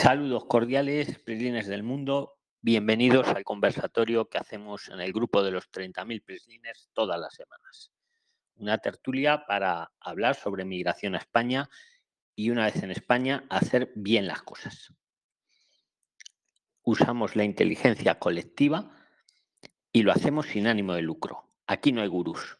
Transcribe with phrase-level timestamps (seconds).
[0.00, 2.38] Saludos cordiales, Prislines del mundo.
[2.60, 7.90] Bienvenidos al conversatorio que hacemos en el grupo de los 30.000 Prisliners todas las semanas.
[8.54, 11.68] Una tertulia para hablar sobre migración a España
[12.36, 14.94] y una vez en España hacer bien las cosas.
[16.84, 18.92] Usamos la inteligencia colectiva
[19.90, 21.50] y lo hacemos sin ánimo de lucro.
[21.66, 22.56] Aquí no hay gurús.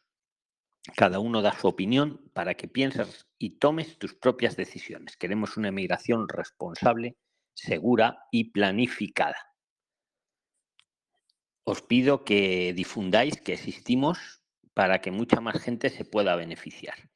[0.96, 5.16] Cada uno da su opinión para que pienses y tomes tus propias decisiones.
[5.16, 7.16] Queremos una emigración responsable,
[7.58, 9.36] segura y planificada.
[11.64, 14.42] Os pido que difundáis que existimos
[14.74, 17.10] para que mucha más gente se pueda beneficiar.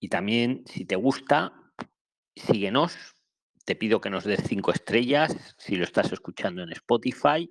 [0.00, 1.72] Y también, si te gusta,
[2.34, 2.96] síguenos.
[3.64, 7.48] Te pido que nos des cinco estrellas si lo estás escuchando en Spotify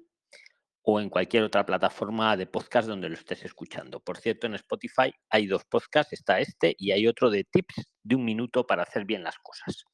[0.81, 4.01] o en cualquier otra plataforma de podcast donde lo estés escuchando.
[4.01, 8.15] Por cierto, en Spotify hay dos podcasts, está este y hay otro de tips de
[8.15, 9.85] un minuto para hacer bien las cosas.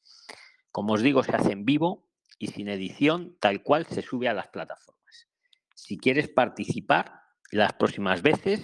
[0.72, 4.33] Como os digo, se hace en vivo y sin edición, tal cual se sube a
[4.33, 5.28] las plataformas.
[5.75, 8.61] Si quieres participar las próximas veces,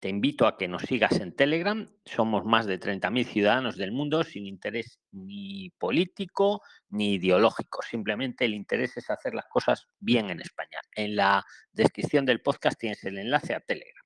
[0.00, 1.88] te invito a que nos sigas en Telegram.
[2.04, 7.80] Somos más de 30.000 ciudadanos del mundo sin interés ni político ni ideológico.
[7.82, 10.78] Simplemente el interés es hacer las cosas bien en España.
[10.94, 14.04] En la descripción del podcast tienes el enlace a Telegram.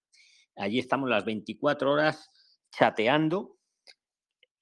[0.56, 2.30] Allí estamos las 24 horas
[2.70, 3.58] chateando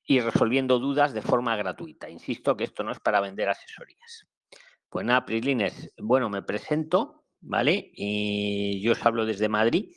[0.04, 2.08] y resolviendo dudas de forma gratuita.
[2.08, 4.26] Insisto que esto no es para vender asesorías.
[4.88, 7.92] Pues nada, Prislines, bueno, me presento, ¿vale?
[7.94, 9.90] Y yo os hablo desde Madrid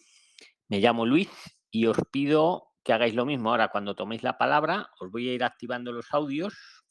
[0.74, 1.30] me llamo Luis
[1.70, 3.52] y os pido que hagáis lo mismo.
[3.52, 6.84] Ahora, cuando toméis la palabra, os voy a ir activando los audios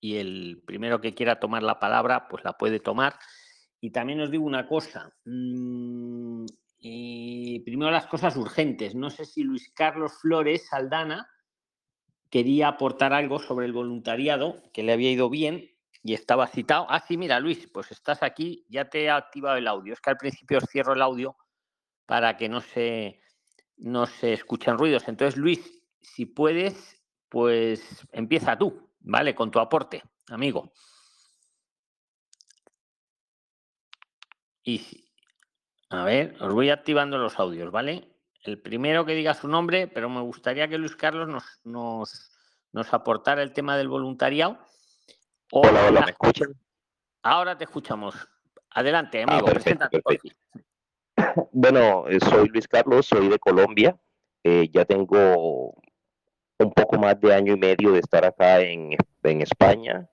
[0.00, 3.16] y el primero que quiera tomar la palabra, pues la puede tomar.
[3.80, 5.12] Y también os digo una cosa.
[5.24, 6.44] Mm,
[6.80, 8.96] y primero las cosas urgentes.
[8.96, 11.28] No sé si Luis Carlos Flores Saldana
[12.30, 15.70] quería aportar algo sobre el voluntariado, que le había ido bien
[16.02, 16.86] y estaba citado.
[16.88, 19.92] Ah, sí, mira, Luis, pues estás aquí, ya te he activado el audio.
[19.92, 21.36] Es que al principio os cierro el audio
[22.06, 23.20] para que no se,
[23.76, 25.08] no se escuchen ruidos.
[25.08, 29.34] Entonces, Luis, si puedes, pues empieza tú, ¿vale?
[29.34, 30.72] Con tu aporte, amigo.
[34.62, 35.08] Y
[35.90, 38.17] a ver, os voy activando los audios, ¿vale?
[38.44, 42.30] El primero que diga su nombre, pero me gustaría que Luis Carlos nos, nos,
[42.72, 44.58] nos aportara el tema del voluntariado.
[45.52, 46.52] hola, hola, ¿me escuchan?
[47.22, 48.14] Ahora te escuchamos.
[48.70, 50.00] Adelante, amigo, ah, preséntate.
[51.50, 53.98] Bueno, eh, soy Luis Carlos, soy de Colombia.
[54.44, 55.74] Eh, ya tengo
[56.58, 60.08] un poco más de año y medio de estar acá en, España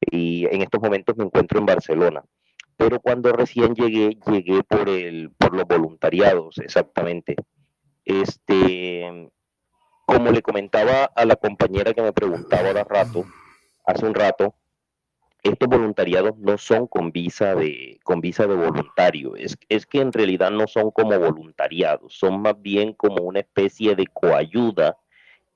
[0.00, 2.22] y en estos momentos me encuentro en Barcelona.
[2.76, 7.36] Pero cuando recién llegué, llegué por, el, por los voluntariados, exactamente.
[8.04, 9.30] Este,
[10.06, 13.24] como le comentaba a la compañera que me preguntaba hace rato,
[13.84, 14.54] hace un rato,
[15.42, 20.12] estos voluntariados no son con visa de, con visa de voluntario, es, es que en
[20.12, 24.98] realidad no son como voluntariados, son más bien como una especie de coayuda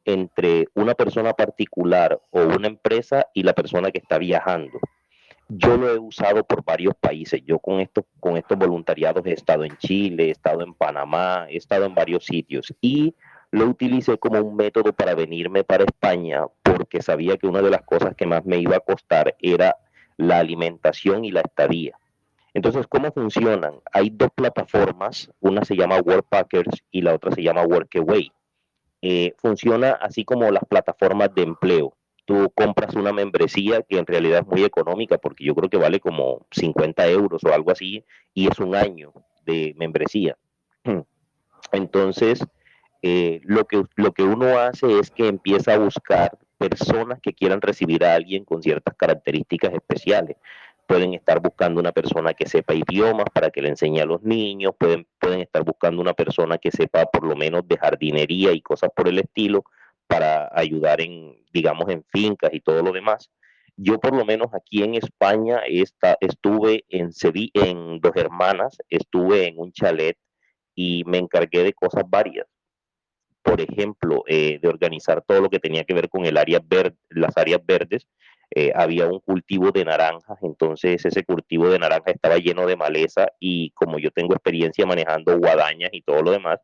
[0.05, 4.79] entre una persona particular o una empresa y la persona que está viajando.
[5.49, 7.43] Yo lo he usado por varios países.
[7.45, 11.57] Yo con estos, con estos voluntariados he estado en Chile, he estado en Panamá, he
[11.57, 13.15] estado en varios sitios y
[13.51, 17.83] lo utilicé como un método para venirme para España porque sabía que una de las
[17.83, 19.77] cosas que más me iba a costar era
[20.17, 21.97] la alimentación y la estadía.
[22.53, 23.75] Entonces, ¿cómo funcionan?
[23.93, 28.33] Hay dos plataformas, una se llama Workpackers y la otra se llama Workaway.
[29.03, 31.95] Eh, funciona así como las plataformas de empleo.
[32.25, 36.01] Tú compras una membresía que en realidad es muy económica porque yo creo que vale
[36.01, 39.13] como 50 euros o algo así y es un año
[39.45, 40.37] de membresía.
[41.73, 42.47] Entonces,
[43.03, 47.61] eh, lo, que, lo que uno hace es que empieza a buscar personas que quieran
[47.61, 50.37] recibir a alguien con ciertas características especiales.
[50.87, 54.75] Pueden estar buscando una persona que sepa idiomas para que le enseñe a los niños,
[54.79, 58.91] pueden, pueden estar buscando una persona que sepa por lo menos de jardinería y cosas
[58.95, 59.65] por el estilo
[60.07, 63.31] para ayudar en, digamos, en fincas y todo lo demás.
[63.77, 67.11] Yo por lo menos aquí en España esta, estuve en,
[67.55, 70.17] en Dos Hermanas, estuve en un chalet
[70.75, 72.47] y me encargué de cosas varias
[73.45, 76.97] por ejemplo, eh, de organizar todo lo que tenía que ver con el área verde,
[77.11, 78.09] las áreas verdes,
[78.51, 83.27] eh, había un cultivo de naranjas, entonces ese cultivo de naranjas estaba lleno de maleza
[83.39, 86.59] y como yo tengo experiencia manejando guadañas y todo lo demás,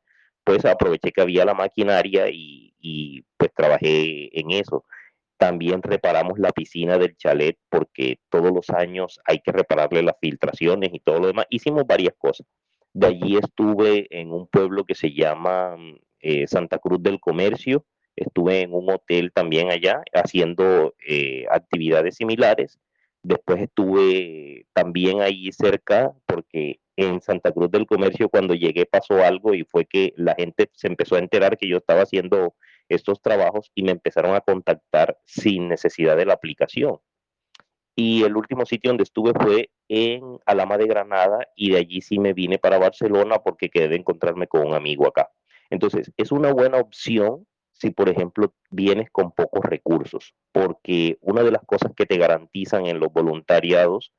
[0.50, 4.84] pues aproveché que había la maquinaria y, pues trabajé en eso.
[5.36, 10.90] También reparamos la piscina del chalet porque todos los años hay que repararle las filtraciones
[10.92, 11.46] y todo lo demás.
[11.50, 12.48] Hicimos varias cosas.
[12.92, 15.76] De allí estuve en un pueblo que se llama
[16.18, 17.84] eh, Santa Cruz del Comercio,
[18.16, 22.80] estuve en un hotel también allá haciendo eh, actividades similares.
[23.22, 29.54] Después estuve también ahí cerca porque en Santa Cruz del Comercio cuando llegué pasó algo
[29.54, 32.54] y fue que la gente se empezó a enterar que yo estaba haciendo
[32.88, 36.98] estos trabajos y me empezaron a contactar sin necesidad de la aplicación.
[37.94, 42.18] Y el último sitio donde estuve fue en Alama de Granada y de allí sí
[42.18, 45.30] me vine para Barcelona porque quedé de encontrarme con un amigo acá.
[45.68, 47.46] Entonces, es una buena opción
[47.80, 52.86] si, por ejemplo, vienes con pocos recursos, porque una de las cosas que te garantizan
[52.86, 54.12] en los voluntariados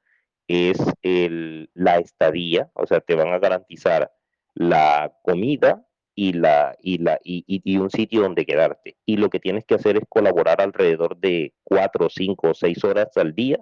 [0.47, 4.11] es la estadía, o sea, te van a garantizar
[4.55, 5.85] la comida
[6.15, 8.97] y, la, y, la, y, un sitio donde quedarte.
[9.05, 13.15] Y lo que tienes que hacer es colaborar alrededor de cuatro, cinco o seis horas
[13.15, 13.59] al día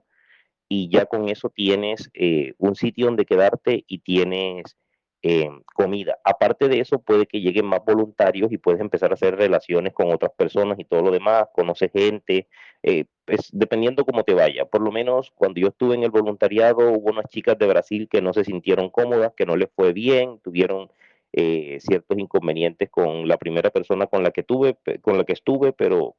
[0.69, 4.77] y ya con eso tienes eh, un sitio donde quedarte y tienes
[5.21, 6.17] eh, comida.
[6.23, 10.11] Aparte de eso, puede que lleguen más voluntarios y puedes empezar a hacer relaciones con
[10.11, 12.47] otras personas y todo lo demás, conoces gente,
[12.83, 14.65] eh, pues, dependiendo cómo te vaya.
[14.65, 18.21] Por lo menos cuando yo estuve en el voluntariado, hubo unas chicas de Brasil que
[18.21, 20.89] no se sintieron cómodas, que no les fue bien, tuvieron
[21.33, 25.73] eh, ciertos inconvenientes con la primera persona con la que tuve, con la que estuve,
[25.73, 26.15] pero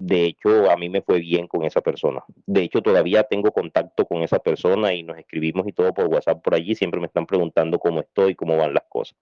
[0.00, 2.24] de hecho, a mí me fue bien con esa persona.
[2.46, 6.42] De hecho, todavía tengo contacto con esa persona y nos escribimos y todo por WhatsApp
[6.42, 6.74] por allí.
[6.74, 9.14] Siempre me están preguntando cómo estoy, cómo van las cosas.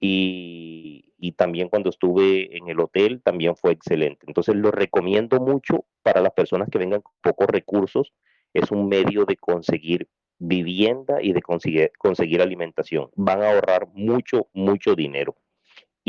[0.00, 4.26] Y, también cuando estuve en el hotel, también fue excelente.
[4.26, 8.12] Entonces, lo recomiendo mucho para las personas que vengan con pocos recursos.
[8.52, 10.08] Es un medio de conseguir
[10.38, 13.10] vivienda y de conseguir, conseguir alimentación.
[13.14, 15.36] Van a ahorrar mucho, mucho dinero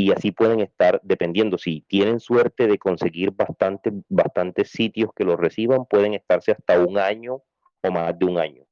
[0.01, 1.59] y así pueden estar dependiendo.
[1.59, 6.97] Si tienen suerte de conseguir bastante, bastantes sitios que los reciban, pueden estarse hasta un
[6.97, 7.43] año
[7.83, 8.65] o más de un año.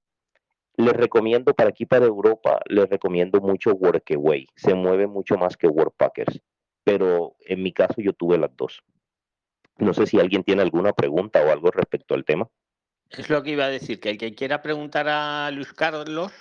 [0.78, 4.48] Les recomiendo para aquí, para Europa, les recomiendo mucho Workaway.
[4.56, 6.42] Se mueve mucho más que Workpackers,
[6.84, 8.82] pero en mi caso yo tuve las dos.
[9.78, 12.50] No sé si alguien tiene alguna pregunta o algo respecto al tema.
[13.12, 16.32] Es lo que iba a decir, que el que quiera preguntar a Luis Carlos,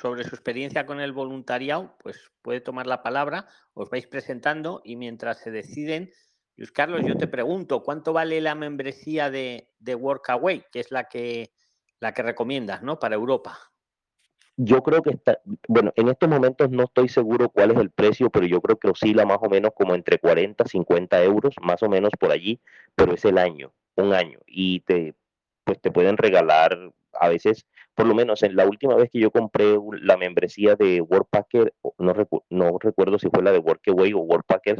[0.00, 4.96] sobre su experiencia con el voluntariado, pues puede tomar la palabra, os vais presentando y
[4.96, 6.10] mientras se deciden,
[6.56, 11.04] Luis Carlos, yo te pregunto, ¿cuánto vale la membresía de, de Workaway, que es la
[11.04, 11.52] que,
[12.00, 12.98] la que recomiendas ¿no?
[12.98, 13.58] para Europa?
[14.58, 15.38] Yo creo que está,
[15.68, 18.88] bueno, en estos momentos no estoy seguro cuál es el precio, pero yo creo que
[18.88, 22.58] oscila más o menos como entre 40 y 50 euros, más o menos por allí,
[22.94, 25.14] pero es el año, un año, y te,
[25.64, 27.66] pues te pueden regalar a veces
[27.96, 32.14] por lo menos en la última vez que yo compré la membresía de WordPacker, no,
[32.50, 34.78] no recuerdo si fue la de Workaway o WordPacker,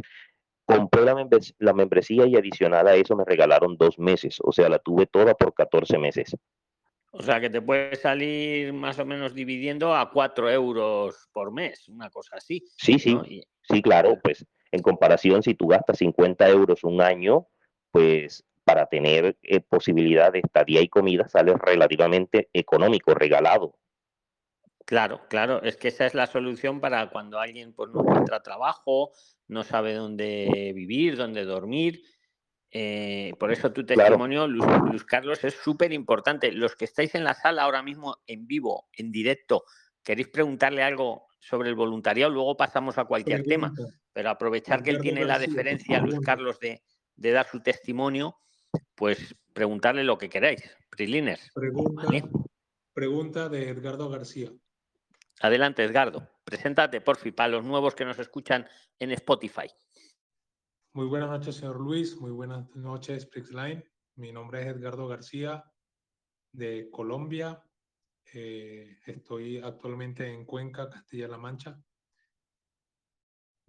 [0.65, 1.27] compré la,
[1.57, 5.33] la, membresía y adicional a eso me regalaron dos meses, o sea, la tuve toda
[5.33, 6.37] por 14 meses.
[7.11, 11.87] O sea, que te puede salir más o menos dividiendo a 4 euros por mes,
[11.89, 12.63] una cosa así.
[12.77, 13.17] Sí, sí,
[13.63, 17.47] sí, claro, pues en comparación, si tú gastas 50 euros un año,
[17.89, 23.79] pues para tener eh, posibilidad de estadía y comida sale relativamente económico, regalado.
[24.85, 29.11] Claro, claro, es que esa es la solución para cuando alguien pues, no encuentra trabajo,
[29.47, 32.01] no sabe dónde vivir, dónde dormir.
[32.69, 36.51] Eh, por eso tu testimonio, Luz, Carlos, es súper importante.
[36.51, 39.63] Los que estáis en la sala ahora mismo en vivo, en directo,
[40.03, 43.71] queréis preguntarle algo sobre el voluntariado, luego pasamos a cualquier tema,
[44.11, 46.81] pero aprovechar que él tiene la deferencia, Luis Carlos, de,
[47.15, 48.35] de dar su testimonio
[48.95, 50.63] pues preguntarle lo que queráis.
[50.89, 51.51] Prilines.
[52.93, 54.51] Pregunta, de Edgardo García.
[55.41, 56.27] Adelante, Edgardo.
[56.43, 59.67] Preséntate, porfi, para los nuevos que nos escuchan en Spotify.
[60.93, 62.17] Muy buenas noches, señor Luis.
[62.17, 63.83] Muy buenas noches, Prixline.
[64.15, 65.63] Mi nombre es Edgardo García,
[66.51, 67.63] de Colombia.
[68.33, 71.79] Eh, estoy actualmente en Cuenca, Castilla-La Mancha.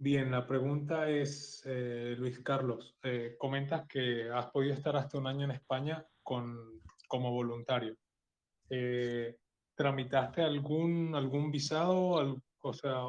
[0.01, 5.27] Bien, la pregunta es, eh, Luis Carlos, eh, comentas que has podido estar hasta un
[5.27, 7.97] año en España con, como voluntario.
[8.69, 9.35] Eh,
[9.75, 12.41] ¿Tramitaste algún, algún visado?
[12.61, 13.01] o sea,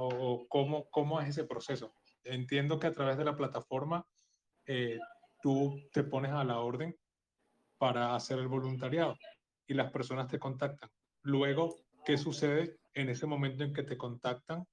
[0.48, 1.94] cómo, ¿cómo es ese proceso?
[2.24, 4.04] Entiendo que a través de la plataforma
[5.40, 6.96] tú te pones a la orden
[7.78, 9.16] para hacer el voluntariado
[9.68, 10.90] y las personas te contactan.
[11.22, 14.66] Luego, ¿qué sucede en ese momento en que te contactan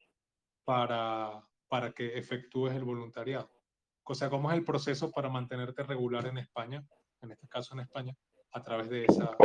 [0.63, 3.49] para para que efectúes el voluntariado.
[4.03, 6.85] O sea, ¿cómo es el proceso para mantenerte regular en España,
[7.21, 8.15] en este caso en España,
[8.51, 9.35] a través de, esa,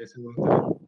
[0.00, 0.78] ese voluntariado?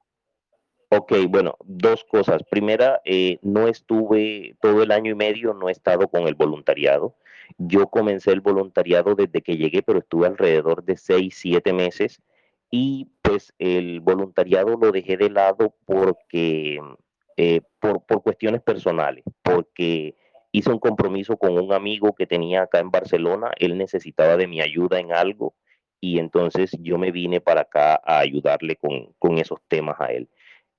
[0.92, 2.42] Ok, bueno, dos cosas.
[2.50, 7.14] Primera, eh, no estuve todo el año y medio, no he estado con el voluntariado.
[7.58, 12.20] Yo comencé el voluntariado desde que llegué, pero estuve alrededor de seis, siete meses
[12.70, 16.80] y pues el voluntariado lo dejé de lado porque,
[17.36, 20.16] eh, por, por cuestiones personales, porque
[20.52, 24.60] hice un compromiso con un amigo que tenía acá en Barcelona, él necesitaba de mi
[24.60, 25.54] ayuda en algo
[26.00, 30.28] y entonces yo me vine para acá a ayudarle con, esos temas a él.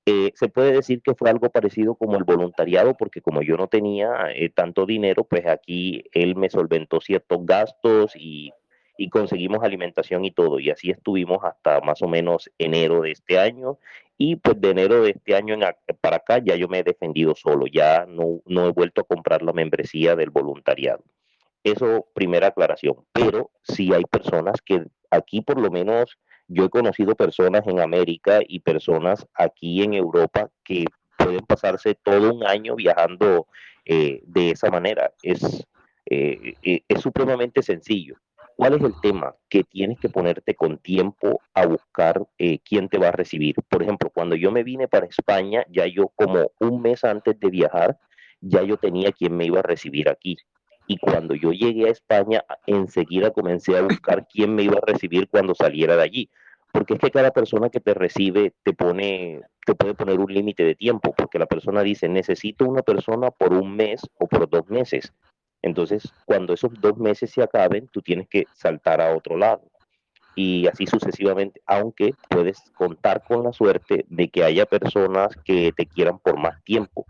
[0.04, 3.68] Eh, se puede decir que fue algo parecido como el voluntariado, porque como yo no
[3.68, 8.52] tenía eh, tanto dinero, pues aquí él me solventó ciertos gastos y,
[8.96, 10.60] y, conseguimos alimentación y todo.
[10.60, 13.78] Y así estuvimos hasta más o menos enero de este año.
[14.18, 15.62] Y pues de enero de este año en,
[16.00, 19.42] para acá ya yo me he defendido solo, ya no, no he vuelto a comprar
[19.42, 21.02] la membresía del voluntariado.
[21.64, 22.96] Eso, primera aclaración.
[23.12, 26.18] Pero sí hay personas que aquí por lo menos
[26.48, 30.84] yo he conocido personas en América y personas aquí en Europa que
[31.16, 33.46] pueden pasarse todo un año viajando
[33.84, 35.12] eh, de esa manera.
[35.22, 35.66] Es,
[36.06, 38.16] eh, eh, es supremamente sencillo.
[38.56, 39.34] ¿Cuál es el tema?
[39.48, 42.26] Que tienes que ponerte con tiempo a buscar
[42.64, 43.56] quién te va a recibir.
[43.68, 47.50] Por ejemplo, cuando yo me vine para España, ya yo como un mes antes de
[47.50, 47.98] viajar,
[48.40, 50.36] ya yo tenía quién me iba a recibir aquí.
[50.86, 55.28] Y cuando yo llegué a España, enseguida comencé a buscar quién me iba a recibir
[55.28, 56.30] cuando saliera de allí.
[56.72, 60.64] Porque es que cada persona que te recibe te pone, te puede poner un límite
[60.64, 64.68] de tiempo, porque la persona dice, necesito una persona por un mes o por dos
[64.68, 65.12] meses.
[65.62, 69.62] Entonces, cuando esos dos meses se acaben, tú tienes que saltar a otro lado.
[70.34, 75.86] Y así sucesivamente, aunque puedes contar con la suerte de que haya personas que te
[75.86, 77.06] quieran por más tiempo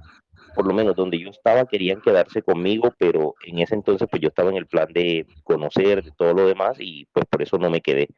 [0.54, 4.28] por lo menos donde yo estaba, querían quedarse conmigo, pero en ese entonces pues yo
[4.28, 7.70] estaba en el plan de conocer, de todo lo demás, y pues por eso no
[7.70, 8.08] me quedé.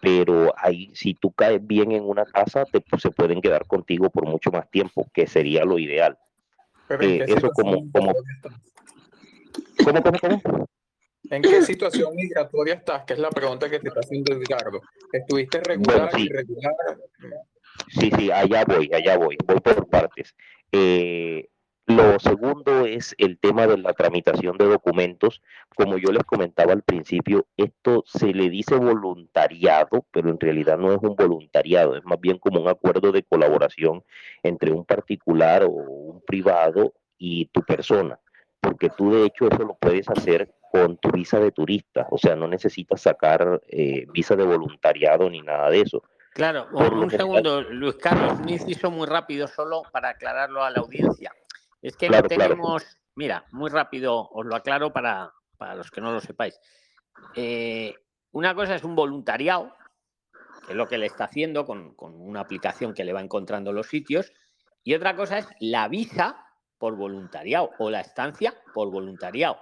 [0.00, 4.10] Pero ahí, si tú caes bien en una casa, te, pues, se pueden quedar contigo
[4.10, 6.16] por mucho más tiempo, que sería lo ideal.
[7.00, 8.12] Eh, eso como, como...
[9.84, 10.68] ¿Cómo, cómo, cómo?
[11.30, 13.04] ¿En qué situación migratoria estás?
[13.04, 14.80] Que es la pregunta que te está haciendo Edgardo.
[15.12, 16.28] ¿Estuviste regular, sí.
[17.88, 20.34] Sí, sí, allá voy, allá voy, voy por partes.
[20.72, 21.48] Eh,
[21.88, 25.40] lo segundo es el tema de la tramitación de documentos.
[25.74, 30.92] Como yo les comentaba al principio, esto se le dice voluntariado, pero en realidad no
[30.92, 34.04] es un voluntariado, es más bien como un acuerdo de colaboración
[34.42, 38.20] entre un particular o un privado y tu persona,
[38.68, 42.36] porque tú de hecho eso lo puedes hacer con tu visa de turista, o sea,
[42.36, 46.02] no necesitas sacar eh, visa de voluntariado ni nada de eso.
[46.34, 51.32] Claro, un, segundo, Luis Carlos, un inciso muy rápido solo para aclararlo a la audiencia.
[51.80, 52.84] Es que no tenemos,
[53.14, 56.60] mira, muy rápido, os lo aclaro para, para los que no lo sepáis.
[57.34, 57.94] Eh,
[58.32, 59.72] una cosa es un voluntariado,
[60.66, 63.72] que es lo que le está haciendo con, con una aplicación que le va encontrando
[63.72, 64.30] los sitios,
[64.84, 66.44] y otra cosa es la visa
[66.78, 69.58] por voluntariado o la estancia por voluntariado,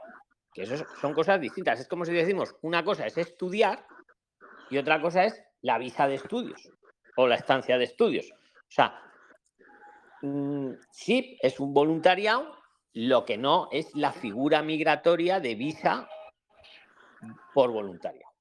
[0.53, 1.81] que eso son cosas distintas.
[1.81, 3.87] Es como si decimos, una cosa es estudiar
[4.71, 6.71] y otra cosa es la visa de estudios
[7.17, 8.31] o la estancia de estudios.
[8.31, 9.01] O sea,
[10.23, 12.57] Mm, sí, es un voluntariado,
[12.95, 16.09] lo que no es la figura migratoria de visa
[17.55, 18.33] por voluntariado.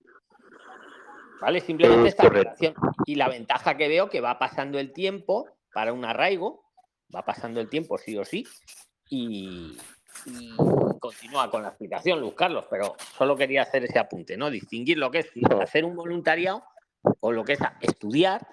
[1.42, 1.60] ¿Vale?
[1.60, 2.74] Simplemente esta relación.
[3.06, 6.65] Y la ventaja que veo que va pasando el tiempo para un arraigo,
[7.14, 8.46] va pasando el tiempo sí o sí,
[9.10, 9.78] y,
[11.00, 14.50] continúa con la explicación, Luz Carlos, pero solo quería hacer ese apunte, ¿no?
[14.50, 15.32] Distinguir lo que es
[15.62, 16.64] hacer un voluntariado
[17.20, 18.48] o lo que es estudiar,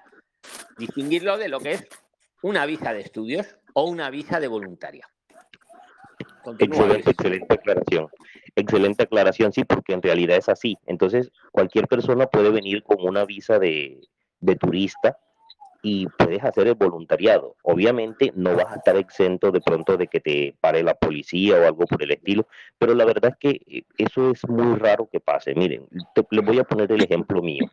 [0.77, 1.89] distinguirlo de lo que es
[2.43, 5.09] una visa de estudios o una visa de voluntaria.
[6.59, 8.09] Excelente, excelente aclaración.
[8.57, 10.77] Excelente aclaración, sí, porque en realidad es así.
[10.87, 14.01] Entonces, cualquier persona puede venir con una visa de,
[14.41, 15.17] de turista
[15.83, 17.57] y puedes hacer el voluntariado.
[17.63, 21.67] Obviamente no vas a estar exento de pronto de que te pare la policía o
[21.67, 22.47] algo por el estilo,
[22.79, 25.55] pero la verdad es que eh, eso es muy raro que pase.
[25.55, 25.89] Miren,
[26.31, 27.65] les voy a poner el ejemplo mío.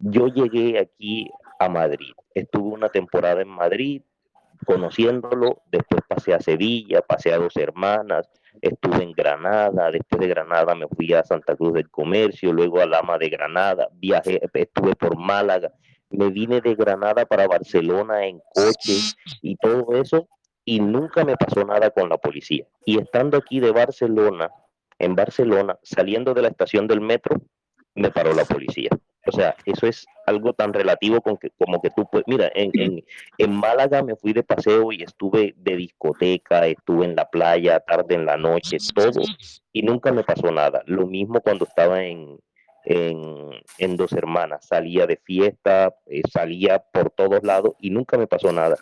[0.00, 1.30] Yo llegué aquí
[1.60, 2.12] a Madrid.
[2.34, 4.02] Estuve una temporada en Madrid
[4.66, 8.28] conociéndolo, después pasé a Sevilla, pasé a Dos Hermanas,
[8.60, 12.86] estuve en Granada, después de Granada me fui a Santa Cruz del Comercio, luego a
[12.86, 15.72] Lama de Granada, viajé, estuve por Málaga,
[16.10, 18.96] me vine de Granada para Barcelona en coche
[19.42, 20.28] y todo eso
[20.64, 22.66] y nunca me pasó nada con la policía.
[22.84, 24.50] Y estando aquí de Barcelona,
[24.98, 27.36] en Barcelona, saliendo de la estación del metro,
[27.94, 28.90] me paró la policía.
[29.26, 32.70] O sea, eso es algo tan relativo con que, como que tú puedes, mira, en,
[32.74, 33.04] en,
[33.38, 38.16] en, Málaga me fui de paseo y estuve de discoteca, estuve en la playa, tarde
[38.16, 39.22] en la noche, todo,
[39.72, 40.82] y nunca me pasó nada.
[40.86, 42.38] Lo mismo cuando estaba en,
[42.84, 48.52] en, Dos Hermanas, salía de fiesta, eh, salía por todos lados y nunca me pasó
[48.52, 48.76] nada.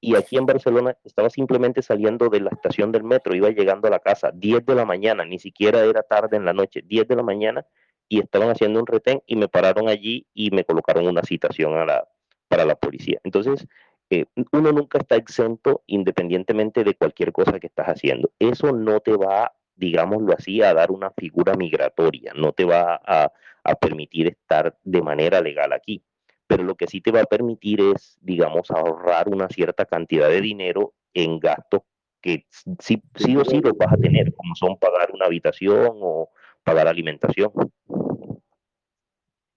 [0.00, 3.90] Y aquí en Barcelona estaba simplemente saliendo de la estación del metro, iba llegando a
[3.90, 7.16] la casa, 10 de la mañana, ni siquiera era tarde en la noche, 10 de
[7.16, 7.66] la mañana,
[8.08, 11.84] y estaban haciendo un retén y me pararon allí y me colocaron una citación a
[11.84, 12.08] la,
[12.48, 13.20] para la policía.
[13.24, 13.66] Entonces,
[14.10, 18.30] eh, uno nunca está exento independientemente de cualquier cosa que estás haciendo.
[18.38, 23.32] Eso no te va digámoslo así, a dar una figura migratoria, no te va a,
[23.64, 26.04] a permitir estar de manera legal aquí
[26.50, 30.40] pero lo que sí te va a permitir es, digamos, ahorrar una cierta cantidad de
[30.40, 31.82] dinero en gastos
[32.20, 32.46] que
[32.80, 36.30] sí, sí o sí los vas a tener, como son pagar una habitación o
[36.64, 37.52] pagar alimentación.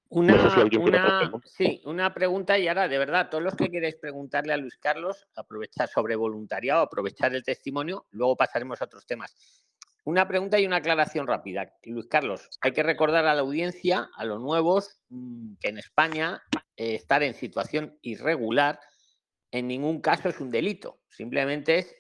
[0.10, 4.78] Una, sí, una pregunta y ahora, de verdad, todos los que queréis preguntarle a Luis
[4.78, 9.34] Carlos, aprovechar sobre voluntariado, aprovechar el testimonio, luego pasaremos a otros temas.
[10.06, 11.74] Una pregunta y una aclaración rápida.
[11.84, 16.42] Luis Carlos, hay que recordar a la audiencia, a los nuevos, mm, que en España
[16.76, 18.80] eh, estar en situación irregular
[19.52, 21.96] en ningún caso es un delito, simplemente es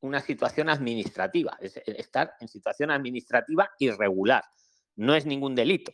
[0.00, 4.44] una situación administrativa, es estar en situación administrativa irregular,
[4.94, 5.92] no es ningún delito.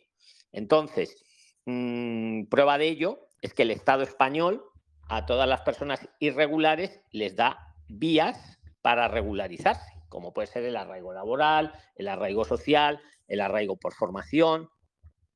[0.51, 1.25] Entonces,
[1.65, 4.63] Mm, prueba de ello es que el Estado español
[5.09, 11.13] a todas las personas irregulares les da vías para regularizarse, como puede ser el arraigo
[11.13, 14.69] laboral, el arraigo social, el arraigo por formación,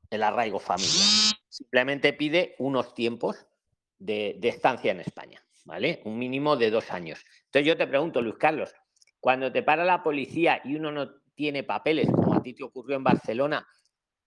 [0.09, 1.35] el arraigo familiar.
[1.47, 3.47] Simplemente pide unos tiempos
[3.97, 6.01] de, de estancia en España, ¿vale?
[6.05, 7.23] Un mínimo de dos años.
[7.45, 8.73] Entonces yo te pregunto, Luis Carlos,
[9.19, 12.95] cuando te para la policía y uno no tiene papeles, como a ti te ocurrió
[12.95, 13.67] en Barcelona,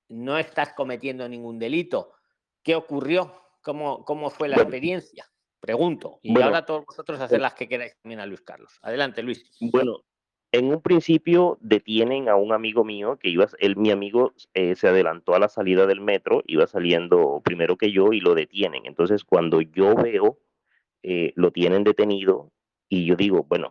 [0.09, 2.15] no estás cometiendo ningún delito.
[2.63, 3.33] ¿Qué ocurrió?
[3.63, 5.27] ¿Cómo, cómo fue la experiencia?
[5.61, 6.19] Pregunto.
[6.23, 8.79] Y ahora todos vosotros hacer las que queráis también a Luis Carlos.
[8.83, 9.45] Adelante, Luis.
[9.61, 10.05] Bueno,
[10.53, 14.89] en un principio detienen a un amigo mío que iba, él, mi amigo eh, se
[14.89, 18.85] adelantó a la salida del metro, iba saliendo primero que yo y lo detienen.
[18.85, 20.39] Entonces, cuando yo veo,
[21.03, 22.53] eh, lo tienen detenido
[22.89, 23.71] y yo digo, bueno,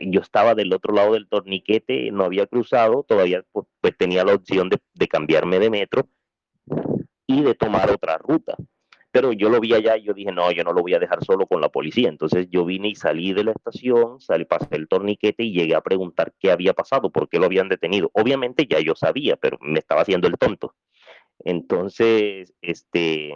[0.00, 4.34] yo estaba del otro lado del torniquete, no había cruzado, todavía pues, pues tenía la
[4.34, 6.08] opción de, de, cambiarme de metro
[7.26, 8.56] y de tomar otra ruta.
[9.12, 11.24] Pero yo lo vi allá y yo dije, no, yo no lo voy a dejar
[11.24, 12.08] solo con la policía.
[12.08, 15.80] Entonces yo vine y salí de la estación, salí, pasé el torniquete y llegué a
[15.80, 18.10] preguntar qué había pasado, por qué lo habían detenido.
[18.12, 20.74] Obviamente ya yo sabía, pero me estaba haciendo el tonto.
[21.40, 23.34] Entonces, este,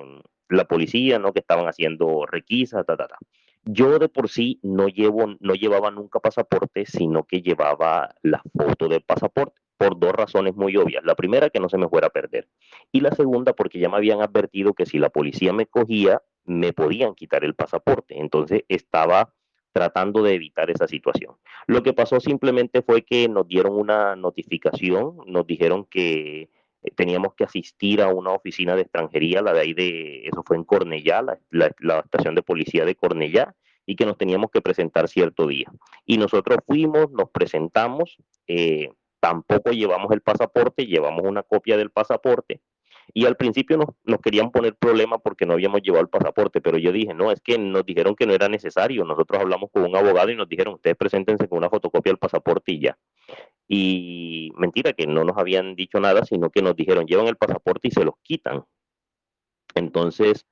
[0.49, 1.33] la policía, ¿no?
[1.33, 3.19] Que estaban haciendo requisa, ta, ta, ta.
[3.64, 8.89] Yo de por sí no, llevo, no llevaba nunca pasaporte, sino que llevaba la foto
[8.89, 11.04] del pasaporte por dos razones muy obvias.
[11.04, 12.49] La primera, que no se me fuera a perder.
[12.93, 16.73] Y la segunda, porque ya me habían advertido que si la policía me cogía, me
[16.73, 18.19] podían quitar el pasaporte.
[18.19, 19.34] Entonces estaba
[19.73, 21.34] tratando de evitar esa situación.
[21.67, 26.43] Lo que pasó simplemente fue que nos dieron una notificación, nos dijeron que
[26.82, 30.56] eh, teníamos que asistir a una oficina de extranjería, la de ahí de, eso fue
[30.56, 35.08] en Cornellá, la, la, estación de policía de Cornellá, y que nos teníamos que presentar
[35.08, 35.67] cierto día.
[36.06, 38.91] Y nosotros fuimos, nos presentamos, eh,
[39.25, 42.60] tampoco llevamos el pasaporte, llevamos una copia del pasaporte,
[43.15, 46.93] y al principio nos, querían poner problema porque no habíamos llevado el pasaporte, pero yo
[46.93, 49.02] dije, no, es que nos dijeron que no era necesario.
[49.04, 52.73] Nosotros hablamos con un abogado y nos dijeron, ustedes preséntense con una fotocopia del pasaporte
[52.73, 52.99] y ya.
[53.67, 57.89] Y mentira, que no nos habían dicho nada, sino que nos dijeron, llevan el pasaporte
[57.89, 58.65] y se los quitan.
[59.75, 60.47] Entonces,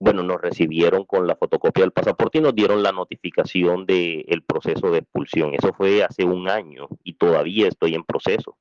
[0.00, 4.42] bueno, nos recibieron con la fotocopia del pasaporte y nos dieron la notificación del el
[4.42, 5.52] proceso de expulsión.
[5.54, 8.56] Eso fue hace un año y todavía estoy en proceso.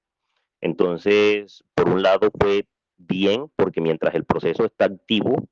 [0.60, 5.48] Entonces, por un lado fue bien porque mientras el proceso está activo,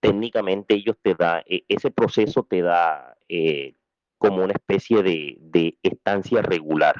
[0.00, 3.74] técnicamente ellos te da, e, ese proceso te da eh,
[4.16, 6.96] como una especie de, de estancia regular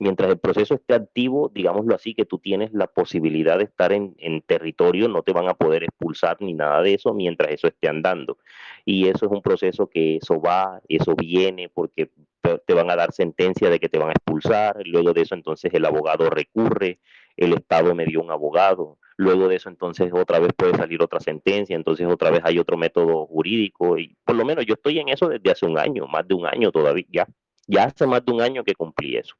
[0.00, 4.16] mientras el proceso esté activo, digámoslo así, que tú tienes la posibilidad de estar en,
[4.46, 8.38] territorio, no te van a poder expulsar ni nada de eso mientras eso esté andando.
[8.84, 12.10] Y eso es un proceso que eso va, eso viene, porque
[12.40, 15.72] te van a dar sentencia de que te van a expulsar, luego de eso entonces
[15.74, 16.98] el abogado recurre,
[17.36, 21.20] el Estado me dio un abogado, luego de eso entonces otra vez puede salir otra
[21.20, 25.10] sentencia, entonces otra vez hay otro método jurídico, y por lo menos yo estoy en
[25.10, 27.26] eso desde hace un año, más de un año todavía, ya,
[27.66, 29.36] ya hace más de un año que cumplí eso.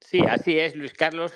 [0.00, 1.32] Sí, así es, Luis Carlos.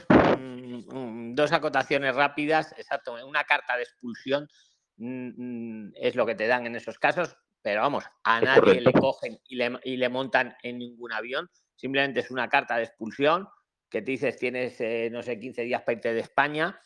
[1.34, 2.74] dos acotaciones rápidas.
[2.76, 4.48] Exacto, una carta de expulsión
[4.96, 9.38] mm, es lo que te dan en esos casos, pero vamos, a nadie le cogen
[9.46, 11.48] y le, y le, montan en ningún avión.
[11.76, 13.48] Simplemente es una carta de expulsión
[13.90, 16.80] que te dices tienes, eh, no sé, 15 días para irte de España.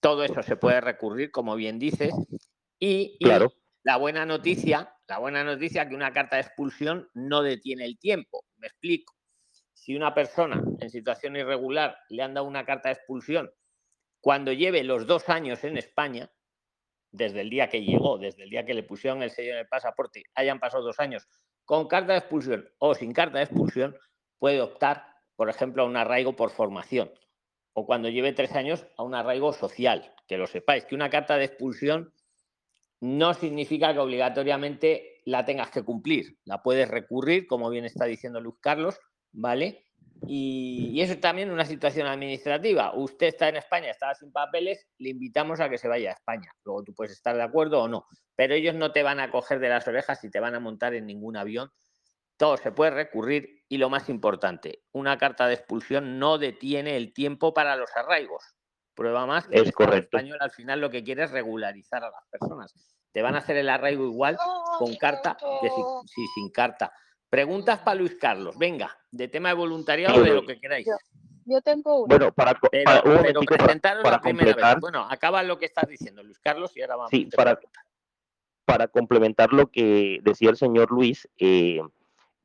[0.00, 2.12] Todo eso se puede recurrir, como bien dices.
[2.78, 3.52] Y, y claro.
[3.82, 8.44] la buena noticia, la buena noticia que una carta de expulsión no detiene el tiempo.
[8.56, 9.17] Me explico
[9.78, 13.50] si una persona en situación irregular le han dado una carta de expulsión
[14.20, 16.30] cuando lleve los dos años en España,
[17.12, 19.68] desde el día que llegó, desde el día que le pusieron el sello en el
[19.68, 21.28] pasaporte, hayan pasado dos años,
[21.64, 23.96] con carta de expulsión o sin carta de expulsión,
[24.38, 27.12] puede optar, por ejemplo, a un arraigo por formación.
[27.72, 30.12] O cuando lleve tres años, a un arraigo social.
[30.26, 32.12] Que lo sepáis, que una carta de expulsión
[33.00, 36.38] no significa que obligatoriamente la tengas que cumplir.
[36.44, 38.98] La puedes recurrir, como bien está diciendo Luz Carlos,
[39.32, 39.84] ¿vale?
[40.26, 42.92] Y, eso es también una situación administrativa.
[42.94, 46.52] Usted está en España, está sin papeles, le invitamos a que se vaya a España.
[46.64, 49.60] Luego tú puedes estar de acuerdo o no, pero ellos no te van a coger
[49.60, 51.70] de las orejas y te van a montar en ningún avión.
[52.36, 57.12] Todo se puede recurrir y lo más importante, una carta de expulsión no detiene el
[57.12, 58.54] tiempo para los arraigos.
[58.94, 62.24] Prueba más que es el español al final lo que quiere es regularizar a las
[62.30, 62.74] personas.
[63.12, 64.36] Te van a hacer el arraigo igual
[64.78, 66.92] con carta que si sin carta.
[67.30, 68.56] Preguntas para Luis Carlos.
[68.58, 70.86] Venga, de tema de voluntariado, de lo que queráis.
[71.44, 72.16] Yo, tengo una.
[72.16, 74.80] Bueno, para, pero, presentaros la primera vez.
[74.80, 77.10] Bueno, acaba lo que estás diciendo, Luis Carlos, y ahora vamos.
[77.10, 77.58] Sí, para,
[78.64, 81.80] para complementar lo que decía el señor Luis, eh,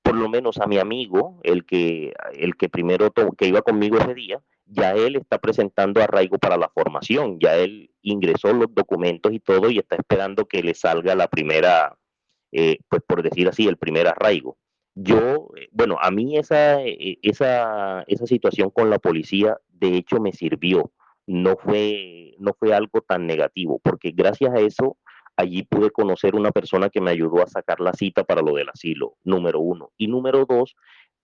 [0.02, 4.14] por lo menos a mi amigo, el que, el que primero que iba conmigo ese
[4.14, 9.40] día, ya él está presentando arraigo para la formación, ya él ingresó los documentos y
[9.40, 11.98] todo y está esperando que le salga la primera,
[12.52, 14.58] eh, pues por decir así, el primer arraigo
[14.96, 20.20] yo, eh, bueno, a mí esa, eh, esa, esa situación con la policía, de hecho,
[20.20, 20.92] me sirvió.
[21.26, 24.98] No fue, no fue algo tan negativo, porque gracias a eso
[25.38, 28.70] allí pude conocer una persona que me ayudó a sacar la cita para lo del
[28.70, 29.92] asilo, número uno.
[29.98, 30.76] Y número dos,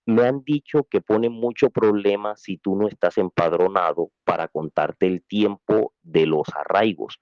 [0.06, 5.22] me han dicho que pone mucho problema si tú no estás empadronado para contarte el
[5.22, 7.20] tiempo de los arraigos.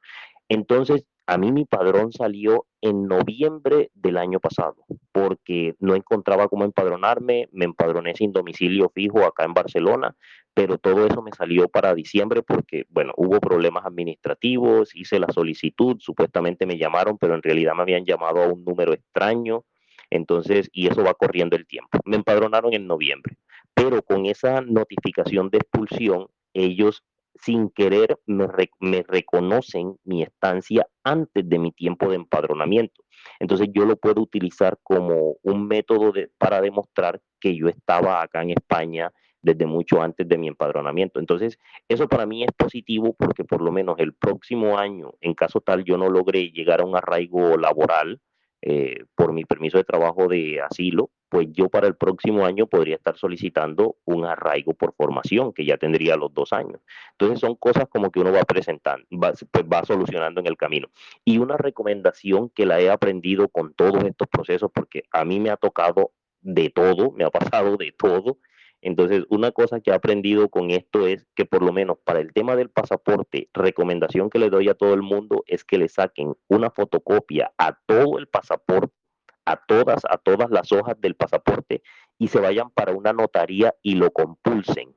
[0.49, 4.77] Entonces, a mí mi padrón salió en noviembre del año pasado
[5.13, 10.17] porque no encontraba cómo empadronarme, me empadroné sin domicilio fijo acá en Barcelona,
[10.55, 15.99] pero todo eso me salió para diciembre porque, bueno, hubo problemas administrativos, hice la solicitud,
[16.01, 19.67] supuestamente me llamaron, pero en realidad me habían llamado a un número extraño,
[20.09, 21.99] entonces, y eso va corriendo el tiempo.
[22.07, 23.37] Me empadronaron en noviembre,
[23.75, 27.05] pero con esa notificación de expulsión, ellos
[27.41, 33.05] sin querer me, reconocen mi estancia antes de mi tiempo de empadronamiento.
[33.41, 38.51] Entonces yo lo puedo utilizar como un método para demostrar que yo estaba acá en
[38.51, 41.21] España desde mucho antes de mi empadronamiento.
[41.21, 45.61] Entonces, eso para mí es positivo porque por lo menos el próximo año, en caso
[45.61, 48.21] tal yo no logré llegar a un arraigo laboral,
[48.61, 52.97] eh, por mi permiso de trabajo de asilo, pues yo para el próximo año podría
[52.97, 56.81] estar solicitando un arraigo por formación, que ya tendría los dos años.
[57.13, 60.89] Entonces son cosas como que uno va presentando, va, pues va solucionando en el camino.
[61.25, 65.51] Y una recomendación que la he aprendido con todos estos procesos, porque a mí me
[65.51, 68.39] ha tocado de todo, me ha pasado de todo,
[68.81, 72.33] entonces, una cosa que he aprendido con esto es que por lo menos para el
[72.33, 76.35] tema del pasaporte, recomendación que le doy a todo el mundo es que le saquen
[76.49, 78.95] una fotocopia a todo el pasaporte,
[79.45, 81.83] a todas, a todas las hojas del pasaporte
[82.19, 84.95] y se vayan para una notaría y lo compulsen.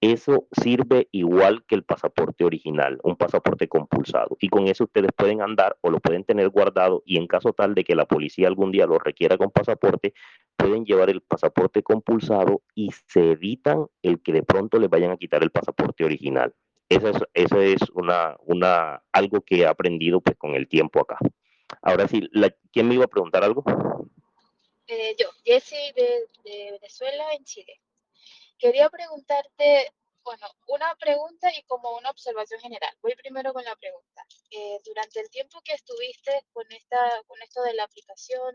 [0.00, 4.34] Eso sirve igual que el pasaporte original, un pasaporte compulsado.
[4.40, 7.74] Y con eso ustedes pueden andar o lo pueden tener guardado y en caso tal
[7.74, 10.14] de que la policía algún día lo requiera con pasaporte,
[10.56, 15.18] pueden llevar el pasaporte compulsado y se evitan el que de pronto les vayan a
[15.18, 16.54] quitar el pasaporte original.
[16.88, 21.18] Eso es, eso es una, una, algo que he aprendido pues con el tiempo acá.
[21.82, 22.26] Ahora sí,
[22.72, 23.64] ¿quién me iba a preguntar algo?
[24.86, 27.80] Eh, yo, Jessie de, de Venezuela en Chile.
[28.60, 29.90] Quería preguntarte,
[30.22, 32.90] bueno, una pregunta y como una observación general.
[33.00, 34.22] Voy primero con la pregunta.
[34.50, 38.54] Eh, durante el tiempo que estuviste con, esta, con esto de la aplicación,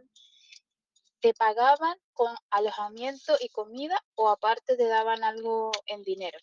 [1.22, 6.38] ¿te pagaban con alojamiento y comida o aparte te daban algo en dinero?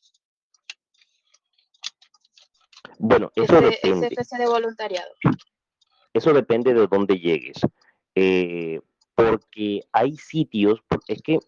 [2.99, 4.09] Bueno, eso depende.
[4.11, 5.15] Ese de voluntariado.
[6.13, 7.59] Eso depende de dónde llegues.
[8.17, 8.81] Eh,
[9.15, 11.39] porque hay sitios, es que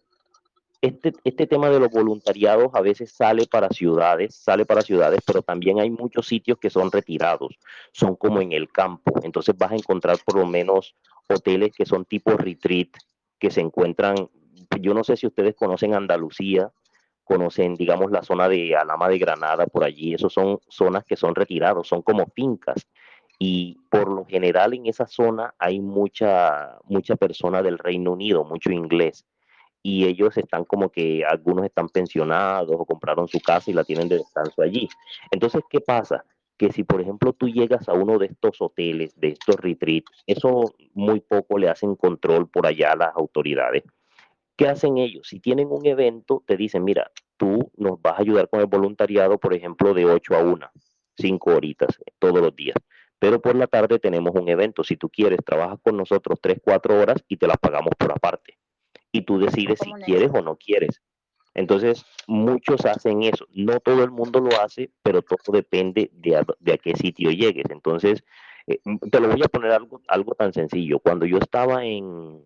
[0.85, 5.41] este, este tema de los voluntariados a veces sale para ciudades, sale para ciudades, pero
[5.41, 7.57] también hay muchos sitios que son retirados,
[7.91, 9.19] son como en el campo.
[9.23, 10.95] Entonces vas a encontrar por lo menos
[11.27, 12.89] hoteles que son tipo retreat,
[13.39, 14.15] que se encuentran,
[14.79, 16.71] yo no sé si ustedes conocen Andalucía,
[17.23, 21.33] conocen, digamos, la zona de Alama de Granada, por allí, esos son zonas que son
[21.33, 22.87] retirados, son como fincas.
[23.39, 28.71] Y por lo general en esa zona hay mucha, mucha persona del Reino Unido, mucho
[28.71, 29.25] inglés
[29.85, 34.09] y ellos están como que algunos están pensionados o compraron su casa y la tienen
[34.09, 34.89] de descanso allí.
[35.29, 36.25] Entonces, ¿qué pasa?
[36.57, 40.73] Que si, por ejemplo, tú llegas a uno de estos hoteles, de estos retreats, eso
[40.95, 43.83] muy poco le hacen control por allá a las autoridades.
[44.55, 45.27] ¿Qué hacen ellos?
[45.27, 49.37] Si tienen un evento, te dicen, mira, tú nos vas a ayudar con el voluntariado,
[49.37, 50.67] por ejemplo, de 8 a 1,
[51.15, 52.77] 5 horitas todos los días.
[53.19, 54.83] Pero por la tarde tenemos un evento.
[54.83, 58.57] Si tú quieres, trabajas con nosotros 3, 4 horas y te las pagamos por aparte
[59.15, 61.01] y tú decides si quieres o no quieres.
[61.53, 63.47] Entonces, muchos hacen eso.
[63.53, 67.65] No todo el mundo lo hace, pero todo depende de a, qué sitio llegues.
[67.69, 68.25] Entonces,
[68.67, 70.99] eh, te lo voy a poner algo, algo tan sencillo.
[70.99, 72.45] Cuando yo estaba en,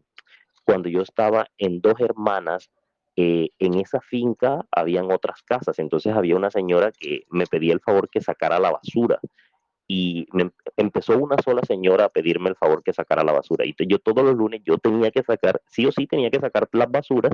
[0.63, 2.69] cuando yo estaba en dos hermanas,
[3.15, 7.82] eh, en esa finca habían otras casas, entonces había una señora que me pedía el
[7.82, 9.19] favor que sacara la basura
[9.91, 13.65] y me empezó una sola señora a pedirme el favor que sacara la basura.
[13.65, 16.69] Y yo todos los lunes yo tenía que sacar, sí o sí tenía que sacar
[16.73, 17.34] las basuras,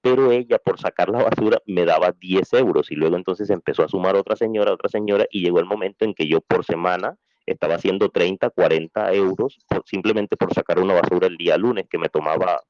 [0.00, 3.88] pero ella por sacar la basura me daba 10 euros y luego entonces empezó a
[3.88, 7.74] sumar otra señora, otra señora y llegó el momento en que yo por semana estaba
[7.74, 12.60] haciendo 30, 40 euros simplemente por sacar una basura el día lunes que me tomaba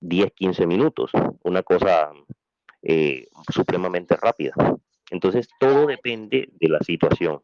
[0.00, 1.12] 10, 15 minutos,
[1.44, 2.10] una cosa
[2.82, 4.52] eh, supremamente rápida.
[5.10, 7.40] Entonces todo depende de la situación.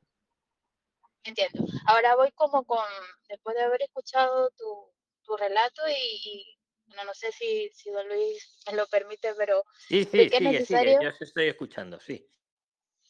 [1.24, 1.64] Entiendo.
[1.86, 2.84] Ahora voy como con,
[3.28, 6.58] después de haber escuchado tu, tu relato y,
[6.96, 10.42] no, no sé si, si don Luis me lo permite, pero sí, sí, que es
[10.42, 12.28] necesario, yo estoy escuchando, sí.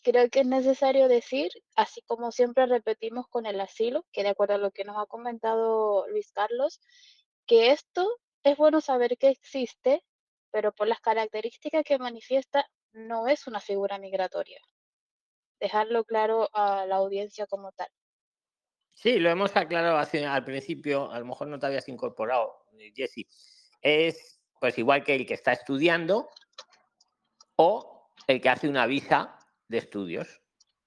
[0.03, 4.55] Creo que es necesario decir, así como siempre repetimos con el asilo, que de acuerdo
[4.55, 6.81] a lo que nos ha comentado Luis Carlos,
[7.47, 10.05] que esto es bueno saber que existe,
[10.51, 14.61] pero por las características que manifiesta, no es una figura migratoria.
[15.61, 17.89] Dejarlo claro a la audiencia como tal.
[18.93, 23.27] Sí, lo hemos aclarado al principio, a lo mejor no te habías incorporado, eh, Jesse.
[23.81, 26.29] Es pues igual que el que está estudiando
[27.57, 30.41] o el que hace una visa de estudios.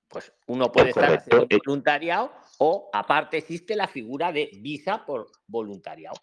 [0.07, 6.15] Pues uno puede estar haciendo voluntariado o aparte existe la figura de visa por voluntariado.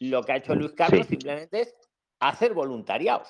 [0.00, 1.74] Lo que ha hecho Luis Carlos simplemente es
[2.20, 3.28] hacer voluntariados.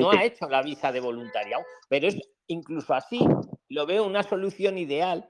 [0.00, 3.20] No ha hecho la visa de voluntariado, pero es incluso así
[3.68, 5.28] lo veo una solución ideal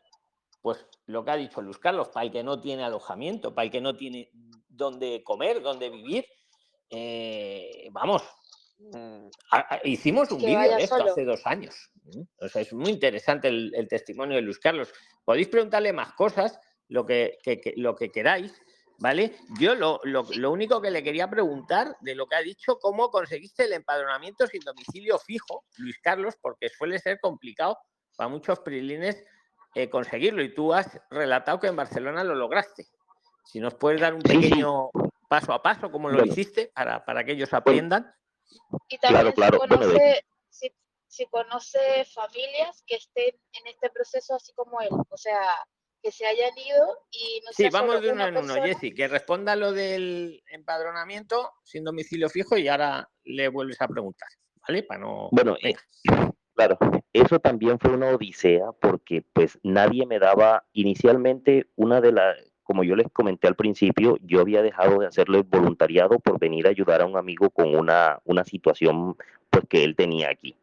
[0.64, 3.70] pues lo que ha dicho Luis Carlos, para el que no tiene alojamiento, para el
[3.70, 4.30] que no tiene
[4.66, 6.24] dónde comer, dónde vivir,
[6.88, 8.22] eh, vamos,
[8.78, 9.26] mm,
[9.84, 11.90] hicimos un vídeo de esto hace dos años.
[12.38, 14.90] O sea, es muy interesante el, testimonio de Luis Carlos.
[15.22, 17.36] Podéis preguntarle más cosas, lo que,
[17.76, 18.58] lo que queráis,
[19.00, 19.36] ¿vale?
[19.60, 23.64] Yo lo, lo, único que le quería preguntar de lo que ha dicho, ¿cómo conseguiste
[23.64, 26.36] el empadronamiento sin domicilio fijo, Luis Carlos?
[26.40, 27.76] Porque suele ser complicado
[28.16, 29.22] para muchos prilines
[29.74, 30.42] eh, conseguirlo.
[30.42, 32.86] Y tú has relatado que en Barcelona lo lograste.
[33.44, 34.90] Si nos puedes dar un pequeño
[35.28, 38.14] paso a paso, como lo hiciste, para, para, que ellos aprendan.
[38.88, 39.60] Y también claro,
[41.08, 45.40] si, conoce, familias que estén en este proceso así como él, o sea,
[46.02, 49.54] que se hayan ido y no Sí, vamos de uno en uno, Jessy, que responda
[49.54, 54.28] lo del empadronamiento sin domicilio fijo y ahora le vuelves a preguntar,
[54.66, 54.82] ¿vale?
[54.82, 55.28] Para no...
[55.30, 55.74] Bueno, eh,
[56.54, 56.78] Claro,
[57.12, 62.84] eso también fue una odisea porque pues nadie me daba inicialmente una de las, como
[62.84, 67.02] yo les comenté al principio, yo había dejado de hacerle voluntariado por venir a ayudar
[67.02, 69.16] a un amigo con una, una situación
[69.50, 70.56] pues, él tenía aquí.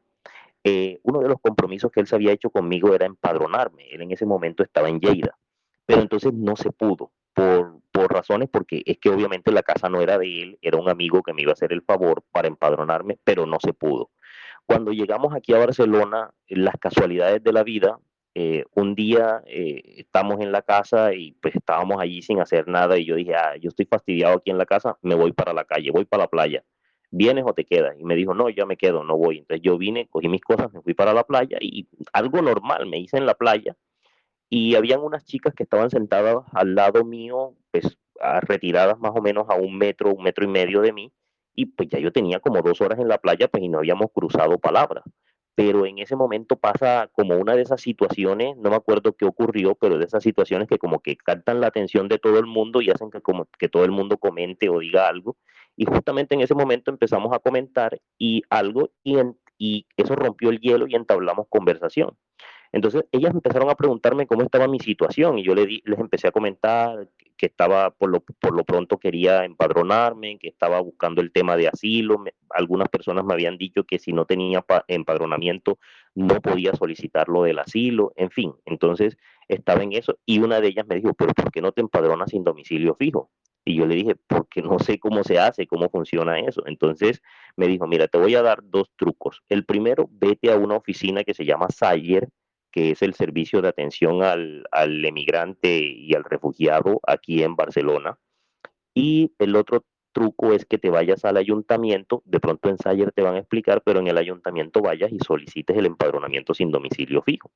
[0.64, 3.90] Eh, uno de los compromisos que él se había hecho conmigo era empadronarme.
[3.92, 5.38] Él en ese momento estaba en Lleida,
[5.86, 10.02] pero entonces no se pudo por, por razones porque es que obviamente la casa no
[10.02, 13.18] era de él, era un amigo que me iba a hacer el favor para empadronarme,
[13.24, 14.12] pero no se pudo.
[14.66, 18.00] Cuando llegamos aquí a Barcelona, las casualidades de la vida,
[18.34, 22.98] eh, un día eh, estamos en la casa y pues estábamos allí sin hacer nada
[22.98, 25.66] y yo dije, ah, yo estoy fastidiado aquí en la casa, me voy para la
[25.66, 26.64] calle, voy para la playa.
[27.10, 27.96] ¿Vienes o te quedas?
[28.00, 29.40] Y me dijo, no, ya me quedo, no voy.
[29.40, 33.00] Entonces yo vine, cogí mis cosas, me fui para la playa y algo normal me
[33.00, 33.76] hice en la playa
[34.50, 37.98] y habían unas chicas que estaban sentadas al lado mío, pues
[38.42, 41.12] retiradas más o menos a un metro, un metro y medio de mí
[41.56, 44.08] y pues ya yo tenía como dos horas en la playa, pues y no habíamos
[44.14, 45.04] cruzado palabras.
[45.56, 49.76] Pero en ese momento pasa como una de esas situaciones, no me acuerdo qué ocurrió,
[49.76, 52.90] pero de esas situaciones que como que captan la atención de todo el mundo y
[52.90, 55.38] hacen que como que todo el mundo comente o diga algo.
[55.76, 59.18] Y justamente en ese momento empezamos a comentar y algo y,
[59.58, 62.18] y eso rompió el hielo y entablamos conversación.
[62.72, 66.32] Entonces ellas empezaron a preguntarme cómo estaba mi situación y yo les, les empecé a
[66.32, 67.08] comentar
[67.42, 71.68] que estaba, por lo, por lo pronto quería empadronarme, que estaba buscando el tema de
[71.68, 72.24] asilo.
[72.52, 75.80] algunas personas me habían dicho que si no tenía empadronamiento
[76.14, 78.54] no podía solicitarlo del asilo, en fin.
[78.66, 81.82] Entonces estaba en eso y una de ellas me dijo, pero ¿por qué no te
[81.82, 83.32] empadronas sin domicilio fijo?
[83.66, 86.64] Y yo le dije, porque no sé cómo se hace, cómo funciona eso.
[86.66, 87.22] Entonces
[87.56, 89.44] me dijo, mira, te voy a dar dos trucos.
[89.50, 92.30] El primero, vete a una oficina que se llama Sayer,
[92.72, 98.18] que es el servicio de atención al, al emigrante y al refugiado aquí en Barcelona.
[98.94, 103.22] Y el otro truco es que te vayas al ayuntamiento, de pronto en Sayer te
[103.22, 107.52] van a explicar, pero en el ayuntamiento vayas y solicites el empadronamiento sin domicilio fijo.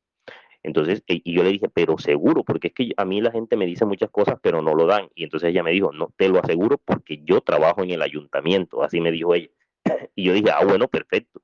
[0.63, 3.55] Entonces, e, y yo le dije, pero seguro, porque es que a mí la gente
[3.55, 5.09] me dice muchas cosas, pero no lo dan.
[5.13, 8.81] Y entonces ella me dijo, no, te lo aseguro porque yo trabajo en el ayuntamiento,
[8.83, 9.49] así me dijo ella.
[10.15, 11.41] Y yo dije, ah, bueno, perfecto.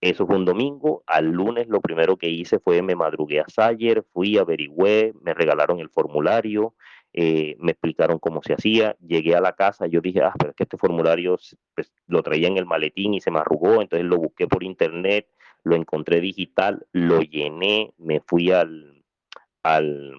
[0.00, 1.02] Eso fue un domingo.
[1.06, 5.80] Al lunes lo primero que hice fue me madrugué a Sayer, fui, averigüé, me regalaron
[5.80, 6.74] el formulario,
[7.12, 10.56] eh, me explicaron cómo se hacía, llegué a la casa, yo dije, ah, pero es
[10.56, 11.38] que este formulario
[11.74, 15.26] pues, lo traía en el maletín y se me arrugó, entonces lo busqué por internet,
[15.64, 19.02] lo encontré digital, lo llené, me fui al,
[19.62, 20.14] al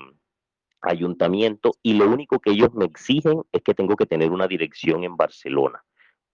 [0.82, 5.04] ayuntamiento y lo único que ellos me exigen es que tengo que tener una dirección
[5.04, 5.84] en Barcelona,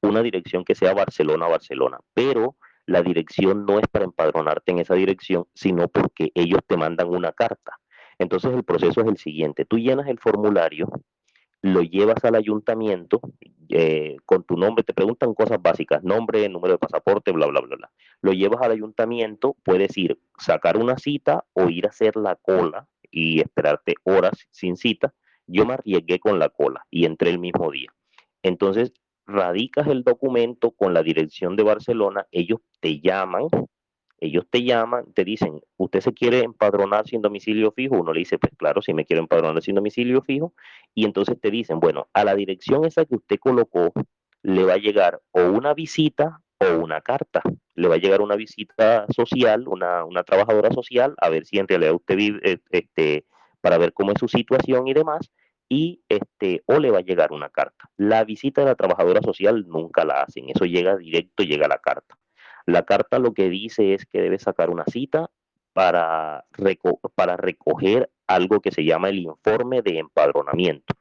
[0.02, 5.46] una dirección que sea Barcelona-Barcelona, pero la dirección no es para empadronarte en esa dirección,
[5.54, 7.80] sino porque ellos te mandan una carta.
[8.20, 10.90] Entonces el proceso es el siguiente, tú llenas el formulario,
[11.62, 13.22] lo llevas al ayuntamiento
[13.70, 17.78] eh, con tu nombre, te preguntan cosas básicas, nombre, número de pasaporte, bla, bla, bla,
[17.78, 17.92] bla.
[18.22, 22.88] Lo llevas al ayuntamiento, puedes ir, sacar una cita o ir a hacer la cola
[23.10, 25.14] y esperarte horas sin cita.
[25.48, 27.90] Yo me arriesgué con la cola y entré el mismo día.
[28.44, 28.92] Entonces,
[29.26, 33.48] radicas el documento con la dirección de Barcelona, ellos te llaman,
[34.20, 37.96] ellos te llaman, te dicen, ¿usted se quiere empadronar sin domicilio fijo?
[37.96, 40.54] Uno le dice, pues claro, si me quiero empadronar sin domicilio fijo.
[40.94, 43.92] Y entonces te dicen, bueno, a la dirección esa que usted colocó
[44.42, 47.42] le va a llegar o una visita o una carta.
[47.76, 51.68] Le va a llegar una visita social, una, una trabajadora social, a ver si en
[51.68, 53.26] realidad usted vive, este,
[53.60, 55.32] para ver cómo es su situación y demás
[55.70, 57.90] y este o le va a llegar una carta.
[57.98, 62.18] La visita de la trabajadora social nunca la hacen, eso llega directo, llega la carta.
[62.66, 65.30] La carta lo que dice es que debe sacar una cita
[65.74, 66.46] para,
[67.16, 70.96] para recoger algo que se llama el informe de empadronamiento.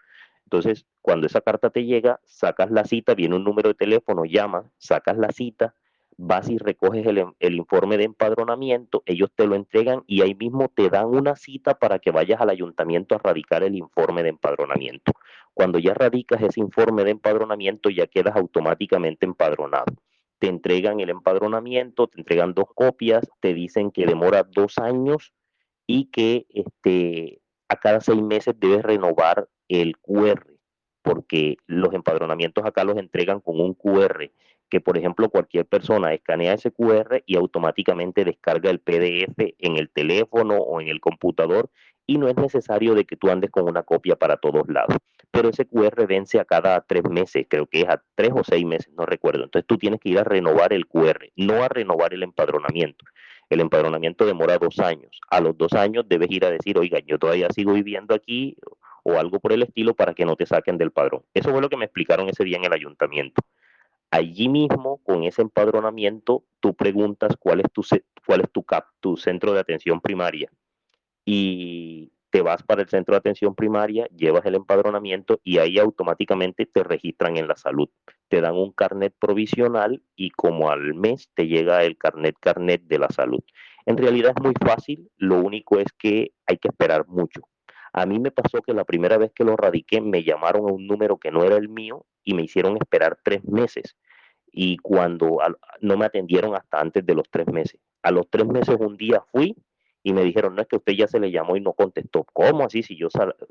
[0.45, 4.67] Entonces, cuando esa carta te llega, sacas la cita, viene un número de teléfono, llamas,
[4.79, 5.75] sacas la cita,
[6.17, 10.89] vas y recoges el, informe de empadronamiento, ellos te lo entregan y ahí mismo te
[10.89, 15.13] dan una cita para que vayas al ayuntamiento a radicar el informe de empadronamiento.
[15.55, 19.87] Cuando ya radicas ese informe de empadronamiento, ya quedas automáticamente empadronado.
[20.39, 25.33] Te entregan el empadronamiento, te entregan dos copias, te dicen que demora dos años
[25.87, 30.52] y que este, a cada seis meses debes renovar el QR,
[31.03, 34.31] porque los empadronamientos acá los entregan con un QR
[34.73, 39.91] que, por ejemplo, cualquier persona escanea ese QR y automáticamente descarga el PDF en el
[39.91, 41.69] teléfono o en el computador
[42.07, 44.97] y no es necesario de que tú andes con una copia para todos lados.
[45.31, 48.65] Pero ese QR vence a cada tres meses, creo que es a tres o seis
[48.65, 49.45] meses, no recuerdo.
[49.45, 53.05] Entonces tú tienes que ir a renovar el QR, no a renovar el empadronamiento.
[53.51, 55.21] El empadronamiento demora dos años.
[55.29, 58.57] A los dos años debes ir a decir, oiga, yo todavía sigo viviendo aquí
[59.03, 61.25] o algo por el estilo para que no te saquen del padrón.
[61.35, 63.43] Eso fue lo que me explicaron ese día en el ayuntamiento.
[64.11, 70.51] Allí mismo, con ese empadronamiento, tú preguntas cuál es tu, centro de atención primaria.
[71.25, 76.67] Y te vas para el centro de atención primaria, llevas el empadronamiento y ahí automáticamente
[76.67, 77.89] te registran en la salud.
[78.29, 82.99] Te dan un carnet provisional y como al mes te llega el carnet carnet de
[82.99, 83.43] la salud.
[83.87, 87.41] En realidad es muy fácil, lo único es que hay que esperar mucho.
[87.93, 90.87] A mí me pasó que la primera vez que lo radiqué me llamaron a un
[90.87, 93.97] número que no era el mío y me hicieron esperar tres meses.
[94.51, 95.39] Y cuando
[95.81, 97.81] no me atendieron hasta antes de los tres meses.
[98.03, 99.57] A los tres meses un día fui
[100.03, 102.25] y me dijeron, no es que usted ya se le llamó y no contestó.
[102.33, 102.83] ¿Cómo así?
[102.83, 103.09] Si yo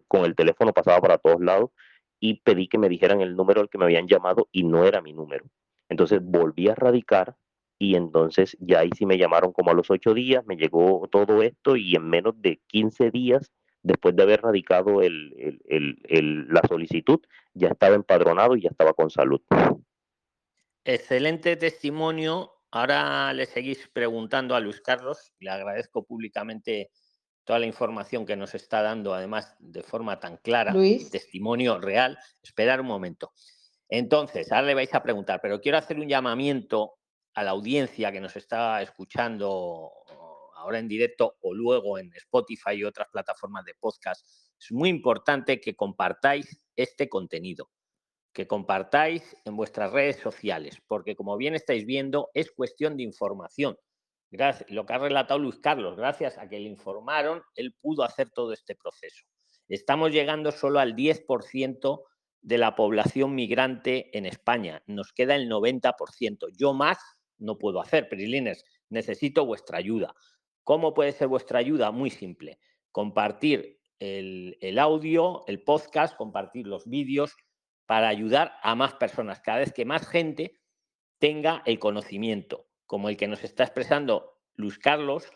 [0.08, 1.70] con el teléfono pasaba para todos lados
[2.20, 5.02] y pedí que me dijeran el número al que me habían llamado y no era
[5.02, 5.46] mi número.
[5.90, 7.36] Entonces volví a radicar
[7.80, 11.42] y entonces ya ahí sí me llamaron como a los ocho días, me llegó todo
[11.42, 13.52] esto y en menos de 15 días
[13.84, 17.20] después de haber radicado la solicitud,
[17.54, 19.42] ya estaba empadronado y ya estaba con salud.
[20.84, 22.52] Excelente testimonio.
[22.72, 25.34] Ahora le seguís preguntando a Luis Carlos.
[25.40, 26.90] Le agradezco públicamente
[27.44, 30.74] toda la información que nos está dando, además de forma tan clara,
[31.12, 32.18] testimonio real.
[32.42, 33.34] Esperar un momento.
[33.90, 36.94] Entonces, ahora le vais a preguntar, pero quiero hacer un llamamiento
[37.34, 39.92] a la audiencia que nos está escuchando
[40.62, 44.26] ahora en directo o luego en Spotify y otras plataformas de podcast,
[44.60, 47.70] es muy importante que compartáis este contenido,
[48.34, 53.78] que compartáis en vuestras redes sociales, porque como bien estáis viendo, es cuestión de información.
[54.30, 58.30] Gracias, lo que ha relatado Luis Carlos, gracias a que le informaron, él pudo hacer
[58.30, 59.26] todo este proceso.
[59.68, 62.04] Estamos llegando solo al 10%
[62.42, 64.84] de la población migrante en España.
[64.88, 66.48] Nos queda el 90%.
[66.58, 66.98] Yo más
[67.38, 70.14] no puedo hacer, Prilines, necesito vuestra ayuda.
[70.72, 71.92] ¿Cómo puede ser vuestra ayuda?
[71.92, 72.58] Muy simple.
[72.94, 77.36] Compartir el, audio, el podcast, compartir los vídeos
[77.86, 79.42] para ayudar a más personas.
[79.42, 80.62] Cada vez que más gente
[81.20, 85.30] tenga el conocimiento, como el que nos está expresando Luis Carlos,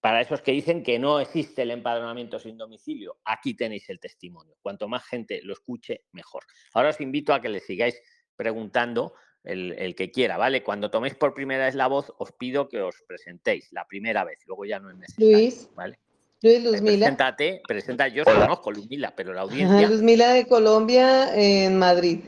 [0.00, 4.54] para esos que dicen que no existe el empadronamiento sin domicilio, aquí tenéis el testimonio.
[4.62, 6.44] Cuanto más gente lo escuche, mejor.
[6.72, 8.00] Ahora os invito a que le sigáis
[8.36, 9.14] preguntando
[9.44, 10.62] el, que quiera, ¿vale?
[10.62, 14.38] Cuando toméis por primera vez la voz, os pido que os presentéis la primera vez,
[14.46, 15.32] luego ya no es necesario.
[15.32, 15.68] Luis.
[15.74, 15.98] ¿vale?
[16.42, 17.06] Luis Luzmila.
[17.06, 19.78] Preséntate, presenta, yo conozco Luzmila, pero la audiencia.
[19.78, 22.20] Ajá, Luzmila de Colombia en Madrid.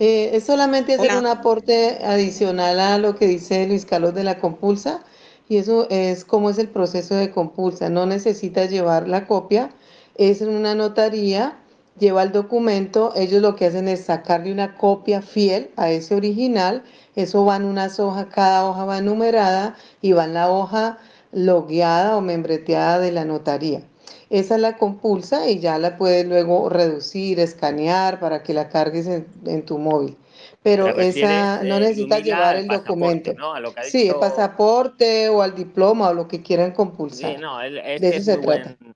[0.00, 4.38] Eh, es solamente hacer un aporte adicional a lo que dice Luis Carlos de la
[4.38, 5.04] compulsa,
[5.48, 7.88] y eso es cómo es el proceso de compulsa.
[7.88, 9.70] No necesitas llevar la copia,
[10.14, 11.58] es en una notaría,
[11.98, 16.82] lleva el documento, ellos lo que hacen es sacarle una copia fiel a ese original,
[17.16, 20.98] eso va en unas hojas, cada hoja va numerada y va en la hoja
[21.32, 23.82] logueada o membreteada de la notaría.
[24.30, 29.06] Esa es la compulsa y ya la puedes luego reducir, escanear para que la cargues
[29.06, 30.16] en, tu móvil.
[30.68, 33.32] Pero esa no necesitas llevar el documento.
[33.84, 37.32] sí, el pasaporte o al diploma o lo que quieran compulsar.
[37.32, 38.28] Sí, no, es,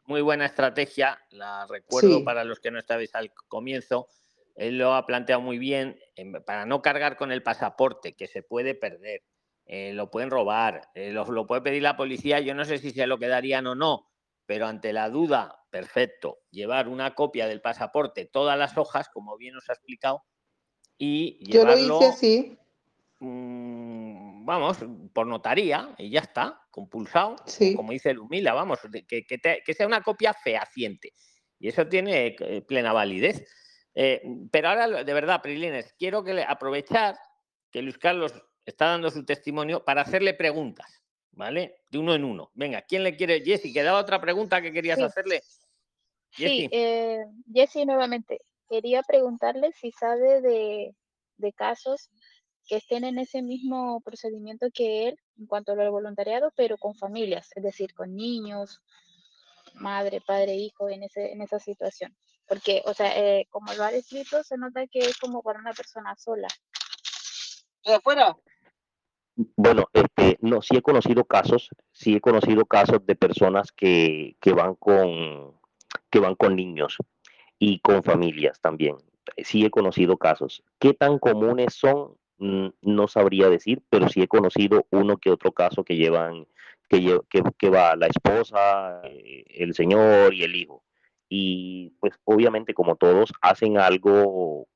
[0.06, 4.08] muy, buena estrategia, la recuerdo para los que no estabais al comienzo.
[4.54, 5.98] Él lo ha planteado muy bien
[6.44, 9.22] para no cargar con el pasaporte, que se puede perder,
[9.64, 12.40] eh, lo pueden robar, eh, lo, lo puede pedir la policía.
[12.40, 14.10] Yo no sé si se lo quedarían o no,
[14.44, 19.56] pero ante la duda, perfecto, llevar una copia del pasaporte, todas las hojas, como bien
[19.56, 20.24] os ha explicado,
[21.04, 22.58] y llevarlo, Yo lo hice así.
[23.18, 24.78] Mm, vamos,
[25.12, 27.34] por notaría, y ya está, compulsado,
[27.74, 28.78] como dice Lumila, vamos,
[29.08, 31.12] que, que, sea una copia fehaciente.
[31.58, 33.44] Y eso tiene eh, plena validez.
[33.96, 34.22] Eh,
[34.52, 37.18] pero ahora, de verdad, Prilines, quiero que le, aprovechar
[37.72, 38.32] que Luis Carlos
[38.64, 41.02] está dando su testimonio para hacerle preguntas.
[41.32, 41.80] ¿vale?
[41.90, 42.52] De uno en uno.
[42.54, 43.42] Venga, ¿quién le quiere?
[43.42, 45.42] Jessy, ¿queda otra pregunta que querías hacerle?
[46.30, 48.40] Sí, eh, Jessy, nuevamente,
[48.72, 50.94] quería preguntarle si sabe de,
[51.54, 52.08] casos
[52.66, 57.50] que estén en ese mismo procedimiento que él en cuanto al voluntariado, pero con familias,
[57.54, 58.80] es decir, con niños,
[59.74, 62.16] madre, padre, hijo, en, ese, en esa situación.
[62.48, 65.72] Porque, o sea, eh, como lo ha descrito, se nota que es como para una
[65.72, 66.48] persona sola.
[67.84, 68.34] ¿De afuera?
[69.56, 74.52] Bueno, este, no, sí he conocido casos, sí he conocido casos de personas que, que
[74.54, 75.60] van con
[76.10, 76.98] que van con niños
[77.64, 78.96] y con familias también.
[79.38, 80.64] Sí he conocido casos.
[80.80, 82.16] ¿Qué tan comunes son?
[82.38, 86.48] Mm, no sabría decir, pero sí he conocido uno que otro caso que llevan,
[86.88, 90.82] que, que, que va la esposa, eh, el señor y el hijo.
[91.28, 94.66] Y pues obviamente como todos hacen algo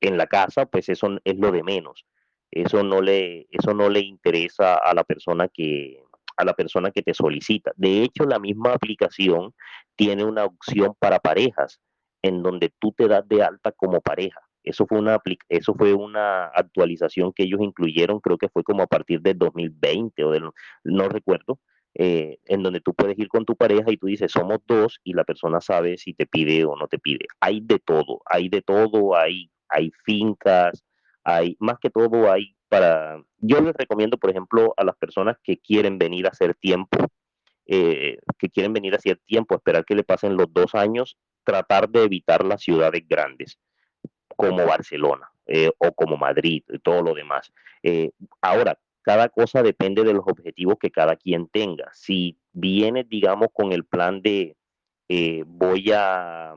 [0.00, 2.06] en la casa, pues eso es lo de menos
[2.50, 6.02] eso no le, eso no le interesa a la persona que
[6.36, 7.72] a la persona que te solicita.
[7.76, 9.52] De hecho, la misma aplicación
[9.94, 11.80] tiene una opción para parejas,
[12.22, 14.40] en donde tú te das de alta como pareja.
[14.62, 15.18] Eso fue una,
[15.48, 20.24] eso fue una actualización que ellos incluyeron, creo que fue como a partir del 2020
[20.24, 20.50] o del,
[20.84, 21.58] no recuerdo,
[21.94, 25.14] eh, en donde tú puedes ir con tu pareja y tú dices, somos dos y
[25.14, 27.26] la persona sabe si te pide o no te pide.
[27.40, 30.84] Hay de todo, hay de todo, hay, hay fincas,
[31.24, 35.58] hay, más que todo hay para, yo les recomiendo, por ejemplo, a las personas que
[35.58, 36.98] quieren venir a hacer tiempo,
[37.66, 41.88] eh, que quieren venir a hacer tiempo, esperar que le pasen los dos años, tratar
[41.88, 43.58] de evitar las ciudades grandes,
[44.36, 47.52] como Barcelona eh, o como Madrid y todo lo demás.
[47.82, 48.10] Eh,
[48.40, 51.90] ahora, cada cosa depende de los objetivos que cada quien tenga.
[51.92, 54.56] Si vienes, digamos, con el plan de
[55.46, 56.54] voy a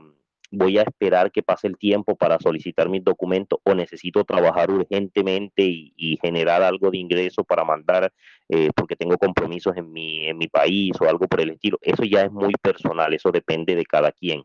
[0.54, 5.62] voy a esperar que pase el tiempo para solicitar mis documentos o necesito trabajar urgentemente
[5.64, 8.12] y, generar algo de ingreso para mandar
[8.48, 11.78] eh, porque tengo compromisos en mi, en mi país o algo por el estilo.
[11.82, 14.44] Eso ya es muy personal, eso depende de cada quien.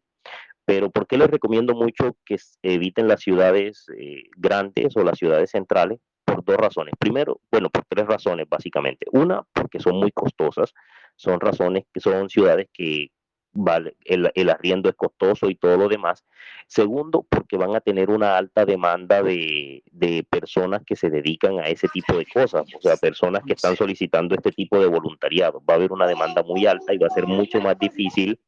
[0.69, 5.49] Pero ¿por qué les recomiendo mucho que eviten las ciudades eh, grandes o las ciudades
[5.49, 5.97] centrales?
[6.23, 6.93] Por dos razones.
[6.99, 9.07] Primero, bueno, por tres razones básicamente.
[9.11, 10.75] Una, porque son muy costosas.
[11.15, 13.07] Son razones que son ciudades que,
[13.51, 16.23] vale, el, arriendo es costoso y todo lo demás.
[16.67, 21.63] Segundo, porque van a tener una alta demanda de, de, personas que se dedican a
[21.63, 25.63] ese tipo de cosas, o sea, personas que están solicitando este tipo de voluntariado.
[25.67, 28.39] Va a haber una demanda muy alta y va a ser mucho más difícil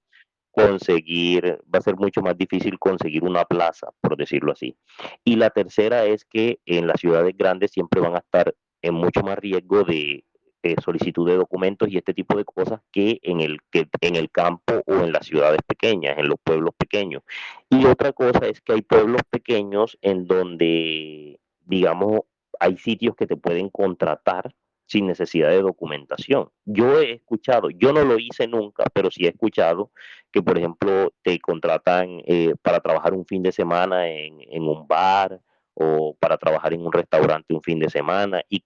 [0.51, 4.75] conseguir, va a ser mucho más difícil conseguir una plaza, por decirlo así.
[5.23, 9.21] Y la tercera es que en las ciudades grandes siempre van a estar en mucho
[9.21, 10.23] más riesgo de
[10.63, 14.29] eh, solicitud de documentos y este tipo de cosas que en el, que en el
[14.29, 17.23] campo o en las ciudades pequeñas, en los pueblos pequeños.
[17.69, 22.21] Y otra cosa es que hay pueblos pequeños en donde, digamos,
[22.59, 24.53] hay sitios que te pueden contratar
[24.91, 26.49] sin necesidad de documentación.
[26.65, 29.91] Yo he escuchado, yo no lo hice nunca, pero sí he escuchado
[30.33, 34.85] que, por ejemplo, te contratan eh, para trabajar un fin de semana en, en un
[34.89, 35.39] bar
[35.75, 38.65] o para trabajar en un restaurante un fin de semana y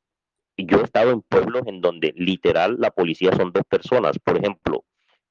[0.58, 4.18] yo he estado en pueblos en donde literal la policía son dos personas.
[4.18, 4.84] Por ejemplo,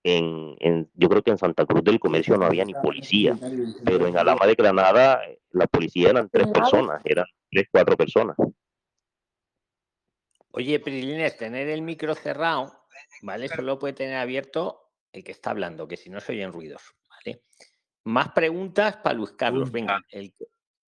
[0.05, 3.37] en, en, yo creo que en Santa Cruz del Comercio no había ni policía,
[3.85, 5.21] pero en Alama de Granada
[5.51, 8.37] la policía eran tres personas, eran tres, cuatro personas.
[10.57, 12.87] Oye, Prilines, tener el micro cerrado,
[13.23, 13.49] ¿vale?
[13.49, 16.95] Solo puede tener abierto el que está hablando, que si no se oyen ruidos.
[17.11, 17.43] ¿vale?
[18.05, 19.73] Más preguntas para Luis Carlos.
[19.73, 20.33] Venga, el,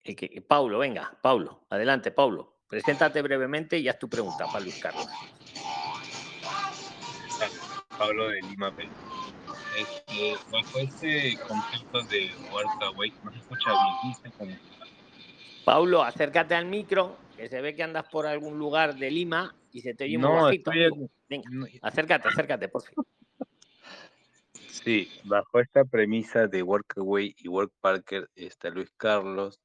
[0.04, 2.60] que, Paulo, venga, Paulo, adelante, Paulo.
[2.68, 5.08] Preséntate brevemente y haz tu pregunta para Luis Carlos.
[7.98, 8.72] Pablo de Lima,
[9.76, 13.70] este, bajo este concepto de Workaway, no se escucha
[14.38, 14.60] bien.
[15.64, 19.80] Paulo, acércate al micro, que se ve que andas por algún lugar de Lima y
[19.80, 20.70] se te oye muy bajito.
[21.28, 21.50] Venga,
[21.82, 23.06] acércate, acércate, por favor.
[24.68, 29.60] Sí, bajo esta premisa de Workaway y Work Parker, este, Luis Carlos,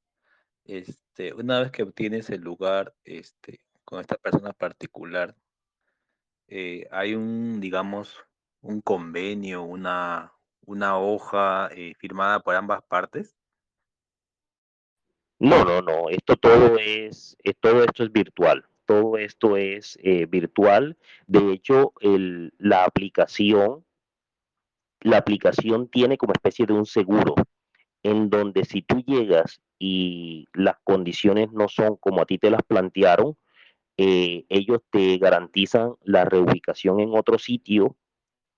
[0.65, 5.35] este, una vez que obtienes el lugar este, con esta persona particular,
[6.47, 8.17] eh, hay un, digamos,
[8.61, 10.33] un convenio, una,
[10.65, 13.35] una hoja eh, firmada por ambas partes?
[15.41, 16.09] No, no, no.
[16.09, 18.65] Esto todo es, eh, todo esto es virtual.
[18.85, 19.97] Todo esto es
[20.29, 20.97] virtual.
[21.27, 21.93] De hecho,
[22.57, 23.85] la aplicación
[25.01, 27.35] la aplicación tiene como especie de un seguro,
[28.03, 32.61] en donde si tú llegas y las condiciones no son como a ti te las
[32.63, 33.35] plantearon,
[33.97, 37.95] eh, ellos te garantizan la reubicación en otro sitio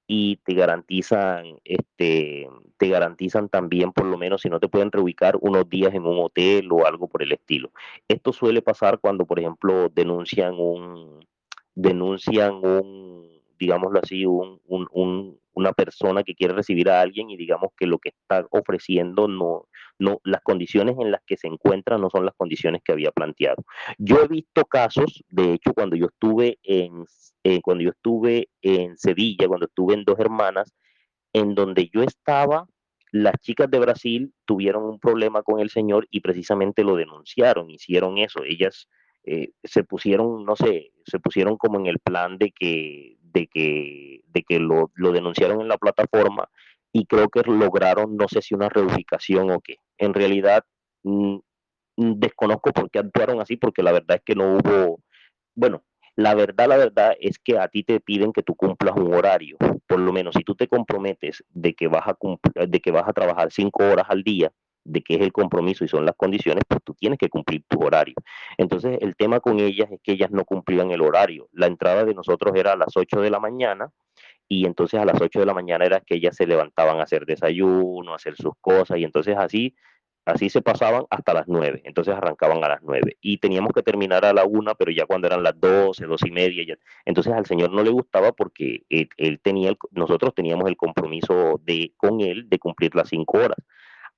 [0.07, 2.47] y te garantizan, este,
[2.77, 6.19] te garantizan también, por lo menos, si no te pueden reubicar unos días en un
[6.19, 7.71] hotel o algo por el estilo.
[8.07, 11.25] Esto suele pasar cuando, por ejemplo, denuncian un,
[11.75, 17.71] denuncian un, digámoslo así, un, un, una persona que quiere recibir a alguien y digamos
[17.77, 19.67] que lo que está ofreciendo no,
[19.99, 23.63] no, las condiciones en las que se encuentra no son las condiciones que había planteado.
[23.97, 27.05] Yo he visto casos, de hecho, cuando yo estuve en,
[27.43, 30.73] eh, cuando yo estuve en Sevilla, cuando estuve en Dos Hermanas,
[31.33, 32.67] en donde yo estaba,
[33.11, 38.17] las chicas de Brasil tuvieron un problema con el señor y precisamente lo denunciaron, hicieron
[38.17, 38.43] eso.
[38.43, 38.87] Ellas
[39.23, 44.21] eh, se pusieron, no sé, se pusieron como en el plan de que, de que,
[44.27, 46.49] de que lo, denunciaron en la plataforma
[46.91, 49.77] y creo que lograron, no sé si una reubicación o qué.
[49.97, 50.63] En realidad,
[51.97, 54.99] desconozco por qué actuaron así, porque la verdad es que no hubo,
[55.55, 55.83] bueno,
[56.15, 59.57] la verdad, la verdad es que a ti te piden que tú cumplas un horario.
[59.87, 62.15] Por lo menos, si tú te comprometes de que vas a,
[62.67, 64.51] de que vas a trabajar cinco horas al día,
[64.83, 67.79] de qué es el compromiso y son las condiciones, pues tú tienes que cumplir tu
[67.83, 68.15] horario.
[68.57, 71.49] Entonces, el tema con ellas es que ellas no cumplían el horario.
[71.51, 73.91] La entrada de nosotros era a las 8 de la mañana
[74.47, 77.25] y entonces a las 8 de la mañana era que ellas se levantaban a hacer
[77.25, 79.75] desayuno, a hacer sus cosas y entonces así
[80.25, 84.25] así se pasaban hasta las 9, entonces arrancaban a las 9 y teníamos que terminar
[84.25, 87.71] a la 1, pero ya cuando eran las 12, 12 y media, entonces al señor
[87.71, 92.95] no le gustaba porque él, tenía, nosotros teníamos el compromiso de, con él de cumplir
[92.95, 93.57] las 5 horas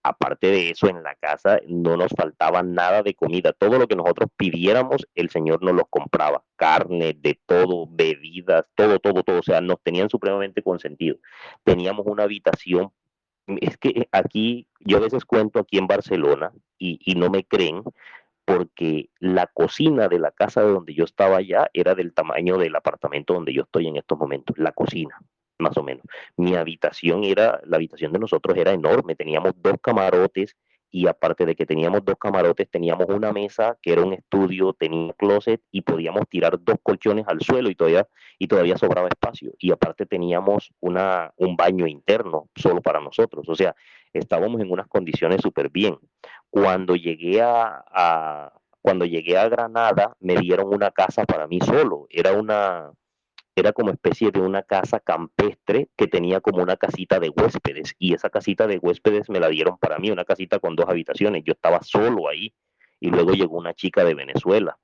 [0.05, 3.53] aparte de eso, en la casa no nos faltaba nada de comida.
[3.53, 6.43] Todo lo que nosotros pidiéramos, el Señor nos lo compraba.
[6.55, 9.39] Carne, de todo, bebidas, todo, todo, todo.
[9.39, 11.17] O sea, nos tenían supremamente consentido.
[11.63, 12.91] Teníamos una habitación.
[13.47, 17.81] Es que aquí, yo a veces cuento aquí en Barcelona y, y no me creen,
[18.45, 22.75] porque la cocina de la casa de donde yo estaba allá era del tamaño del
[22.75, 25.19] apartamento donde yo estoy en estos momentos, la cocina
[25.59, 26.03] más o menos.
[26.37, 30.55] Mi habitación era, la habitación de nosotros era enorme, teníamos dos camarotes
[30.91, 34.99] y aparte de que teníamos dos camarotes, teníamos una mesa que era un estudio, tenía
[34.99, 38.07] un closet y podíamos tirar dos colchones al suelo y todavía,
[38.39, 39.51] y todavía sobraba espacio.
[39.59, 43.43] Y aparte teníamos una, un baño interno solo para nosotros.
[43.49, 43.75] O sea,
[44.13, 45.97] estábamos en unas condiciones súper bien.
[46.49, 52.07] Cuando llegué a, a, cuando llegué a Granada, me dieron una casa para mí solo.
[52.09, 52.91] Era una,
[53.55, 58.13] era como especie de una casa campestre que tenía como una casita de huéspedes y
[58.13, 61.53] esa casita de huéspedes me la dieron para mí, una casita con dos habitaciones, yo
[61.53, 62.53] estaba solo ahí
[62.99, 64.77] y luego llegó una chica de Venezuela.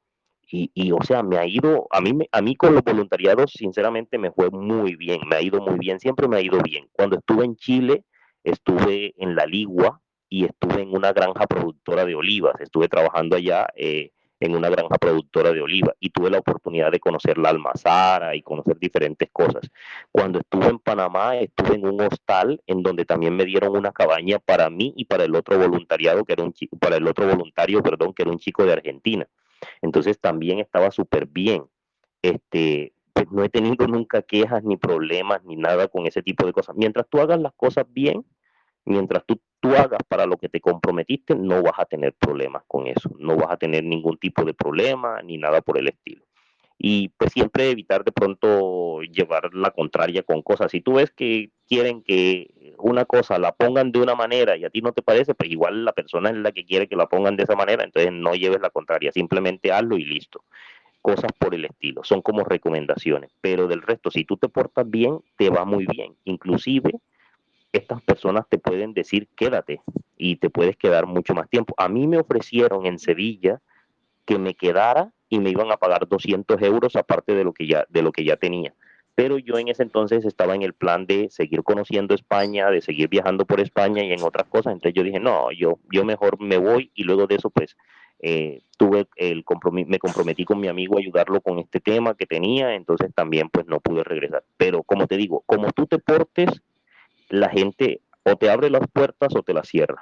[0.54, 4.18] Y, y, o sea, me ha ido, a mí, a mí con los voluntariados, sinceramente,
[4.18, 6.90] me fue muy bien, me ha ido muy bien, siempre me ha ido bien.
[6.92, 8.04] Cuando estuve en Chile,
[8.44, 13.68] estuve en La Ligua y estuve en una granja productora de olivas, estuve trabajando allá
[13.76, 14.12] eh,
[14.42, 18.42] en una granja productora de oliva y tuve la oportunidad de conocer la almazara y
[18.42, 19.70] conocer diferentes cosas.
[20.12, 24.40] Cuando estuve en Panamá, estuve en un hostal en donde también me dieron una cabaña
[24.40, 27.84] para mí y para el otro voluntariado, que era un chico, para el otro voluntario,
[27.84, 29.28] perdón, que era un chico de Argentina.
[29.82, 31.66] Entonces también estaba súper bien.
[32.24, 36.54] Este, pues no he tenido nunca quejas ni problemas ni nada con ese tipo de
[36.54, 36.76] cosas.
[36.76, 38.26] Mientras tú hagas las cosas bien,
[38.86, 42.88] mientras tú, tú hagas para lo que te comprometiste, no vas a tener problemas con
[42.88, 46.26] eso, no vas a tener ningún tipo de problema ni nada por el estilo.
[46.84, 50.72] Y pues siempre evitar de pronto llevar la contraria con cosas.
[50.72, 52.50] Si tú ves que quieren que
[52.80, 55.86] una cosa la pongan de una manera y a ti no te parece, pues igual
[55.86, 58.62] la persona es la que quiere que la pongan de esa manera, entonces no lleves
[58.62, 60.44] la contraria, simplemente hazlo y listo.
[61.02, 65.20] cosas por el estilo, son como recomendaciones, pero del resto, si tú te portas bien,
[65.38, 66.16] te va muy bien.
[66.26, 66.92] Inclusive,
[67.72, 69.82] estas personas te pueden decir quédate
[70.18, 71.74] y te puedes quedar mucho más tiempo.
[71.78, 73.62] A mí me ofrecieron en Sevilla
[74.26, 77.86] que me quedara y me iban a pagar 200 euros aparte de lo que ya,
[77.90, 78.74] de lo que ya tenía.
[79.16, 83.10] Pero yo en ese entonces estaba en el plan de seguir conociendo España, de seguir
[83.10, 84.74] viajando por España y en otras cosas.
[84.74, 87.76] Entonces yo dije, no, yo, yo mejor me voy y luego de eso pues
[88.20, 89.44] eh, tuve el
[89.88, 93.66] me comprometí con mi amigo a ayudarlo con este tema que tenía, entonces también pues
[93.68, 94.44] no pude regresar.
[94.58, 96.62] Pero como te digo, como tú te portes,
[97.32, 100.02] la gente o te abre las puertas o te las cierra.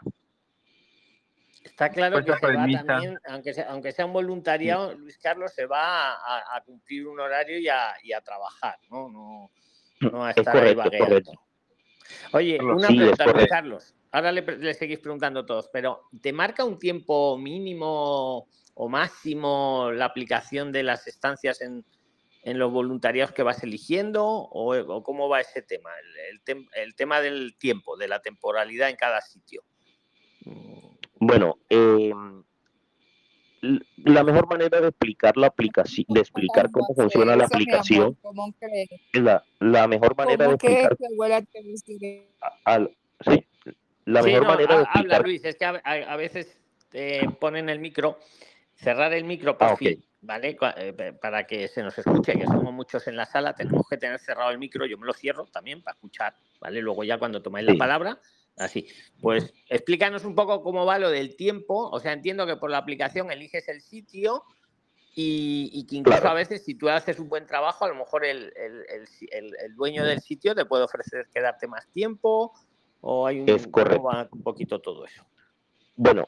[1.64, 5.66] Está claro que se va también, aunque sea, aunque sea un voluntariado, Luis Carlos se
[5.66, 9.10] va a, cumplir un horario y a, trabajar, ¿no?
[9.10, 9.52] No,
[10.02, 10.76] no a estar ahí
[12.34, 13.96] Oye, una pregunta, Luis Carlos.
[14.12, 20.72] Ahora le, seguís preguntando todos, pero ¿te marca un tiempo mínimo o máximo la aplicación
[20.72, 21.86] de las estancias en,
[22.58, 24.26] los voluntariados que vas eligiendo?
[24.26, 25.90] ¿O, cómo va ese tema?
[26.76, 29.64] el, tema del tiempo, de la temporalidad en cada sitio.
[31.20, 32.14] Bueno, eh,
[33.62, 38.18] la mejor manera de explicar la aplicación, de explicar cómo funciona la aplicación,
[39.14, 40.96] la, la mejor manera de explicar.
[43.22, 43.46] sí,
[44.06, 45.16] la mejor manera de explicar.
[45.16, 46.58] Habla Luis, es que a, veces
[46.90, 48.18] te ponen el micro,
[48.76, 50.58] cerrar el micro por ah, fin, ¿vale?
[50.78, 54.20] Eh, para que se nos escuche, que somos muchos en la sala, tenemos que tener
[54.20, 56.82] cerrado el micro, yo me lo cierro también para escuchar, ¿vale?
[56.82, 58.20] Luego ya cuando tomáis la palabra
[58.60, 58.88] Así.
[59.22, 61.90] Pues explícanos un poco cómo va lo del tiempo.
[61.90, 64.44] O sea, entiendo que por la aplicación eliges el sitio
[65.16, 68.54] y, que incluso a veces si tú haces un buen trabajo, a lo mejor el,
[69.76, 72.54] dueño del sitio te puede ofrecer quedarte más tiempo
[73.02, 74.10] o hay un, es correcto.
[74.32, 75.26] un poquito todo eso.
[75.96, 76.28] Bueno,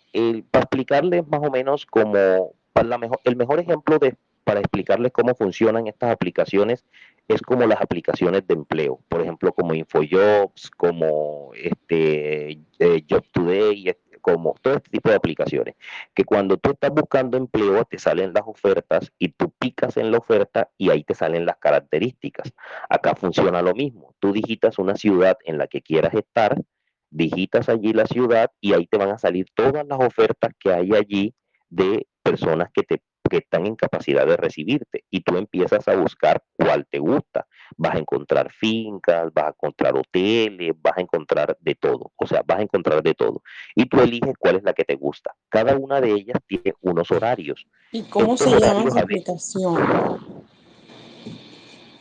[0.51, 5.35] para explicarles más o menos como para mejor, el mejor ejemplo de para explicarles cómo
[5.35, 6.85] funcionan estas aplicaciones
[7.27, 13.95] es como las aplicaciones de empleo, por ejemplo, como InfoJobs, como este eh, Job Today,
[14.21, 15.75] como todo este tipo de aplicaciones,
[16.13, 20.17] que cuando tú estás buscando empleo te salen las ofertas y tú picas en la
[20.17, 22.51] oferta y ahí te salen las características.
[22.89, 26.61] Acá funciona lo mismo, tú digitas una ciudad en la que quieras estar,
[27.09, 30.91] digitas allí la ciudad y ahí te van a salir todas las ofertas que hay
[30.93, 31.33] allí
[31.69, 33.01] de personas que te
[33.31, 37.47] que están en capacidad de recibirte y tú empiezas a buscar cuál te gusta.
[37.77, 42.43] Vas a encontrar fincas, vas a encontrar hoteles, vas a encontrar de todo, o sea,
[42.45, 43.41] vas a encontrar de todo.
[43.73, 45.33] Y tú eliges cuál es la que te gusta.
[45.49, 47.65] Cada una de ellas tiene unos horarios.
[47.93, 49.77] ¿Y cómo se llama esa aplicación?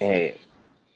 [0.01, 0.37] Eh,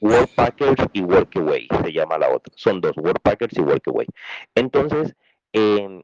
[0.01, 2.53] Workpackers y Workaway se llama la otra.
[2.57, 4.07] Son dos, Workpackers y Workaway.
[4.53, 5.15] Entonces,
[5.53, 6.03] eh,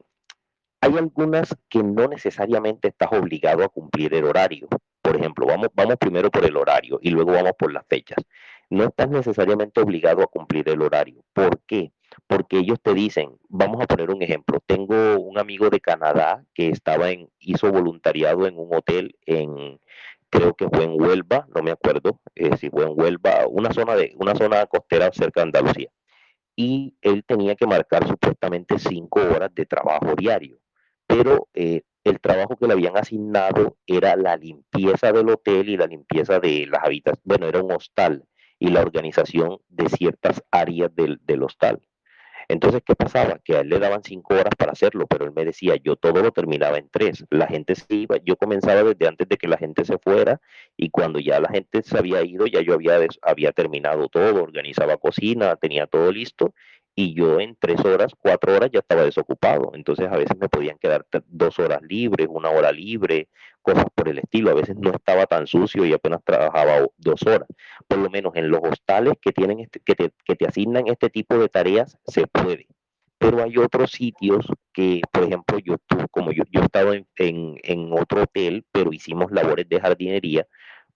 [0.82, 4.66] hay algunas que no necesariamente estás obligado a cumplir el horario.
[5.00, 8.18] Por ejemplo, vamos, vamos primero por el horario y luego vamos por las fechas.
[8.68, 11.24] No estás necesariamente obligado a cumplir el horario.
[11.32, 11.92] ¿Por qué?
[12.26, 16.70] Porque ellos te dicen, vamos a poner un ejemplo, tengo un amigo de Canadá que
[16.70, 19.78] estaba en, hizo voluntariado en un hotel en,
[20.30, 23.94] creo que fue en Huelva, no me acuerdo eh, si fue en Huelva, una zona
[23.94, 25.90] de, una zona costera cerca de Andalucía.
[26.56, 30.58] Y él tenía que marcar supuestamente cinco horas de trabajo diario
[31.12, 35.86] pero eh, el trabajo que le habían asignado era la limpieza del hotel y la
[35.86, 38.24] limpieza de las habitaciones, bueno, era un hostal
[38.58, 41.80] y la organización de ciertas áreas del, del hostal.
[42.48, 43.38] Entonces, ¿qué pasaba?
[43.44, 46.22] Que a él le daban cinco horas para hacerlo, pero él me decía, yo todo
[46.22, 47.24] lo terminaba en tres.
[47.30, 50.40] La gente se iba, yo comenzaba desde antes de que la gente se fuera
[50.76, 54.96] y cuando ya la gente se había ido, ya yo había, había terminado todo, organizaba
[54.96, 56.54] cocina, tenía todo listo
[56.94, 59.72] y yo en tres horas, cuatro horas ya estaba desocupado.
[59.74, 63.28] Entonces a veces me podían quedar dos horas libres, una hora libre,
[63.62, 64.50] cosas por el estilo.
[64.50, 67.48] A veces no estaba tan sucio y apenas trabajaba dos horas.
[67.88, 71.08] Por lo menos en los hostales que, tienen este, que, te, que te asignan este
[71.08, 72.66] tipo de tareas se puede.
[73.18, 75.76] Pero hay otros sitios que, por ejemplo, yo,
[76.10, 80.46] como yo, yo estaba en, en, en otro hotel, pero hicimos labores de jardinería,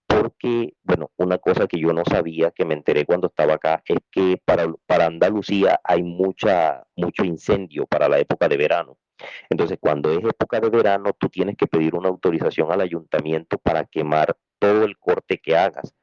[0.07, 3.99] porque, bueno, una cosa que yo no sabía, que me enteré cuando estaba acá, es
[4.09, 8.97] que para, para Andalucía hay mucha, mucho incendio para la época de verano.
[9.49, 13.83] Entonces, cuando es época de verano, tú tienes que pedir una autorización al ayuntamiento para
[13.85, 15.93] quemar todo el corte que hagas.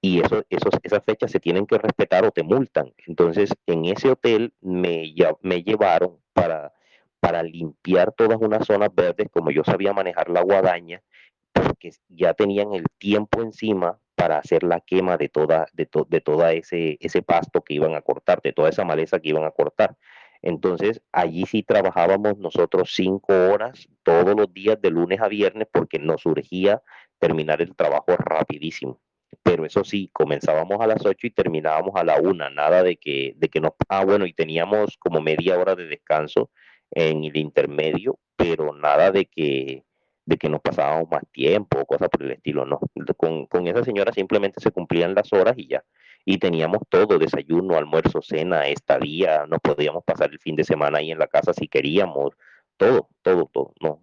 [0.00, 2.92] Y eso, esos, esas fechas se tienen que respetar o te multan.
[3.06, 6.72] Entonces, en ese hotel me, me llevaron para,
[7.20, 11.02] para limpiar todas unas zonas verdes, como yo sabía manejar la guadaña,
[11.68, 16.52] porque ya tenían el tiempo encima para hacer la quema de toda, de, de toda
[16.52, 19.96] ese, ese pasto que iban a cortar, de toda esa maleza que iban a cortar.
[20.42, 25.98] Entonces, allí sí trabajábamos nosotros cinco horas todos los días de lunes a viernes porque
[25.98, 26.82] nos surgía
[27.18, 29.00] terminar el trabajo rapidísimo.
[29.42, 33.34] Pero eso sí, comenzábamos a las ocho y terminábamos a la una, nada de que,
[33.36, 33.72] de que nos...
[33.88, 36.50] Ah, bueno, y teníamos como media hora de descanso
[36.90, 39.84] en el intermedio, pero nada de que,
[40.28, 42.80] de que nos pasábamos más tiempo o cosas por el estilo, no.
[43.16, 45.82] Con, con esa señora simplemente se cumplían las horas y ya
[46.30, 51.10] y teníamos todo, desayuno, almuerzo, cena, estadía, nos podíamos pasar el fin de semana ahí
[51.10, 52.34] en la casa si queríamos,
[52.76, 54.02] todo, todo, todo, ¿no?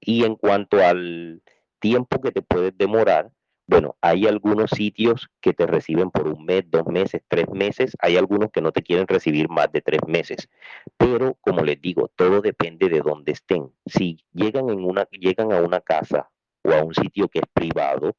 [0.00, 1.42] Y en cuanto al
[1.78, 3.30] tiempo que te puedes demorar,
[3.70, 8.16] bueno, hay algunos sitios que te reciben por un mes, dos meses, tres meses, hay
[8.16, 10.48] algunos que no te quieren recibir más de tres meses,
[10.96, 13.72] pero como les digo, todo depende de dónde estén.
[13.86, 16.28] Si llegan, en una, llegan a una casa
[16.64, 18.16] o a un sitio que es privado,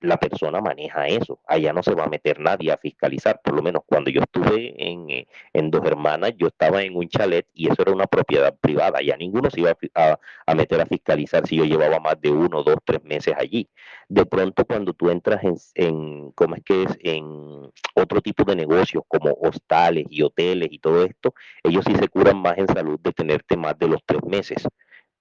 [0.00, 1.40] la persona maneja eso.
[1.46, 3.40] Allá no se va a meter nadie a fiscalizar.
[3.42, 7.08] Por lo menos cuando yo estuve en, eh, en Dos Hermanas, yo estaba en un
[7.08, 8.98] chalet y eso era una propiedad privada.
[8.98, 12.62] Allá ninguno se iba a, a, meter a fiscalizar si yo llevaba más de uno,
[12.62, 13.68] dos, tres meses allí.
[14.08, 16.98] De pronto cuando tú entras en, en ¿cómo es que es?
[17.00, 22.08] En otro tipo de negocios como hostales y hoteles y todo esto, ellos sí se
[22.08, 24.66] curan más en salud de tenerte más de los tres meses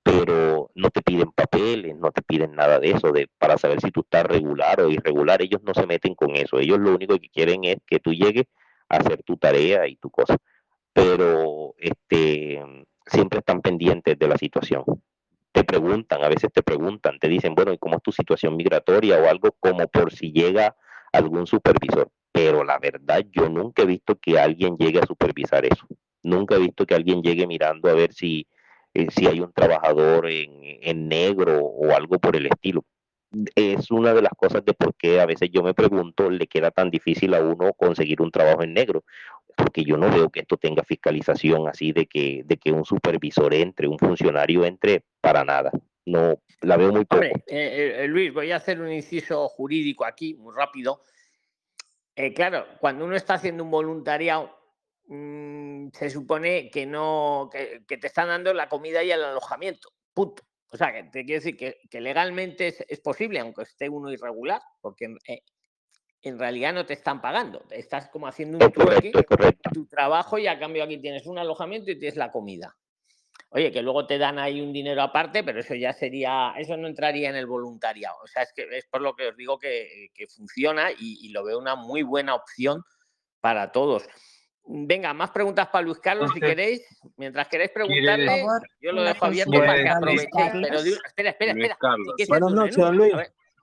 [0.03, 3.91] pero no te piden papeles, no te piden nada de eso, de, para saber si
[3.91, 7.29] tú estás regular o irregular, ellos no se meten con eso, ellos lo único que
[7.29, 8.45] quieren es que tú llegues
[8.87, 10.37] a hacer tu tarea y tu cosa,
[10.93, 12.61] pero este,
[13.05, 14.83] siempre están pendientes de la situación.
[15.51, 19.19] Te preguntan, a veces te preguntan, te dicen, bueno, ¿y cómo es tu situación migratoria
[19.19, 20.75] o algo como por si llega
[21.11, 22.09] algún supervisor?
[22.31, 25.87] Pero la verdad, yo nunca he visto que alguien llegue a supervisar eso.
[26.21, 28.47] Nunca he visto que alguien llegue mirando a ver si,
[28.93, 32.83] eh, si hay un trabajador en, negro o algo por el estilo.
[33.55, 36.71] Es una de las cosas de por qué a veces yo me pregunto, le queda
[36.71, 39.03] tan difícil a uno conseguir un trabajo en negro,
[39.55, 43.53] porque yo no veo que esto tenga fiscalización así de que, de que un supervisor
[43.53, 45.71] entre, un funcionario entre, para nada.
[46.05, 47.21] No, la veo muy poco.
[47.23, 51.03] Eh, eh, Luis, voy a hacer un inciso jurídico aquí, muy rápido.
[52.35, 54.58] claro, cuando uno está haciendo un voluntariado,
[55.09, 59.89] Mm, se supone que no, que, te están dando la comida y el alojamiento.
[60.13, 60.43] Punto.
[60.71, 65.15] O sea, que te quiero decir que, legalmente es, posible, aunque esté uno irregular, porque
[65.27, 65.41] eh,
[66.21, 67.65] en, realidad no te están pagando.
[67.71, 69.11] Estás como haciendo un trueque,
[69.73, 72.77] tu trabajo y a cambio aquí tienes un alojamiento y tienes la comida.
[73.49, 76.87] Oye, que luego te dan ahí un dinero aparte, pero eso ya sería, eso no
[76.87, 78.17] entraría en el voluntariado.
[78.23, 81.43] O sea, es que es por lo que os digo que, funciona y, y, lo
[81.43, 82.83] veo una muy buena opción
[83.41, 84.07] para todos.
[84.65, 86.81] Venga, más preguntas para Luis Carlos si queréis.
[87.17, 88.45] Mientras queréis preguntarle,
[88.81, 90.29] yo lo dejo abierto para que aprovechéis.
[90.33, 91.77] Pero espera, espera, espera.
[92.27, 93.13] Buenas noches, don Luis.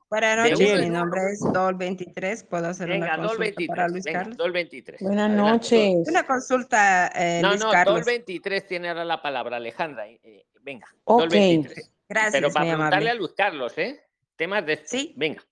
[0.09, 2.49] Buenas noches, mi nombre es Dol23.
[2.49, 4.37] ¿Puedo hacer una consulta para Luis Carlos?
[4.37, 4.97] Dol23.
[5.01, 6.09] Buenas noches.
[6.09, 8.07] Una consulta, eh, no, Luis no, Carlos.
[8.07, 10.09] Dol23 tiene ahora la palabra, Alejandra.
[10.09, 11.25] Eh, venga, ok.
[11.25, 11.91] Dol23.
[12.09, 13.11] Gracias, Pero para preguntarle amable.
[13.11, 14.01] a Luis Carlos, ¿eh?
[14.37, 14.81] Temas de...
[14.85, 15.13] Sí.
[15.17, 15.43] Venga.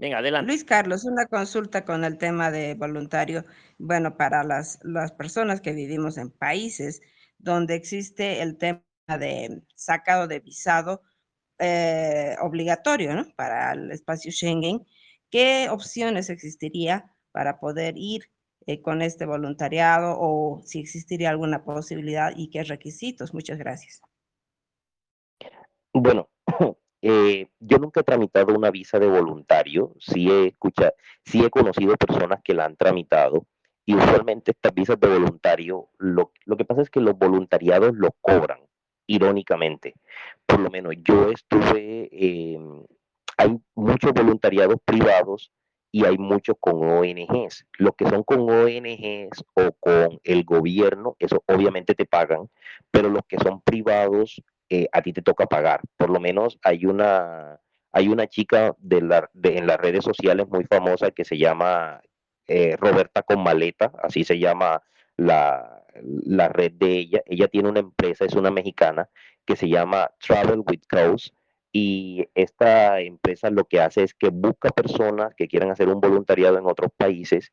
[0.00, 0.50] Venga, adelante.
[0.50, 3.44] Luis Carlos, una consulta con el tema de voluntario.
[3.76, 7.02] Bueno, para las, las personas que vivimos en países
[7.36, 8.82] donde existe el tema
[9.18, 11.02] de sacado de visado
[11.58, 13.26] eh, obligatorio ¿no?
[13.36, 14.86] para el espacio Schengen,
[15.28, 18.22] ¿qué opciones existiría para poder ir
[18.66, 23.34] eh, con este voluntariado o si existiría alguna posibilidad y qué requisitos?
[23.34, 24.00] Muchas gracias.
[25.92, 26.30] Bueno,
[27.02, 30.92] eh, yo nunca he tramitado una visa de voluntario, sí he, escuchado,
[31.24, 33.46] sí he conocido personas que la han tramitado
[33.86, 38.10] y usualmente estas visas de voluntario, lo, lo que pasa es que los voluntariados lo
[38.20, 38.60] cobran,
[39.06, 39.94] irónicamente.
[40.46, 42.58] Por lo menos yo estuve, eh,
[43.36, 45.50] hay muchos voluntariados privados
[45.90, 47.66] y hay muchos con ONGs.
[47.78, 52.48] Los que son con ONGs o con el gobierno, eso obviamente te pagan,
[52.90, 54.40] pero los que son privados
[54.70, 55.80] eh, a ti te toca pagar.
[55.96, 57.60] Por lo menos hay una,
[57.92, 62.00] hay una chica de la, de, en las redes sociales muy famosa que se llama
[62.46, 64.82] eh, Roberta con maleta, así se llama
[65.16, 67.22] la, la red de ella.
[67.26, 69.08] Ella tiene una empresa, es una mexicana,
[69.44, 71.34] que se llama Travel with Coast.
[71.72, 76.58] Y esta empresa lo que hace es que busca personas que quieran hacer un voluntariado
[76.58, 77.52] en otros países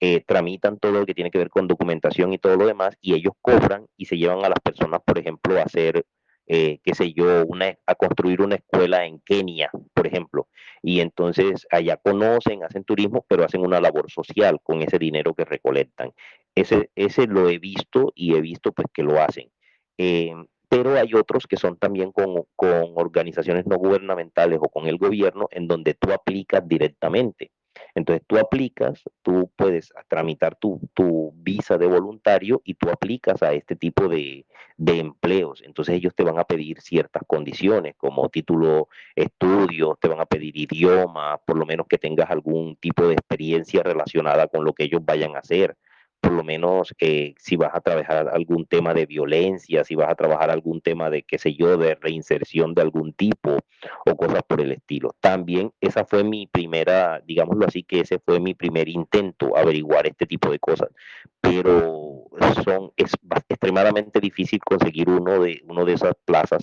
[0.00, 3.14] eh, tramitan todo lo que tiene que ver con documentación y todo lo demás, y
[3.14, 6.04] ellos cobran y se llevan a las personas, por ejemplo, a hacer
[6.46, 10.48] eh, qué sé yo, una, a construir una escuela en Kenia, por ejemplo.
[10.82, 15.44] Y entonces allá conocen, hacen turismo, pero hacen una labor social con ese dinero que
[15.44, 16.12] recolectan.
[16.54, 19.50] Ese, ese lo he visto y he visto pues que lo hacen.
[19.98, 20.34] Eh,
[20.68, 25.48] pero hay otros que son también con, con organizaciones no gubernamentales o con el gobierno
[25.50, 27.52] en donde tú aplicas directamente.
[27.94, 30.80] Entonces tú aplicas, tú puedes tramitar tu,
[31.36, 34.46] visa de voluntario y tú aplicas a este tipo de,
[34.78, 35.62] empleos.
[35.64, 40.56] Entonces ellos te van a pedir ciertas condiciones como título, estudios, te van a pedir
[40.56, 45.04] idioma, por lo menos que tengas algún tipo de experiencia relacionada con lo que ellos
[45.04, 45.76] vayan a hacer
[46.24, 50.14] por lo menos eh, si vas a trabajar algún tema de violencia, si vas a
[50.14, 53.58] trabajar algún tema de, qué sé yo, de reinserción de algún tipo
[54.06, 55.14] o cosas por el estilo.
[55.20, 60.24] También esa fue mi primera, digámoslo así, que ese fue mi primer intento, averiguar este
[60.24, 60.88] tipo de cosas.
[61.42, 62.24] Pero
[62.64, 63.12] son, es
[63.50, 66.62] extremadamente difícil conseguir uno de, uno de esas plazas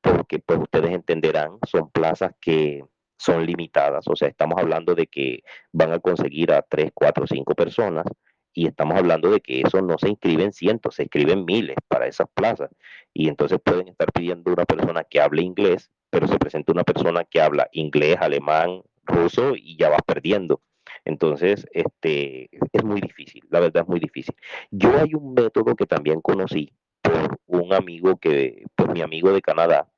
[0.00, 2.84] porque pues ustedes entenderán, son plazas que
[3.18, 5.42] son limitadas, o sea, estamos hablando de que
[5.72, 8.06] van a conseguir a tres, cuatro, cinco personas
[8.52, 12.28] y estamos hablando de que eso no se inscriben cientos, se inscriben miles para esas
[12.34, 12.70] plazas.
[13.14, 17.24] Y entonces pueden estar pidiendo una persona que hable inglés, pero se presenta una persona
[17.24, 20.62] que habla inglés, alemán, ruso y ya vas perdiendo.
[21.04, 24.34] Entonces, este, es muy difícil, la verdad es muy difícil.
[24.70, 29.40] Yo hay un método que también conocí por un amigo que, por mi amigo de
[29.40, 29.88] Canadá,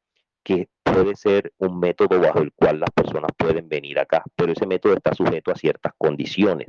[0.45, 4.67] que puede ser un método bajo el cual las personas pueden venir acá, pero ese
[4.67, 6.69] método está sujeto a ciertas condiciones.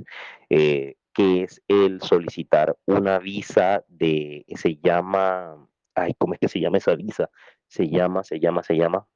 [0.49, 6.59] Eh, que es el solicitar una visa de, se llama, ay, ¿cómo es que se
[6.59, 7.29] llama esa visa?
[7.67, 9.07] Se llama, se llama, se llama,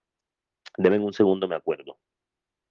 [0.77, 1.97] denme un segundo, me acuerdo.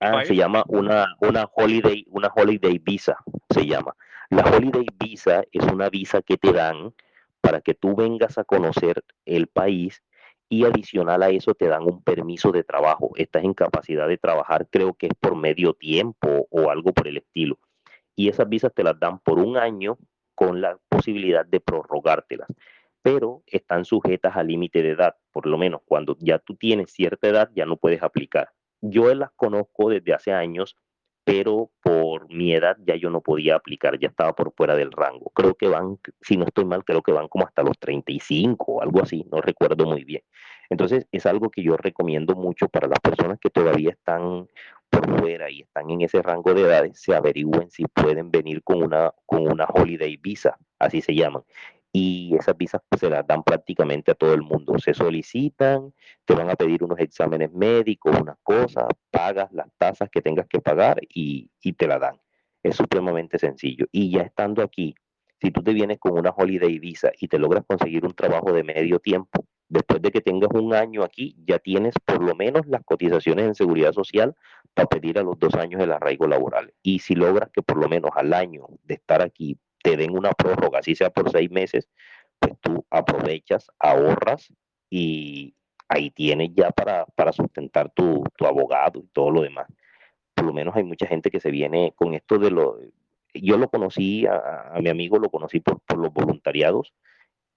[0.01, 3.17] Ah, se llama una, una holiday, una holiday visa,
[3.51, 3.97] se llama.
[4.31, 6.95] La holiday visa es una visa que te dan
[7.41, 10.03] para que tú vengas a conocer el país
[10.49, 13.13] y adicional a eso te dan un permiso de trabajo.
[13.17, 17.17] Estás en capacidad de trabajar, creo que es por medio tiempo o algo por el
[17.17, 17.59] estilo
[18.17, 19.99] y esas visas te las dan por un año
[20.35, 22.49] con la posibilidad de prorrogártelas,
[23.03, 27.29] pero están sujetas al límite de edad, por lo menos cuando ya tú tienes cierta
[27.29, 28.51] edad ya no puedes aplicar.
[28.81, 30.77] Yo las conozco desde hace años,
[31.25, 35.31] pero por mi edad ya yo no podía aplicar, ya estaba por fuera del rango.
[35.35, 38.83] Creo que van, si no estoy mal, creo que van como hasta los 35 o
[38.83, 40.23] algo así, no recuerdo muy bien.
[40.71, 44.49] Entonces es algo que yo recomiendo mucho para las personas que todavía están
[44.91, 48.83] por fuera y están en ese rango de edades, se averigüen si pueden venir con
[48.83, 51.43] una, con una holiday visa, así se llaman.
[51.93, 54.79] Y esas visas pues, se las dan prácticamente a todo el mundo.
[54.79, 55.95] Se solicitan,
[56.27, 60.61] te van a pedir unos exámenes médicos, unas cosas, pagas las tasas que tengas que
[60.61, 62.21] pagar y, y te la dan.
[62.63, 63.87] Es supremamente sencillo.
[63.93, 64.95] Y ya estando aquí,
[65.41, 68.63] si tú te vienes con una holiday visa y te logras conseguir un trabajo de
[68.63, 72.83] medio tiempo, después de que tengas un año aquí, ya tienes por lo menos las
[72.85, 74.35] cotizaciones en seguridad social
[74.75, 76.73] para pedir a los dos años el arraigo laboral.
[76.83, 80.33] Y si logras que por lo menos al año de estar aquí te den una
[80.33, 81.89] prórroga, así sea por seis meses,
[82.39, 84.53] pues tú aprovechas, ahorras
[84.91, 85.55] y
[85.89, 89.67] ahí tienes ya para, para sustentar tu, tu abogado y todo lo demás.
[90.35, 92.79] Por lo menos hay mucha gente que se viene con esto de lo...
[93.35, 96.95] Yo lo conocí, a, a mi amigo lo conocí por, por los voluntariados,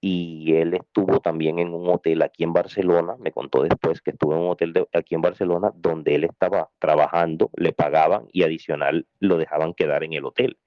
[0.02, 4.34] y él estuvo también en un hotel aquí en Barcelona, me contó después que estuvo
[4.34, 9.38] en un hotel aquí en Barcelona donde él estaba trabajando, le pagaban y adicional lo
[9.38, 10.58] dejaban quedar en el hotel.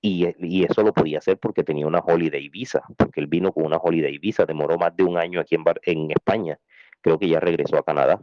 [0.00, 0.26] Y,
[0.64, 4.18] eso lo podía hacer porque tenía una holiday visa, porque él vino con una holiday
[4.18, 6.58] visa, demoró más de un año aquí en, en España,
[7.00, 8.20] creo que ya regresó a Canadá.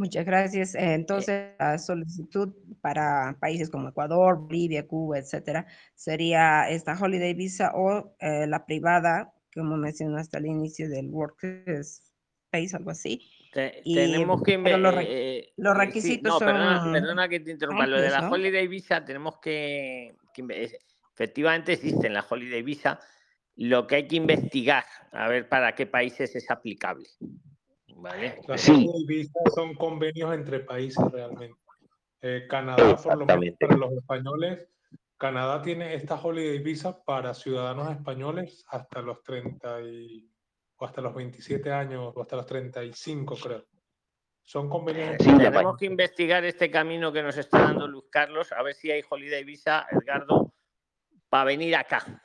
[0.00, 0.74] Muchas gracias.
[0.76, 7.72] Eh, entonces, la solicitud para países como Ecuador, Bolivia, Cuba, etcétera, sería esta Holiday Visa
[7.74, 13.30] o eh, la privada, como mencionaste al inicio del Work Space, algo así.
[13.52, 16.92] tenemos que los, eh, los, requisitos son.
[16.94, 17.86] Perdona, que te interrumpa.
[17.86, 20.70] Lo de la Holiday Visa, tenemos que, que.
[21.12, 22.98] Efectivamente existe en la Holiday Visa.
[23.54, 27.06] Lo que hay que investigar, a ver para qué países es aplicable.
[28.46, 28.88] Las sí.
[29.54, 31.56] son convenios entre países realmente.
[32.22, 34.68] Eh, Canadá, por lo menos para los españoles,
[35.16, 40.30] Canadá tiene esta holiday visa para ciudadanos españoles hasta los 30 y,
[40.76, 43.64] o hasta los 27 años o hasta los 35 creo.
[44.42, 45.16] Son convenios.
[45.20, 48.90] Sí, tenemos que investigar este camino que nos está dando Luz Carlos, a ver si
[48.90, 50.52] hay holiday visa, Edgardo,
[51.28, 52.22] para venir acá.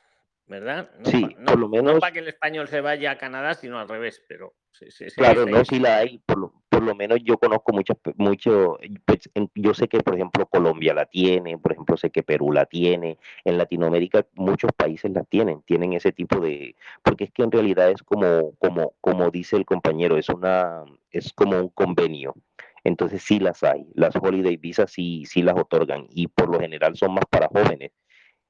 [0.48, 0.92] ¿verdad?
[1.00, 1.94] No sí, por lo menos.
[1.94, 4.54] No para que el español se vaya a Canadá, sino al revés, pero.
[4.78, 6.18] Sí, sí, claro, no, sí la hay.
[6.26, 8.78] Por lo, por lo menos yo conozco muchas, mucho.
[9.06, 12.66] Pues, yo sé que, por ejemplo, Colombia la tiene, por ejemplo, sé que Perú la
[12.66, 13.18] tiene.
[13.46, 16.76] En Latinoamérica, muchos países la tienen, tienen ese tipo de.
[17.04, 21.32] Porque es que en realidad es como, como, como dice el compañero, es una, es
[21.32, 22.36] como un convenio.
[22.84, 23.88] Entonces sí las hay.
[23.94, 27.92] Las holiday visas sí, sí las otorgan y por lo general son más para jóvenes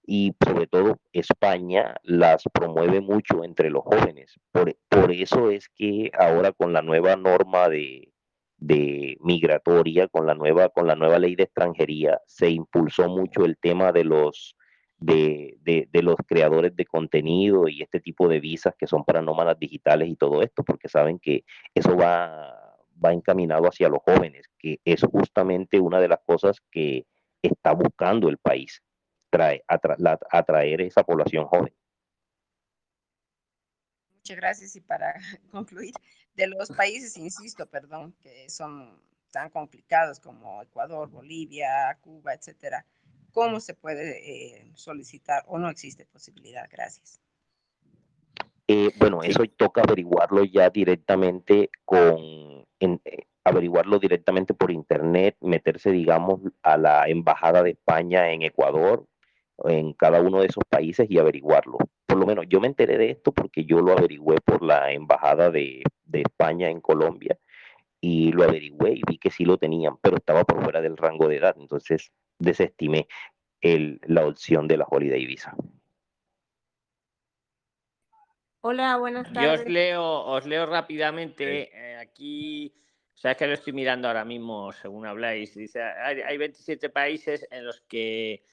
[0.07, 4.35] y sobre todo España las promueve mucho entre los jóvenes.
[4.51, 8.11] Por, por, eso es que ahora con la nueva norma de
[8.57, 13.57] de migratoria con la nueva con la nueva ley de extranjería se impulsó mucho el
[13.57, 14.55] tema de los
[14.97, 15.57] de,
[15.91, 20.09] de, los creadores de contenido y este tipo de visas que son para nómadas digitales
[20.09, 21.43] y todo esto, porque saben que
[21.73, 27.05] eso va, va encaminado hacia los jóvenes, que es justamente una de las cosas que
[27.41, 28.81] está buscando el país,
[29.35, 29.63] trae,
[30.31, 31.73] atraer esa población joven.
[34.17, 35.13] Muchas gracias y para
[35.51, 35.93] concluir,
[36.35, 38.99] de los países, insisto, perdón, que son
[39.31, 42.85] tan complicados como Ecuador, Bolivia, Cuba, etcétera,
[43.31, 46.65] ¿cómo se puede eh, solicitar o no existe posibilidad?
[46.71, 47.19] Gracias.
[48.67, 56.39] Eh, bueno, eso toca averiguarlo ya directamente con, eh, averiguarlo directamente por internet, meterse, digamos,
[56.63, 59.05] a la embajada de España en Ecuador,
[59.63, 61.77] en cada uno de esos países y averiguarlo.
[62.05, 65.49] Por lo menos yo me enteré de esto porque yo lo averigüé por la embajada
[65.49, 67.37] de, de España en Colombia
[68.01, 71.27] y lo averigüé y vi que sí lo tenían, pero estaba por fuera del rango
[71.27, 73.07] de edad, entonces desestimé
[73.61, 75.55] el, la opción de la Holiday Visa.
[78.61, 79.59] Hola, buenas tardes.
[79.59, 81.69] Yo os leo, os leo rápidamente.
[81.71, 82.73] Eh, aquí,
[83.13, 85.55] o sea, es que lo estoy mirando ahora mismo, según habláis.
[85.55, 88.43] Dice, hay, hay 27 países en los que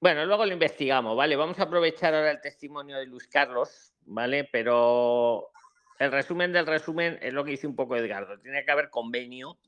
[0.00, 1.36] bueno, luego lo investigamos, ¿vale?
[1.36, 4.44] Vamos a aprovechar ahora el testimonio de Luis Carlos, ¿vale?
[4.44, 5.50] Pero
[5.98, 8.38] el resumen del resumen es lo que dice un poco Edgardo.
[8.40, 9.58] Tiene que haber convenio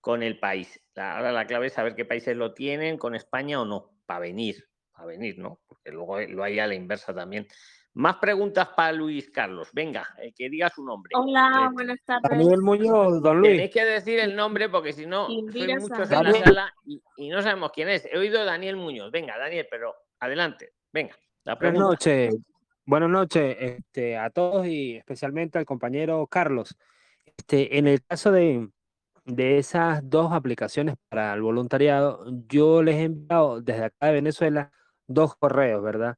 [0.00, 0.80] con el país.
[0.96, 4.68] ahora la clave es saber qué países lo tienen, con España o no, para venir,
[4.92, 5.60] para venir, ¿no?
[5.66, 7.46] Porque luego lo hay a la inversa también.
[7.98, 9.70] Más preguntas para Luis Carlos.
[9.72, 11.10] Venga, eh, que diga su nombre.
[11.16, 12.30] Hola, buenas tardes.
[12.30, 13.54] Daniel Muñoz, don Luis.
[13.54, 17.42] Tenéis que decir el nombre porque si no, soy muchos en la sala y, no
[17.42, 18.06] sabemos quién es.
[18.06, 19.10] He oído Daniel Muñoz.
[19.10, 20.74] Venga, Daniel, pero adelante.
[20.92, 22.36] Venga, la Buenas noches.
[22.86, 26.78] Buenas noches este, a todos y especialmente al compañero Carlos.
[27.36, 28.68] Este, en el caso de,
[29.24, 34.70] de esas dos aplicaciones para el voluntariado, yo les he enviado desde acá de Venezuela
[35.08, 36.16] dos correos, ¿verdad?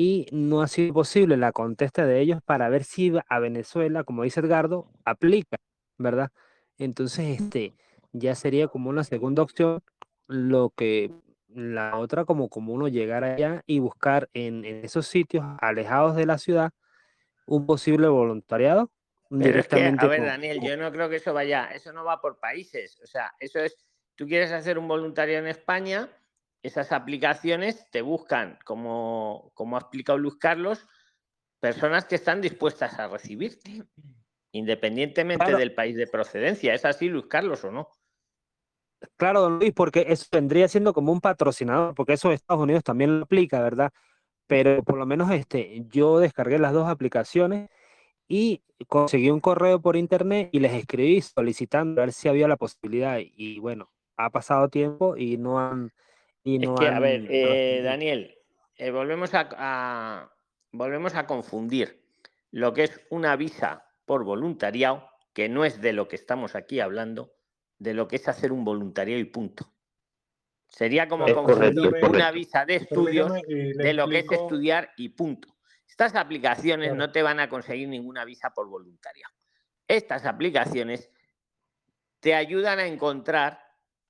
[0.00, 4.22] Y no ha sido posible la contesta de ellos para ver si a Venezuela, como
[4.22, 5.58] dice Edgardo, aplica,
[5.98, 6.30] ¿verdad?
[6.78, 7.74] Entonces, este,
[8.12, 9.82] ya sería como una segunda opción,
[10.26, 11.12] lo que
[11.48, 16.38] la otra como, como uno llegar allá y buscar en, esos sitios alejados de la
[16.38, 16.70] ciudad
[17.44, 18.90] un posible voluntariado
[19.28, 20.06] directamente.
[20.06, 23.06] a ver, Daniel, yo no creo que eso vaya, eso no va por países, o
[23.06, 23.76] sea, eso es,
[24.14, 26.08] tú quieres hacer un voluntario en España,
[26.62, 30.86] esas aplicaciones te buscan, como, como ha explicado Luis Carlos,
[31.60, 33.84] personas que están dispuestas a recibirte,
[34.52, 36.74] independientemente del país de procedencia.
[36.74, 37.88] ¿Es así, Luis Carlos, o no?
[39.16, 43.18] Claro, don Luis, porque eso vendría siendo como un patrocinador, porque eso Estados Unidos también
[43.18, 43.90] lo aplica, ¿verdad?
[44.46, 47.70] Pero por lo menos este, yo descargué las dos aplicaciones
[48.28, 52.56] y conseguí un correo por internet y les escribí solicitando a ver si había la
[52.56, 53.18] posibilidad.
[53.20, 55.92] Y bueno, ha pasado tiempo y no han,
[56.44, 58.38] es que, a ver, eh, Daniel,
[58.76, 60.32] eh, volvemos, a,
[60.72, 62.02] volvemos a confundir
[62.50, 66.80] lo que es una visa por voluntariado, que no es de lo que estamos aquí
[66.80, 67.34] hablando,
[67.78, 69.72] de lo que es hacer un voluntariado y punto.
[70.68, 75.48] Sería como confundir una visa de estudios de lo que es estudiar y punto.
[75.88, 79.34] Estas aplicaciones no te van a conseguir ninguna visa por voluntariado.
[79.88, 81.10] Estas aplicaciones
[82.20, 83.60] te ayudan a encontrar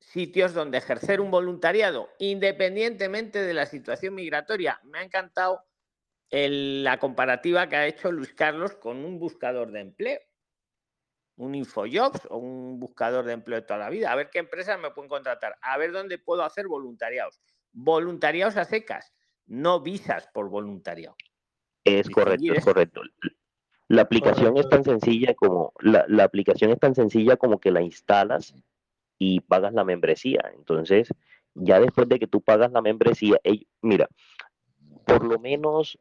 [0.00, 4.80] sitios donde ejercer un voluntariado, independientemente de la situación migratoria.
[4.84, 5.62] Me ha encantado
[6.30, 10.20] la comparativa que ha hecho Luis Carlos con un buscador de empleo,
[11.36, 14.10] un InfoJobs o un buscador de empleo de toda la vida.
[14.12, 17.40] A ver qué empresas me pueden contratar, a ver dónde puedo hacer voluntariados.
[17.72, 19.12] Voluntariados a secas,
[19.46, 21.16] no visas por voluntariado.
[21.84, 23.02] Es correcto, es correcto.
[23.88, 27.82] La aplicación es tan sencilla como la, la aplicación es tan sencilla como que la
[27.82, 28.54] instalas
[29.20, 30.40] y pagas la membresía.
[30.56, 31.12] Entonces,
[31.54, 33.38] ya después de que tú pagas la membresía,
[33.82, 34.08] mira,
[35.04, 35.98] por lo menos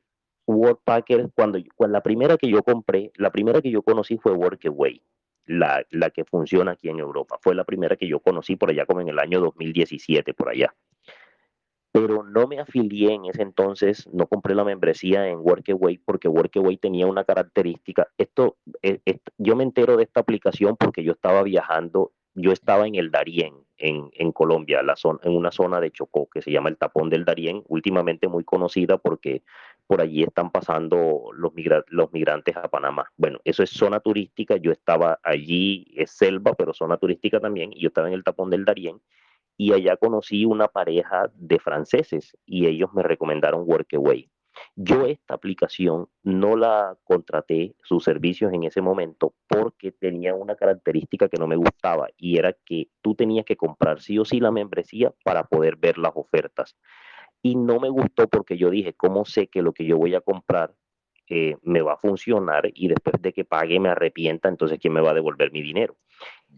[0.47, 5.03] Workpacker, cuando, cuando la primera que yo compré, la primera que yo conocí fue Workaway,
[5.45, 7.37] la, la que funciona aquí en Europa.
[7.41, 10.73] Fue la primera que yo conocí por allá como en el año 2017, por allá.
[11.91, 16.77] Pero no me afilié en ese entonces, no compré la membresía en Workaway porque Workaway
[16.77, 18.07] tenía una característica.
[18.17, 19.01] Eh,
[19.37, 23.53] yo me entero de esta aplicación porque yo estaba viajando yo estaba en el Darién,
[23.77, 27.25] en, Colombia, la zona, en una zona de Chocó que se llama el Tapón del
[27.25, 29.43] Darién, últimamente muy conocida porque
[29.87, 31.51] por allí están pasando los,
[31.87, 33.11] los migrantes a Panamá.
[33.17, 37.81] Bueno, eso es zona turística, yo estaba allí, es selva, pero zona turística también, y
[37.81, 39.01] yo estaba en el Tapón del Darién,
[39.57, 44.29] y allá conocí una pareja de franceses y ellos me recomendaron Workaway.
[44.75, 51.27] Yo esta aplicación no la contraté, sus servicios en ese momento, porque tenía una característica
[51.29, 54.51] que no me gustaba y era que tú tenías que comprar sí o sí la
[54.51, 56.77] membresía para poder ver las ofertas.
[57.41, 60.21] Y no me gustó porque yo dije, ¿cómo sé que lo que yo voy a
[60.21, 60.75] comprar
[61.31, 65.01] eh, me va a funcionar y después de que pague me arrepienta, entonces ¿quién me
[65.01, 65.95] va a devolver mi dinero?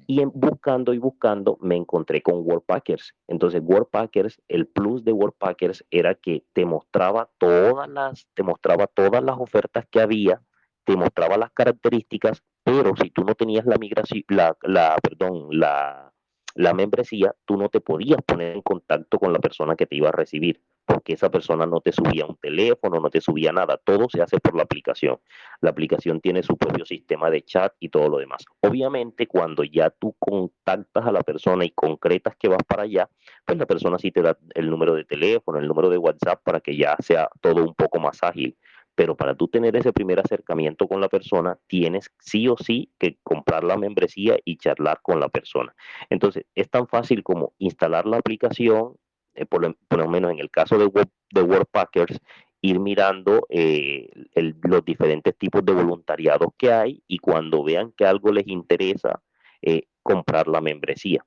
[0.08, 3.14] Y en, buscando y buscando me encontré con Worldpackers.
[3.28, 9.24] Entonces Worldpackers, el plus de Worldpackers era que te mostraba todas las, te mostraba todas
[9.24, 10.42] las ofertas que había,
[10.84, 16.12] te mostraba las características, pero si tú no tenías la migración, la, la, perdón, la,
[16.56, 20.10] la membresía, tú no te podías poner en contacto con la persona que te iba
[20.10, 24.08] a recibir porque esa persona no te subía un teléfono, no te subía nada, todo
[24.10, 25.20] se hace por la aplicación.
[25.62, 28.44] La aplicación tiene su propio sistema de chat y todo lo demás.
[28.62, 33.10] Obviamente, cuando ya tú contactas a la persona y concretas que vas para allá,
[33.46, 36.60] pues la persona sí te da el número de teléfono, el número de WhatsApp para
[36.60, 38.58] que ya sea todo un poco más ágil.
[38.96, 43.18] Pero para tú tener ese primer acercamiento con la persona, tienes sí o sí que
[43.24, 45.74] comprar la membresía y charlar con la persona.
[46.10, 48.96] Entonces, es tan fácil como instalar la aplicación,
[49.34, 52.20] eh, por, lo, menos en el caso de, de Worldpackers,
[52.62, 58.32] ir mirando eh, los diferentes tipos de voluntariados que hay y cuando vean que algo
[58.32, 59.22] les interesa,
[59.62, 61.26] eh, comprar la membresía.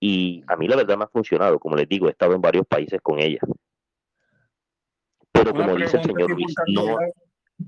[0.00, 2.66] Y a mí la verdad me ha funcionado, como les digo, he estado en varios
[2.66, 3.40] países con ella.
[5.32, 6.96] Pero como dice el señor Luis, no...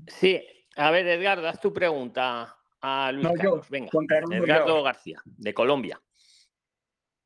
[0.07, 0.41] Sí,
[0.75, 3.69] a ver, Edgardo, haz tu pregunta a Luis Carlos.
[3.69, 3.89] Venga,
[4.31, 6.01] Edgardo García, de Colombia.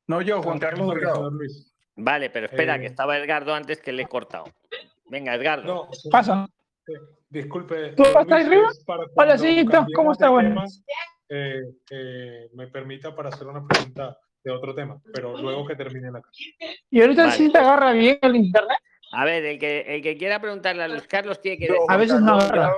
[0.08, 1.30] No, yo, Juan Carlos Delgado.
[1.96, 4.44] Vale, pero espera, que eh, estaba Edgardo antes que le he cortado.
[5.06, 5.88] Venga, Edgardo.
[6.04, 6.46] No, Pasa.
[6.86, 6.92] Eh,
[7.30, 7.92] disculpe.
[7.96, 8.68] ¿Tú estás arriba?
[9.16, 10.28] Hola, sí, ¿cómo está?
[10.28, 10.62] Bueno.
[11.28, 11.62] Eh,
[12.52, 16.36] me permita para hacer una pregunta de otro tema, pero luego que termine la casa.
[16.90, 18.78] ¿Y ahorita sí te agarra bien el internet?
[19.12, 22.20] A ver, el que, el que quiera preguntarle a Luis Carlos tiene que A veces
[22.20, 22.72] no agarra.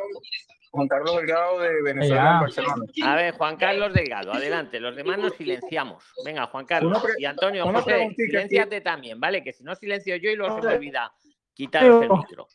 [0.70, 2.84] Juan Carlos Delgado de Venezuela en Barcelona.
[3.04, 4.80] A ver, Juan Carlos Delgado, adelante.
[4.80, 6.04] Los demás nos silenciamos.
[6.24, 7.02] Venga, Juan Carlos.
[7.18, 9.42] Y Antonio, José, silenciate también, ¿vale?
[9.42, 11.12] Que si no silencio yo y luego se me olvida
[11.54, 12.46] quitaros el micro.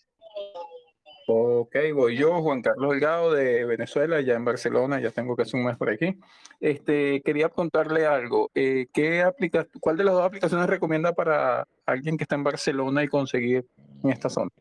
[1.26, 5.66] Ok, voy yo, Juan Carlos Delgado de Venezuela, ya en Barcelona, ya tengo casi un
[5.66, 6.20] mes por aquí.
[6.60, 8.52] Este, quería preguntarle algo.
[8.54, 13.04] Eh, ¿qué aplica, ¿Cuál de las dos aplicaciones recomienda para alguien que está en Barcelona
[13.04, 13.66] y conseguir
[14.04, 14.52] en esta zona?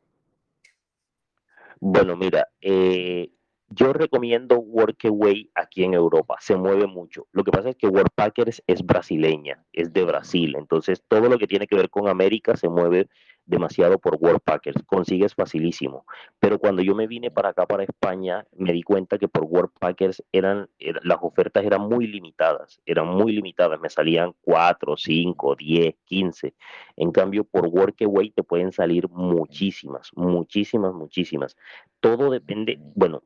[1.81, 3.29] Bueno, mira, eh,
[3.75, 7.27] yo recomiendo Workaway aquí en Europa, se mueve mucho.
[7.33, 11.47] Lo que pasa es que Workpackers es brasileña, es de Brasil, entonces todo lo que
[11.47, 13.09] tiene que ver con América se mueve
[13.45, 16.07] demasiado por Workpackers, consigues facilísimo.
[16.39, 20.23] Pero cuando yo me vine para acá, para España, me di cuenta que por Workpackers
[20.33, 26.55] eran, las ofertas eran muy limitadas, eran muy limitadas, me salían 4, 5, 10, 15.
[26.97, 31.57] En cambio, por Workaway te pueden salir muchísimas, muchísimas, muchísimas.
[32.01, 33.23] Todo depende, bueno,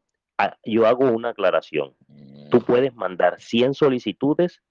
[0.65, 1.95] yo hago una aclaración.
[2.51, 4.63] Tú puedes mandar 100 solicitudes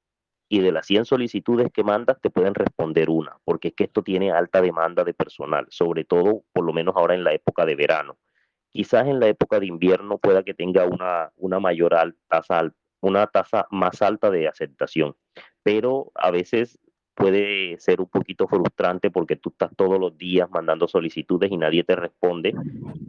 [0.47, 4.03] y de las 100 solicitudes que mandas te pueden responder una, porque es que esto
[4.03, 7.75] tiene alta demanda de personal, sobre todo por lo menos ahora en la época de
[7.75, 8.17] verano.
[8.69, 11.95] Quizás en la época de invierno pueda que tenga una, una mayor
[12.27, 15.15] tasa, una tasa más alta de aceptación,
[15.63, 16.79] pero a veces
[17.15, 21.83] puede ser un poquito frustrante porque tú estás todos los días mandando solicitudes y nadie
[21.83, 22.53] te responde,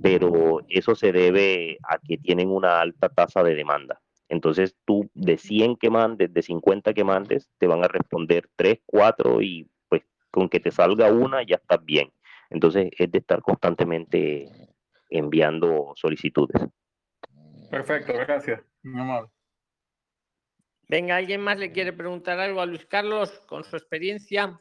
[0.02, 4.00] pero eso se debe a que tienen una alta tasa de demanda.
[4.28, 8.80] Entonces tú de 100 que mandes, de 50 que mandes, te van a responder 3,
[8.86, 12.12] 4 y pues con que te salga una ya estás bien.
[12.50, 14.48] Entonces es de estar constantemente
[15.10, 16.62] enviando solicitudes.
[17.70, 18.60] Perfecto, gracias.
[20.88, 24.60] Venga, ¿alguien más le quiere preguntar algo a Luis Carlos con su experiencia?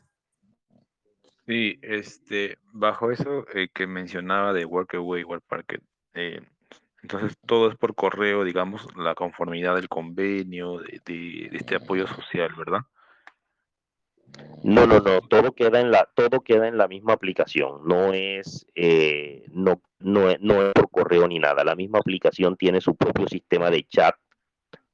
[1.46, 5.84] Sí, este, bajo eso eh, que mencionaba de Workaway, Workparket,
[6.16, 6.42] eh,
[7.04, 12.80] entonces todo es por correo, digamos, la conformidad del convenio, de, este apoyo social, ¿verdad?
[14.64, 18.66] No, no, no, todo queda en la, todo queda en la misma aplicación, no es,
[18.74, 21.64] eh, no, no, no es por correo ni nada.
[21.64, 24.16] La misma aplicación tiene su propio sistema de chat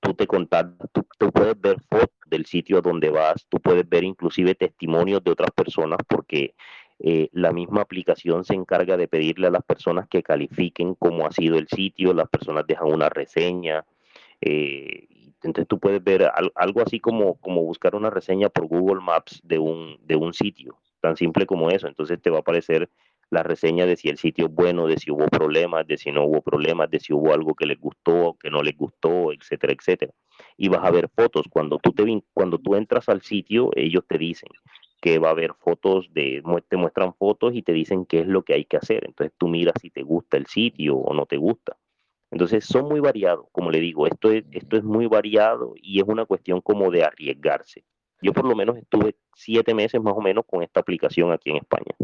[0.01, 4.55] tú te contactas, tú, puedes ver fotos del sitio donde vas, tú puedes ver inclusive
[4.55, 6.55] testimonios de otras personas porque
[6.99, 11.31] eh, la misma aplicación se encarga de pedirle a las personas que califiquen cómo ha
[11.31, 13.85] sido el sitio, las personas dejan una reseña.
[14.41, 15.07] Eh,
[15.43, 19.57] entonces tú puedes ver algo así como, como buscar una reseña por Google Maps de
[19.57, 21.87] un, de un sitio, tan simple como eso.
[21.87, 22.89] Entonces te va a aparecer
[23.31, 26.25] la reseña de si el sitio es bueno, de si hubo problemas, de si no
[26.25, 30.13] hubo problemas, de si hubo algo que les gustó, que no les gustó, etcétera, etcétera.
[30.57, 31.45] Y vas a ver fotos.
[31.49, 32.03] Cuando tú, te,
[32.33, 34.49] cuando tú entras al sitio, ellos te dicen,
[35.01, 38.43] que va a haber fotos de, te muestran fotos y te dicen qué es lo
[38.43, 39.05] que hay que hacer.
[39.05, 41.77] Entonces tú miras si te gusta el sitio o no te gusta.
[42.31, 46.07] Entonces son muy variados, como le digo, esto es, esto es muy variado y es
[46.07, 47.83] una cuestión como de arriesgarse.
[48.21, 51.57] Yo por lo menos estuve siete meses más o menos con esta aplicación aquí en
[51.57, 51.95] España.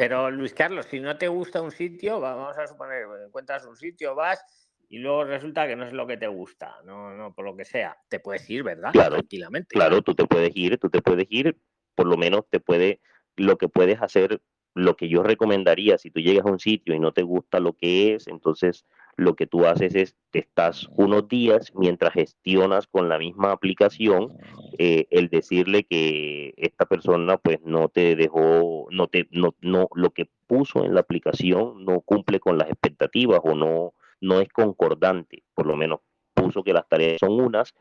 [0.00, 4.14] Pero Luis Carlos, si no te gusta un sitio, vamos a suponer, encuentras un sitio,
[4.14, 4.42] vas
[4.88, 7.66] y luego resulta que no es lo que te gusta, no, no, por lo que
[7.66, 8.92] sea, te puedes ir, ¿verdad?
[8.92, 9.74] Claro, Tranquilamente.
[9.74, 11.54] Claro, tú te puedes ir, tú te puedes ir,
[11.94, 13.02] por lo menos te puede,
[13.36, 14.40] lo que puedes hacer,
[14.72, 17.74] lo que yo recomendaría, si tú llegas a un sitio y no te gusta lo
[17.74, 18.86] que es, entonces
[19.20, 24.38] lo que tú haces es, te estás unos días mientras gestionas con la misma aplicación
[24.78, 30.10] eh, el decirle que esta persona pues no te dejó, no te, no, no, lo
[30.10, 33.92] que puso en la aplicación no cumple con las expectativas o no,
[34.22, 36.00] no es concordante, por lo menos
[36.32, 37.74] puso que las tareas son unas,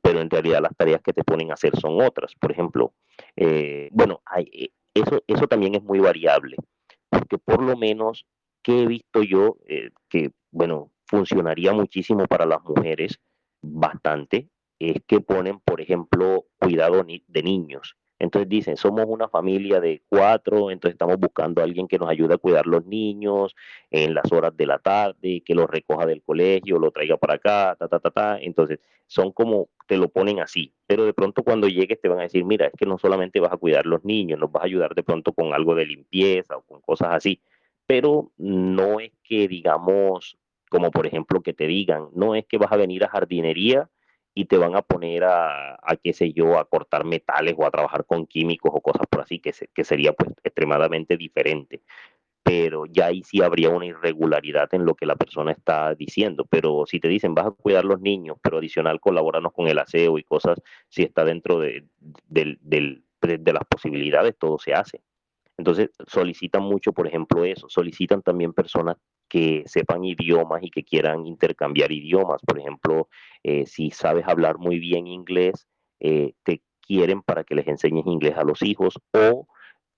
[0.00, 2.34] pero en realidad las tareas que te ponen a hacer son otras.
[2.34, 2.94] Por ejemplo,
[3.36, 6.56] eh, bueno, hay, eh, eso, eso también es muy variable,
[7.10, 8.24] porque por lo menos
[8.62, 9.56] que he visto yo
[10.08, 13.20] que bueno, funcionaría muchísimo para las mujeres,
[13.60, 14.48] bastante,
[14.78, 17.96] es que ponen, por ejemplo, cuidado de niños.
[18.20, 22.34] Entonces dicen, somos una familia de cuatro, entonces estamos buscando a alguien que nos ayude
[22.34, 23.54] a cuidar los niños
[23.90, 27.76] en las horas de la tarde, que los recoja del colegio, lo traiga para acá,
[27.78, 28.38] ta, ta, ta, ta.
[28.40, 30.74] Entonces, son como, te lo ponen así.
[30.86, 33.52] Pero de pronto cuando llegues te van a decir, mira, es que no solamente vas
[33.52, 36.62] a cuidar los niños, nos vas a ayudar de pronto con algo de limpieza o
[36.62, 37.40] con cosas así
[37.88, 40.36] pero no es que digamos,
[40.68, 43.88] como por ejemplo que te digan, no es que vas a venir a jardinería
[44.34, 47.70] y te van a poner a, a qué sé yo, a cortar metales o a
[47.70, 51.80] trabajar con químicos o cosas por así, que, que sería pues extremadamente diferente.
[52.42, 56.46] Pero ya ahí sí habría una irregularidad en lo que la persona está diciendo.
[56.50, 60.18] Pero si te dicen, vas a cuidar los niños, pero adicional colaborarnos con el aseo
[60.18, 61.86] y cosas, si está dentro de,
[62.28, 65.02] de las posibilidades, todo se hace.
[65.58, 68.96] Entonces solicitan mucho, por ejemplo, eso, solicitan también personas
[69.28, 72.40] que sepan idiomas y que quieran intercambiar idiomas.
[72.46, 73.08] Por ejemplo,
[73.42, 75.66] eh, si sabes hablar muy bien inglés,
[76.00, 79.48] eh, te quieren para que les enseñes inglés a los hijos o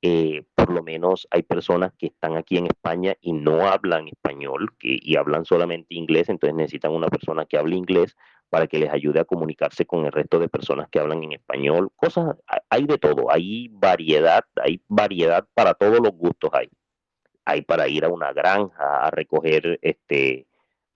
[0.02, 4.74] eh, por lo menos hay personas que están aquí en España y no hablan español
[4.78, 8.16] que, y hablan solamente inglés, entonces necesitan una persona que hable inglés
[8.48, 11.90] para que les ayude a comunicarse con el resto de personas que hablan en español.
[11.96, 12.36] Cosas,
[12.68, 16.68] hay de todo, hay variedad, hay variedad para todos los gustos hay.
[17.44, 20.46] Hay para ir a una granja a recoger este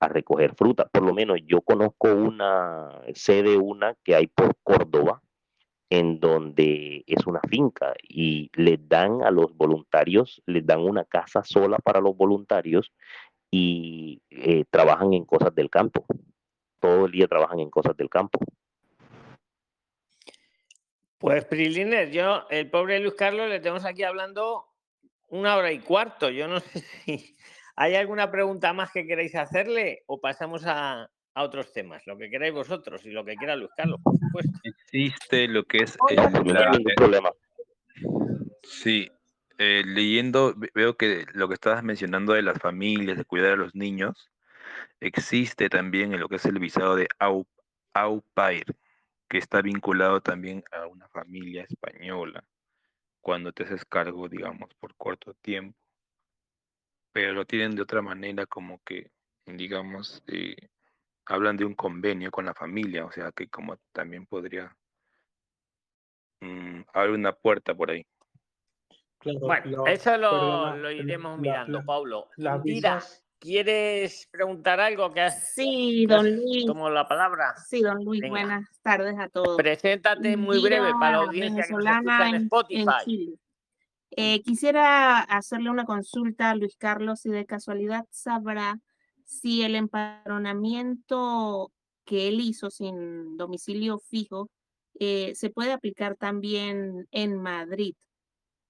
[0.00, 0.86] a recoger fruta.
[0.86, 5.22] Por lo menos yo conozco una, sede una que hay por Córdoba,
[5.98, 11.42] en donde es una finca y les dan a los voluntarios, les dan una casa
[11.44, 12.92] sola para los voluntarios
[13.50, 16.04] y eh, trabajan en cosas del campo
[16.84, 18.38] todo el día trabajan en cosas del campo.
[21.16, 24.66] Pues Prilines, yo, el pobre Luis Carlos, le tenemos aquí hablando
[25.28, 26.28] una hora y cuarto.
[26.28, 27.36] Yo no sé si
[27.74, 31.08] hay alguna pregunta más que queráis hacerle o pasamos a,
[31.42, 34.58] otros temas, lo que queráis vosotros y lo que quiera Luis Carlos, por supuesto.
[34.62, 37.30] Existe lo que es el, problema.
[38.62, 39.10] Sí,
[39.58, 43.74] eh, leyendo veo que lo que estabas mencionando de las familias, de cuidar a los
[43.74, 44.30] niños,
[45.00, 47.46] Existe también en lo que es el visado de au,
[47.92, 48.64] au pair,
[49.28, 52.44] que está vinculado también a una familia española,
[53.20, 55.78] cuando te haces cargo, digamos, por corto tiempo.
[57.12, 59.10] Pero lo tienen de otra manera, como que,
[59.44, 60.56] digamos, eh,
[61.26, 64.76] hablan de un convenio con la familia, o sea que como también podría
[66.40, 68.06] mm, abrir una puerta por ahí.
[69.40, 72.28] bueno, eso lo, iremos mirando, Pablo.
[72.36, 75.12] Las ¿Quieres preguntar algo?
[75.12, 76.64] Que sí, don Luis.
[76.64, 77.54] Tomo la palabra.
[77.56, 79.58] Sí, don Luis, buenas tardes a todos.
[79.58, 83.38] Preséntate muy breve para la audiencia que nos escucha en Spotify.
[84.16, 88.80] Eh, quisiera hacerle una consulta a Luis Carlos si de casualidad sabrá
[89.24, 91.72] si el empadronamiento
[92.04, 94.50] que él hizo sin domicilio fijo
[95.00, 97.94] eh, se puede aplicar también en Madrid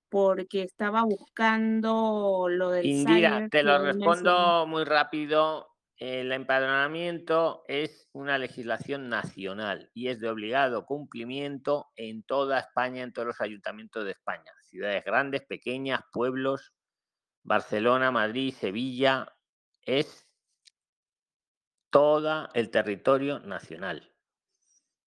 [0.09, 5.75] porque estaba buscando lo del Indira, te lo respondo muy rápido.
[5.97, 13.13] El empadronamiento es una legislación nacional y es de obligado cumplimiento en toda España, en
[13.13, 16.73] todos los ayuntamientos de España, ciudades grandes, pequeñas, pueblos,
[17.43, 19.27] Barcelona, Madrid, Sevilla,
[19.83, 20.24] es
[21.95, 24.11] todo el territorio nacional.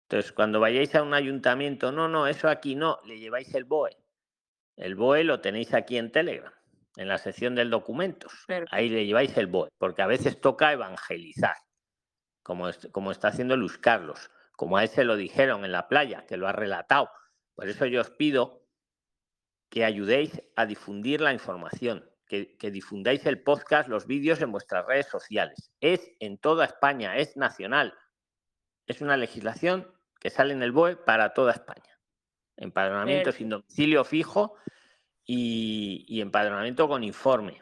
[0.04, 3.98] Entonces, cuando vayáis a un ayuntamiento, no, no, eso aquí no, le lleváis el BOE
[4.78, 6.54] el BOE lo tenéis aquí en Telegram,
[6.96, 8.32] en la sección del documentos.
[8.70, 11.56] Ahí le lleváis el BOE, porque a veces toca evangelizar,
[12.44, 16.26] como, como está haciendo Luis Carlos, como a él se lo dijeron en la playa,
[16.28, 17.10] que lo ha relatado,
[17.56, 18.64] Por eso yo os pido
[19.70, 24.86] que ayudéis a difundir la información, que, que, difundáis el podcast, los vídeos en vuestras
[24.86, 25.72] redes sociales.
[25.82, 27.94] Es en toda España, es nacional.
[28.86, 32.00] Es una legislación que sale en el BOE para toda España.
[32.56, 34.56] Empadronamiento sin domicilio fijo
[35.26, 37.62] y, y empadronamiento con informe.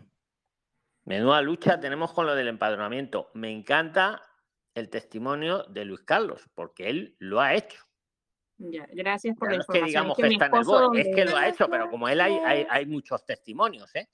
[1.04, 3.30] Menuda lucha tenemos con lo del empadronamiento.
[3.34, 4.22] Me encanta
[4.74, 7.84] el testimonio de Luis Carlos, porque él lo ha hecho.
[8.58, 11.16] Ya, gracias por Ya la no es que digamos que está en el BOE, es
[11.16, 14.08] que lo ha hecho, pero como él hay, hay, hay muchos testimonios, ¿eh?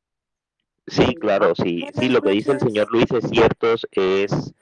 [0.88, 4.54] Sí, claro, sí, sí, lo que dice el señor Luis es cierto, es,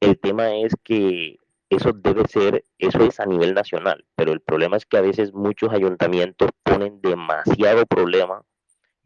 [0.00, 1.38] el tema es que
[1.70, 5.32] eso debe ser, eso es a nivel nacional, pero el problema es que a veces
[5.32, 8.42] muchos ayuntamientos ponen demasiado problema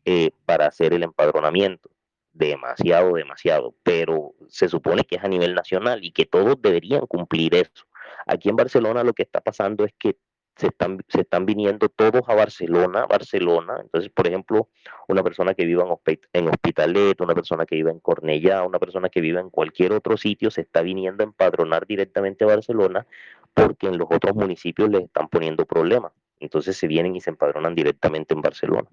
[0.04, 1.90] eh, para hacer el empadronamiento,
[2.32, 7.54] demasiado, demasiado, pero se supone que es a nivel nacional y que todos deberían cumplir
[7.54, 7.86] eso.
[8.26, 10.16] Aquí en Barcelona lo que está pasando es que
[10.56, 13.78] se están, se están viniendo todos a Barcelona, Barcelona.
[13.80, 14.68] Entonces, por ejemplo,
[15.08, 18.78] una persona que viva en, Hospi- en Hospitalet, una persona que viva en Cornellá, una
[18.78, 23.06] persona que viva en cualquier otro sitio, se está viniendo a empadronar directamente a Barcelona
[23.54, 26.12] porque en los otros municipios les están poniendo problemas.
[26.40, 28.88] Entonces se vienen y se empadronan directamente en Barcelona.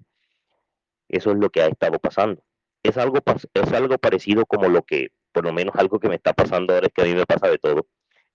[1.08, 2.42] Eso es lo que ha estado pasando.
[2.82, 3.18] Es algo,
[3.54, 6.86] es algo parecido como lo que, por lo menos algo que me está pasando ahora
[6.86, 7.86] es que a mí me pasa de todo.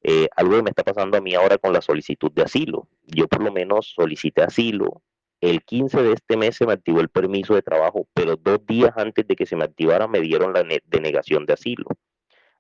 [0.07, 2.87] Eh, algo que me está pasando a mí ahora con la solicitud de asilo.
[3.07, 5.01] Yo por lo menos solicité asilo.
[5.41, 8.91] El 15 de este mes se me activó el permiso de trabajo, pero dos días
[8.97, 11.85] antes de que se me activara me dieron la ne- denegación de asilo.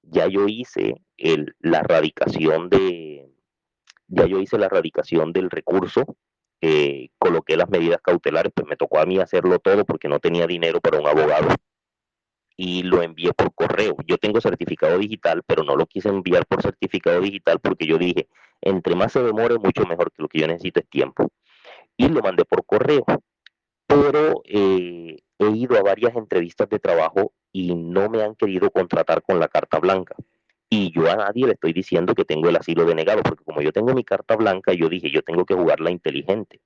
[0.01, 3.29] Ya yo hice el, la radicación de,
[4.07, 6.17] ya yo hice la radicación del recurso,
[6.61, 10.47] eh, coloqué las medidas cautelares, pues me tocó a mí hacerlo todo porque no tenía
[10.47, 11.49] dinero para un abogado
[12.57, 13.95] y lo envié por correo.
[14.05, 18.27] Yo tengo certificado digital, pero no lo quise enviar por certificado digital porque yo dije,
[18.61, 21.29] entre más se demore, mucho mejor que lo que yo necesito es tiempo.
[21.97, 23.05] Y lo mandé por correo.
[23.87, 29.21] Pero eh, he ido a varias entrevistas de trabajo y no me han querido contratar
[29.21, 30.15] con la carta blanca.
[30.69, 33.71] Y yo a nadie le estoy diciendo que tengo el asilo denegado, porque como yo
[33.71, 36.59] tengo mi carta blanca, yo dije, yo tengo que jugarla inteligente.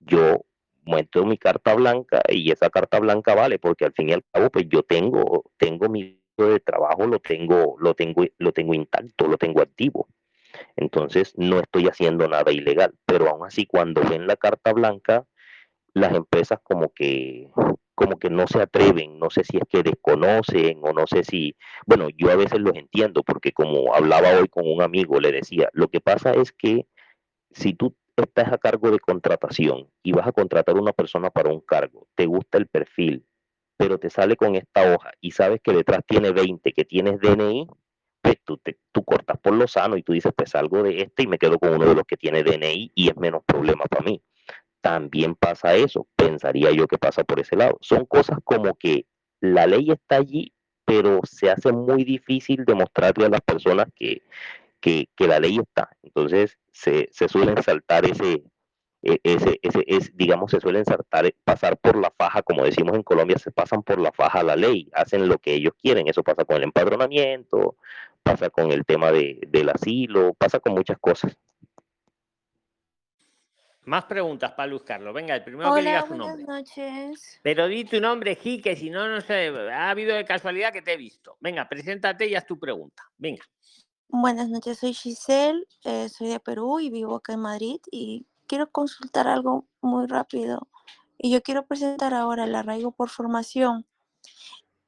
[0.00, 0.44] Yo
[0.84, 4.50] muestro mi carta blanca y esa carta blanca vale, porque al fin y al cabo,
[4.50, 9.36] pues yo tengo, tengo mi de trabajo, lo tengo, lo tengo, lo tengo intacto, lo
[9.36, 10.08] tengo activo.
[10.76, 15.24] Entonces no estoy haciendo nada ilegal, pero aún así cuando ven la carta blanca,
[15.94, 17.48] las empresas como que
[17.94, 21.54] como que no se atreven, no sé si es que desconocen o no sé si,
[21.86, 25.68] bueno, yo a veces los entiendo porque como hablaba hoy con un amigo, le decía,
[25.72, 26.86] lo que pasa es que
[27.52, 31.50] si tú estás a cargo de contratación y vas a contratar a una persona para
[31.50, 33.26] un cargo, te gusta el perfil,
[33.76, 37.68] pero te sale con esta hoja y sabes que detrás tiene 20, que tienes DNI,
[38.22, 41.24] pues tú, te, tú cortas por lo sano y tú dices, pues salgo de este
[41.24, 44.04] y me quedo con uno de los que tiene DNI y es menos problema para
[44.04, 44.22] mí.
[44.80, 47.78] También pasa eso, pensaría yo que pasa por ese lado.
[47.80, 49.06] Son cosas como que
[49.40, 50.52] la ley está allí,
[50.84, 54.22] pero se hace muy difícil demostrarle a las personas que,
[54.84, 55.88] que, que la ley está.
[56.02, 58.44] Entonces se, se suelen saltar ese,
[59.02, 63.02] e- ese, ese, es, digamos, se suelen saltar, pasar por la faja, como decimos en
[63.02, 66.06] Colombia, se pasan por la faja a la ley, hacen lo que ellos quieren.
[66.06, 67.76] Eso pasa con el empadronamiento,
[68.22, 71.34] pasa con el tema de, del asilo, pasa con muchas cosas.
[73.86, 75.14] Más preguntas para Luz Carlos.
[75.14, 76.44] Venga, el primero que diga su buenas nombre.
[76.44, 77.40] noches.
[77.42, 80.82] Pero di tu nombre, Ji, que si no, no sé, ha habido de casualidad que
[80.82, 81.38] te he visto.
[81.40, 83.02] Venga, preséntate y haz tu pregunta.
[83.16, 83.44] Venga.
[84.08, 88.70] Buenas noches, soy Giselle, eh, soy de Perú y vivo acá en Madrid y quiero
[88.70, 90.68] consultar algo muy rápido.
[91.18, 93.86] Y yo quiero presentar ahora el arraigo por formación.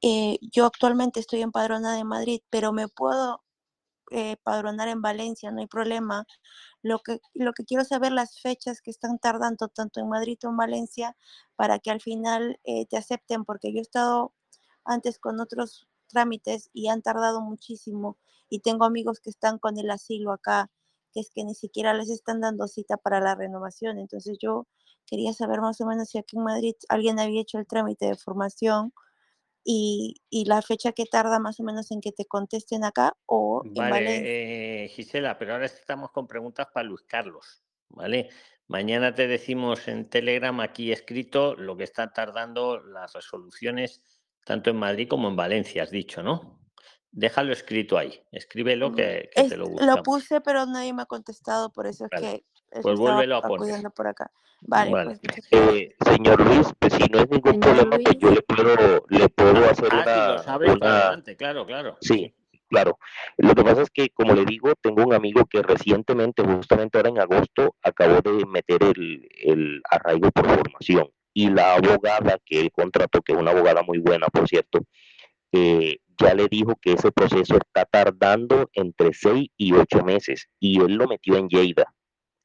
[0.01, 3.43] Eh, yo actualmente estoy empadronada de Madrid, pero me puedo
[4.11, 6.25] eh, padronar en Valencia, no hay problema.
[6.83, 10.49] Lo que, lo que quiero saber las fechas que están tardando tanto en Madrid o
[10.49, 11.17] en Valencia
[11.55, 14.33] para que al final eh, te acepten, porque yo he estado
[14.85, 18.17] antes con otros trámites y han tardado muchísimo
[18.49, 20.69] y tengo amigos que están con el asilo acá,
[21.13, 23.97] que es que ni siquiera les están dando cita para la renovación.
[23.97, 24.67] Entonces yo
[25.05, 28.15] quería saber más o menos si aquí en Madrid alguien había hecho el trámite de
[28.15, 28.93] formación
[29.63, 33.63] y, y la fecha que tarda más o menos en que te contesten acá o
[33.65, 34.21] en Valencia.
[34.21, 37.63] Vale, eh, Gisela, pero ahora estamos con preguntas para Luis Carlos.
[37.89, 38.29] ¿Vale?
[38.67, 44.01] Mañana te decimos en Telegram aquí escrito lo que está tardando las resoluciones
[44.47, 46.66] tanto en Madrid como en Valencia, has dicho, ¿no?
[47.17, 50.01] Déjalo escrito ahí, escríbelo que, que Es- te lo lo buscamos.
[50.03, 53.41] puse, pero nadie me ha contestado, por eso es Vale, que pues estaba vuélvelo a
[53.41, 53.83] poner.
[53.95, 54.29] por acá.
[54.61, 55.17] Vale, Vale.
[55.23, 55.41] pues.
[55.49, 59.29] Eh, señor Luis, pues si no es ningún Señor problema, pues yo le puedo, le
[59.29, 61.97] puedo hacer Ah, si lo una, para una, adelante, claro, claro.
[62.01, 62.31] sí,
[62.69, 62.99] Claro,
[63.37, 67.09] lo que pasa es que, como le digo, tengo un amigo que recientemente, justamente ahora
[67.09, 72.71] en agosto, acabó de meter el, el arraigo por formación y la abogada que él
[72.71, 74.81] contrató, que es una abogada muy buena, por cierto,
[75.53, 80.79] eh, ya le dijo que ese proceso está tardando entre seis y ocho meses y
[80.81, 81.93] él lo metió en Lleida,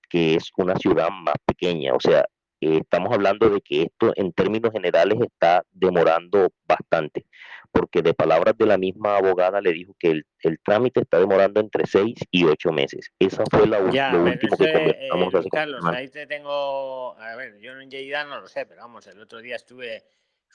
[0.09, 1.95] que es una ciudad más pequeña.
[1.95, 2.27] O sea,
[2.61, 7.27] eh, estamos hablando de que esto en términos generales está demorando bastante,
[7.73, 11.87] porque de palabras de la misma abogada le dijo que el, trámite está demorando entre
[11.87, 13.11] seis y ocho meses.
[13.19, 17.59] Esa fue la ya, lo último que conversamos eh, Carlos, ahí te tengo, a ver,
[17.59, 20.05] yo en Lleida no lo sé, pero vamos, el otro día estuve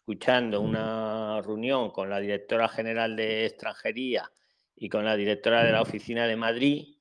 [0.08, 4.32] escuchando una reunión con la directora general de extranjería
[4.74, 6.96] y con la directora de la oficina de Madrid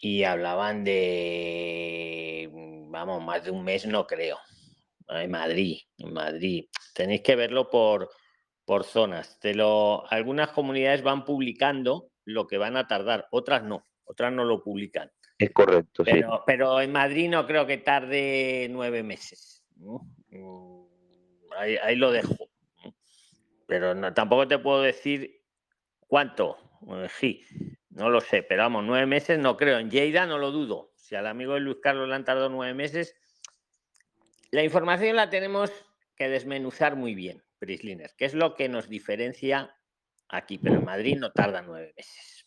[0.00, 2.50] y hablaban de,
[2.88, 4.38] vamos, más de un mes no creo.
[5.08, 6.64] En Madrid, en Madrid.
[6.96, 8.10] Tenéis que verlo por,
[8.64, 9.38] por zonas.
[9.38, 14.44] Te lo, algunas comunidades van publicando lo que van a tardar, otras no, otras no
[14.44, 15.12] lo publican.
[15.38, 16.42] Es correcto, pero, sí.
[16.44, 19.64] Pero en Madrid no creo que tarde nueve meses.
[19.76, 20.79] Mm,
[21.60, 22.50] ahí, lo dejo.
[23.66, 25.42] Pero no, tampoco te puedo decir
[26.06, 26.58] cuánto.
[27.18, 27.44] sí,
[27.90, 29.78] no lo sé, pero vamos, nueve meses no creo.
[29.78, 30.92] En Lleida no lo dudo.
[30.96, 33.16] Si al amigo de Luis Carlos le han tardado nueve meses,
[34.50, 35.70] la información la tenemos
[36.16, 39.76] que desmenuzar muy bien, Prisliner, que es lo que nos diferencia
[40.28, 42.46] aquí, pero en Madrid no tarda nueve meses.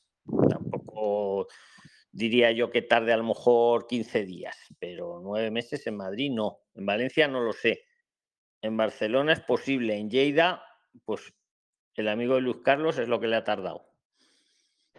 [0.49, 1.47] Tampoco
[2.11, 6.59] diría yo que tarde a lo mejor 15 días, pero nueve meses en Madrid no.
[6.75, 7.85] En Valencia no lo sé.
[8.63, 10.63] En Barcelona es posible, en Lleida,
[11.03, 11.33] pues
[11.95, 13.85] el amigo de Luis Carlos es lo que le ha tardado.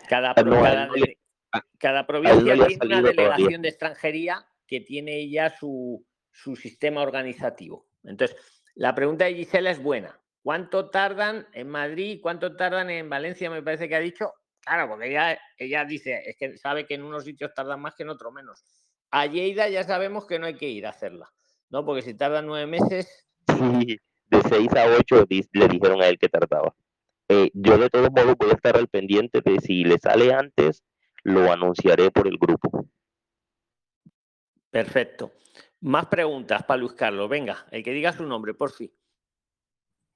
[0.07, 7.01] Cada, ah, cada, provincia tiene una delegación de extranjería que tiene ya su, su sistema
[7.01, 7.87] organizativo.
[8.05, 8.37] Entonces,
[8.75, 10.21] la pregunta de Gisela es buena.
[10.43, 12.21] ¿Cuánto tardan en Madrid?
[12.21, 13.49] ¿Cuánto tardan en Valencia?
[13.49, 14.35] Me parece que ha dicho.
[14.61, 18.03] Claro, porque ella, ella dice, es que sabe que en unos sitios tardan más que
[18.03, 18.63] en otros menos.
[19.11, 21.33] A Lleida ya sabemos que no hay que ir a hacerla,
[21.71, 21.83] ¿no?
[21.87, 23.99] Porque si tardan nueve meses, Sí,
[24.31, 26.75] de 6 a 8 le dijeron a él que tardaba.
[27.29, 30.83] Eh, yo de todos modos voy a estar al pendiente de si le sale antes,
[31.23, 32.87] lo anunciaré por el grupo.
[34.71, 35.33] Perfecto.
[35.81, 37.29] Más preguntas para Luis Carlos.
[37.29, 38.91] Venga, el que diga su nombre, por fin.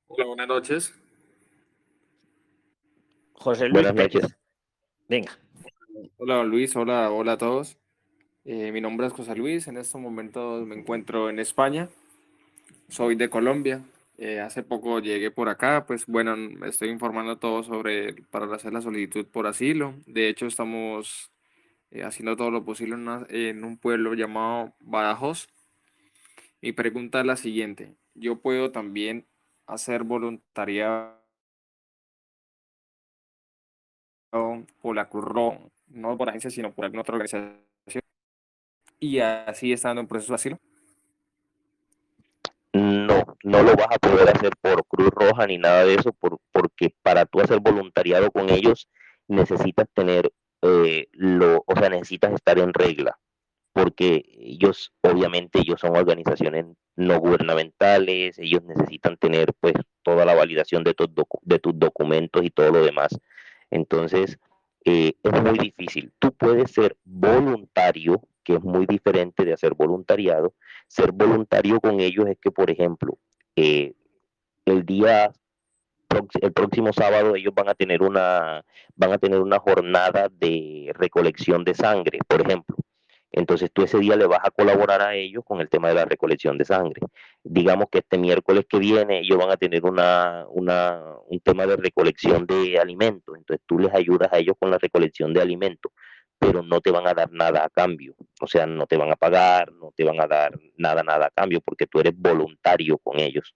[0.09, 0.95] Hola, buenas noches.
[3.33, 4.37] José Luis Pérez.
[5.09, 5.39] Venga.
[6.17, 7.79] Hola Luis, hola, hola a todos.
[8.45, 11.89] Eh, mi nombre es José Luis, en estos momentos me encuentro en España
[12.89, 13.83] soy de Colombia.
[14.19, 16.35] Eh, hace poco llegué por acá, pues bueno,
[16.67, 19.95] estoy informando todo sobre para hacer la solicitud por asilo.
[20.07, 21.31] De hecho, estamos
[21.91, 22.97] eh, haciendo todo lo posible
[23.31, 25.49] en, un pueblo llamado Badajoz.
[26.61, 29.27] Mi pregunta es la siguiente: ¿yo puedo también
[29.67, 31.19] hacer voluntariado
[34.81, 35.25] por la Cruz
[35.89, 37.55] no por agencia, sino por alguna otra organización,
[39.01, 40.68] y así estando en proceso de asilo?
[43.09, 46.39] No, no lo vas a poder hacer por Cruz Roja ni nada de eso, por,
[46.53, 48.89] porque para tú hacer voluntariado con ellos
[49.27, 50.31] necesitas tener,
[50.63, 53.19] eh, lo, o sea, necesitas estar en regla,
[53.73, 56.67] porque ellos, obviamente, ellos son organizaciones
[56.97, 60.95] no gubernamentales, ellos necesitan tener, pues, toda la validación de,
[61.43, 63.19] de tus documentos y todo lo demás.
[63.71, 64.39] Entonces,
[64.85, 66.13] eh, es muy difícil.
[66.19, 70.55] Tú puedes ser voluntario, que es muy diferente de hacer voluntariado,
[70.87, 73.19] ser voluntario con ellos es que, por ejemplo,
[73.55, 73.93] eh,
[74.65, 75.31] el día
[76.41, 78.65] el próximo sábado ellos van a tener una
[78.97, 82.77] van a tener una jornada de recolección de sangre, por ejemplo.
[83.31, 86.07] Entonces tú ese día le vas a colaborar a ellos con el tema de la
[86.07, 87.03] recolección de sangre.
[87.45, 91.77] Digamos que este miércoles que viene ellos van a tener una, una, un tema de
[91.77, 93.37] recolección de alimentos.
[93.37, 95.93] Entonces tú les ayudas a ellos con la recolección de alimentos
[96.39, 98.15] pero no te van a dar nada a cambio.
[98.41, 101.31] O sea, no te van a pagar, no te van a dar nada, nada a
[101.31, 103.55] cambio, porque tú eres voluntario con ellos.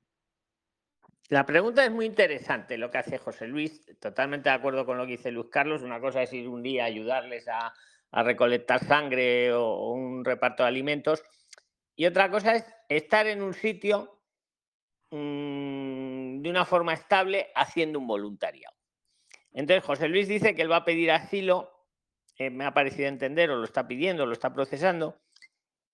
[1.29, 5.07] La pregunta es muy interesante lo que hace José Luis, totalmente de acuerdo con lo
[5.07, 5.83] que dice Luis Carlos.
[5.83, 7.73] Una cosa es ir un día a ayudarles a,
[8.11, 11.25] recolectar sangre o, un reparto de alimentos,
[11.97, 14.21] y otra cosa es estar en un sitio
[15.11, 18.77] mm, de una forma estable haciendo un voluntariado.
[19.55, 21.72] Entonces, José Luis dice que él va a pedir asilo
[22.39, 25.21] eh, me ha parecido entender, o lo está pidiendo, lo está procesando.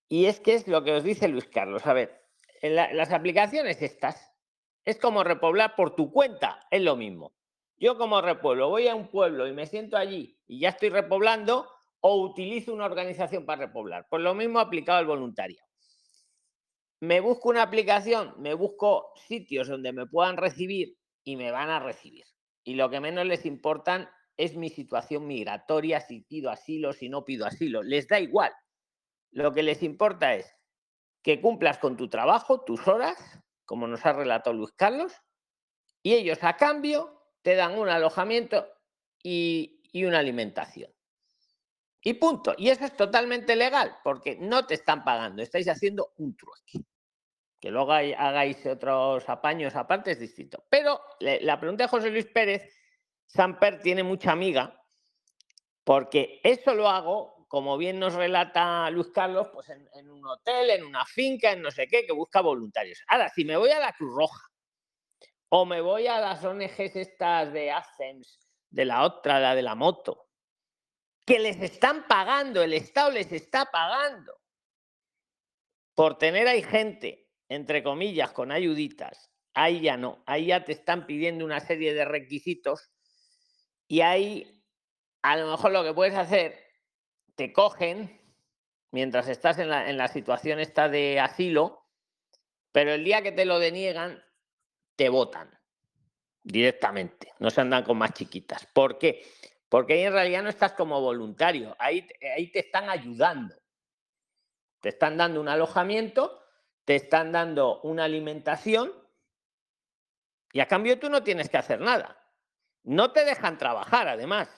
[0.07, 1.85] Y es que es lo que os dice Luis Carlos.
[1.85, 2.23] A ver,
[2.61, 4.33] las aplicaciones estas
[4.85, 7.33] es como repoblar por tu cuenta, es lo mismo.
[7.77, 11.69] Yo como repueblo voy a un pueblo y me siento allí y ya estoy repoblando
[12.01, 14.07] o utilizo una organización para repoblar.
[14.09, 15.63] Pues lo mismo aplicado al voluntario.
[17.01, 21.79] Me busco una aplicación, me busco sitios donde me puedan recibir y me van a
[21.79, 22.25] recibir.
[22.63, 24.09] Y lo que menos les importan
[24.39, 27.83] es mi situación migratoria, si pido asilo, si no pido asilo.
[27.83, 28.53] Les da igual.
[29.31, 30.55] Lo que les importa es
[31.21, 33.17] que cumplas con tu trabajo, tus horas,
[33.65, 35.13] como nos ha relatado Luis Carlos,
[36.01, 38.65] y ellos a cambio te dan un alojamiento
[39.21, 40.89] y, y una alimentación.
[42.01, 42.55] Y punto.
[42.57, 46.87] Y eso es totalmente legal, porque no te están pagando, estáis haciendo un trueque.
[47.59, 50.63] Que luego hagáis otros apaños aparte es distinto.
[50.69, 52.73] Pero la pregunta de José Luis Pérez,
[53.29, 54.83] Samper tiene mucha amiga,
[55.83, 60.83] porque eso lo hago, como bien nos relata Luis Carlos, pues en, un hotel, en
[60.83, 63.01] una finca, en no sé qué, que busca voluntarios.
[63.07, 64.47] Ahora, si me voy a la Cruz Roja
[65.49, 69.75] o me voy a las ONGs estas de ASEMS, de la otra, la de la
[69.75, 70.27] moto,
[71.25, 74.39] que les están pagando, el Estado les está pagando
[75.95, 81.07] por tener ahí gente entre comillas, con ayuditas, ahí ya no, ahí ya te están
[81.07, 82.91] pidiendo una serie de requisitos
[83.89, 84.63] y ahí
[85.21, 86.57] a lo mejor lo que puedes hacer,
[87.35, 88.21] te cogen
[88.91, 91.85] mientras estás en la, en la situación esta de asilo,
[92.71, 94.23] pero el día que te lo deniegan,
[94.95, 95.59] te votan
[96.41, 98.65] directamente, no se andan con más chiquitas.
[98.67, 99.25] ¿Por qué?
[99.67, 103.55] Porque ahí en realidad no estás como voluntario, ahí, ahí te están ayudando.
[104.79, 106.39] Te están dando un alojamiento
[106.89, 108.91] te están dando una alimentación
[110.51, 112.18] y a cambio tú no tienes que hacer nada.
[112.83, 114.49] No te dejan trabajar, además.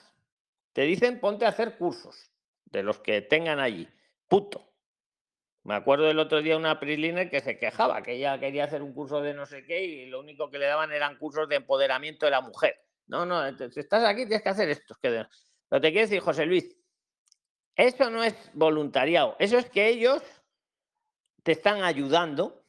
[0.72, 2.30] Te dicen ponte a hacer cursos
[2.64, 3.88] de los que tengan allí.
[4.28, 4.72] Puto.
[5.64, 8.92] Me acuerdo del otro día una Prisliner que se quejaba, que ella quería hacer un
[8.92, 12.26] curso de no sé qué y lo único que le daban eran cursos de empoderamiento
[12.26, 12.80] de la mujer.
[13.06, 14.96] No, no, si estás aquí tienes que hacer esto.
[15.00, 15.28] Pero
[15.68, 16.76] te quiero decir, José Luis,
[17.76, 19.36] eso no es voluntariado.
[19.38, 20.22] Eso es que ellos
[21.42, 22.64] te están ayudando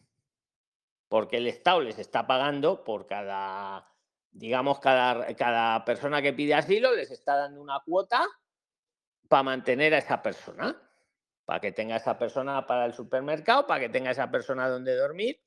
[1.08, 3.93] porque el Estado les está pagando por cada,
[4.34, 8.28] digamos, cada, cada persona que pide asilo, les está dando una cuota
[9.30, 10.76] para mantener a esa persona,
[11.46, 15.42] para que tenga esa persona para el supermercado, para que tenga esa persona donde dormir.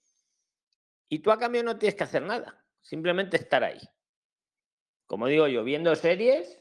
[1.09, 3.81] Y tú a cambio no tienes que hacer nada, simplemente estar ahí.
[5.07, 6.61] Como digo yo, viendo series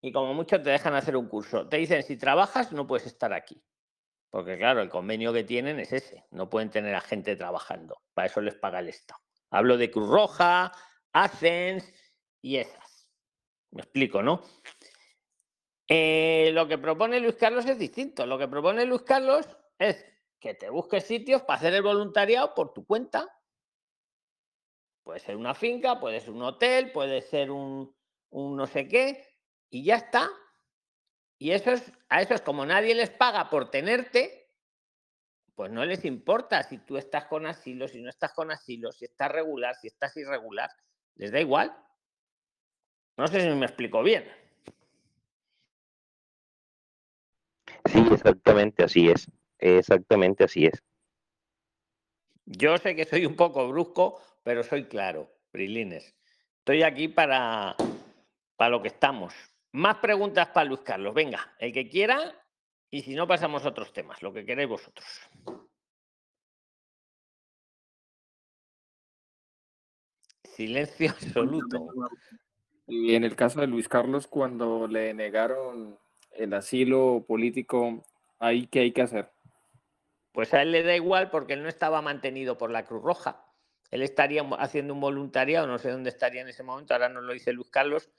[0.00, 1.68] y como mucho te dejan hacer un curso.
[1.68, 3.62] Te dicen, si trabajas no puedes estar aquí.
[4.30, 6.24] Porque claro, el convenio que tienen es ese.
[6.30, 8.00] No pueden tener a gente trabajando.
[8.14, 9.20] Para eso les paga el Estado.
[9.50, 10.72] Hablo de Cruz Roja,
[11.12, 11.92] Ascens
[12.40, 13.08] y esas.
[13.70, 14.42] Me explico, ¿no?
[15.88, 18.26] Eh, lo que propone Luis Carlos es distinto.
[18.26, 19.46] Lo que propone Luis Carlos
[19.78, 20.04] es
[20.38, 23.28] que te busques sitios para hacer el voluntariado por tu cuenta.
[25.02, 27.94] Puede ser una finca, puede ser un hotel, puede ser un,
[28.30, 29.26] un no sé qué,
[29.70, 30.30] y ya está.
[31.38, 34.48] Y eso es, a eso es como nadie les paga por tenerte,
[35.54, 39.04] pues no les importa si tú estás con asilo, si no estás con asilo, si
[39.04, 40.70] estás regular, si estás irregular.
[41.16, 41.76] Les da igual.
[43.16, 44.24] No sé si me explico bien.
[47.86, 49.30] Sí, exactamente así es.
[49.58, 50.82] Exactamente así es.
[52.46, 56.14] Yo sé que soy un poco brusco, pero soy claro, Brilines.
[56.58, 57.76] Estoy aquí para,
[58.56, 59.34] para lo que estamos.
[59.72, 61.14] Más preguntas para Luis Carlos.
[61.14, 62.34] Venga, el que quiera,
[62.90, 65.06] y si no, pasamos a otros temas, lo que queréis vosotros.
[70.54, 71.88] Silencio absoluto.
[72.86, 75.98] Y en el caso de Luis Carlos, cuando le negaron
[76.32, 78.04] el asilo político,
[78.38, 79.30] ¿ahí qué hay que hacer?
[80.32, 83.44] Pues a él le da igual porque él no estaba mantenido por la Cruz Roja.
[83.90, 87.34] Él estaría haciendo un voluntariado, no sé dónde estaría en ese momento, ahora no lo
[87.34, 88.10] dice Luis Carlos,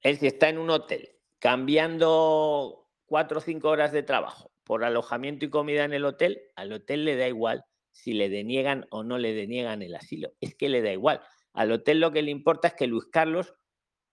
[0.00, 1.08] él si está en un hotel
[1.38, 6.72] cambiando cuatro o cinco horas de trabajo por alojamiento y comida en el hotel, al
[6.72, 10.32] hotel le da igual si le deniegan o no le deniegan el asilo.
[10.40, 11.20] Es que le da igual.
[11.52, 13.54] Al hotel lo que le importa es que Luis Carlos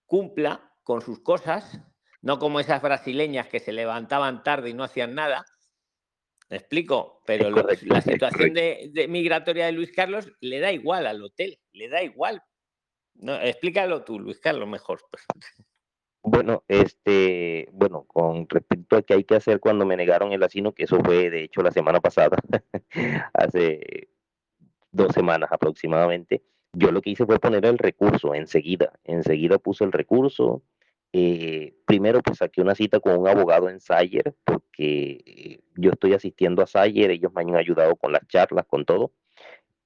[0.05, 1.79] cumpla con sus cosas,
[2.21, 5.45] no como esas brasileñas que se levantaban tarde y no hacían nada.
[6.49, 7.21] ¿Me explico?
[7.25, 12.03] Pero la situación de, migratoria de Luis Carlos le da igual al hotel, le da
[12.03, 12.43] igual.
[13.13, 14.99] No, explícalo tú, Luis Carlos, mejor.
[16.21, 20.73] Bueno, este, bueno, con respecto a qué hay que hacer cuando me negaron el asilo,
[20.73, 22.37] que eso fue de hecho la semana pasada,
[23.33, 24.09] hace
[24.91, 26.43] dos semanas aproximadamente,
[26.73, 30.63] yo lo que hice fue poner el recurso enseguida, enseguida puse el recurso.
[31.11, 36.61] Eh, primero pues saqué una cita con un abogado en Sayer, porque yo estoy asistiendo
[36.61, 39.11] a Sayer, ellos me han ayudado con las charlas, con todo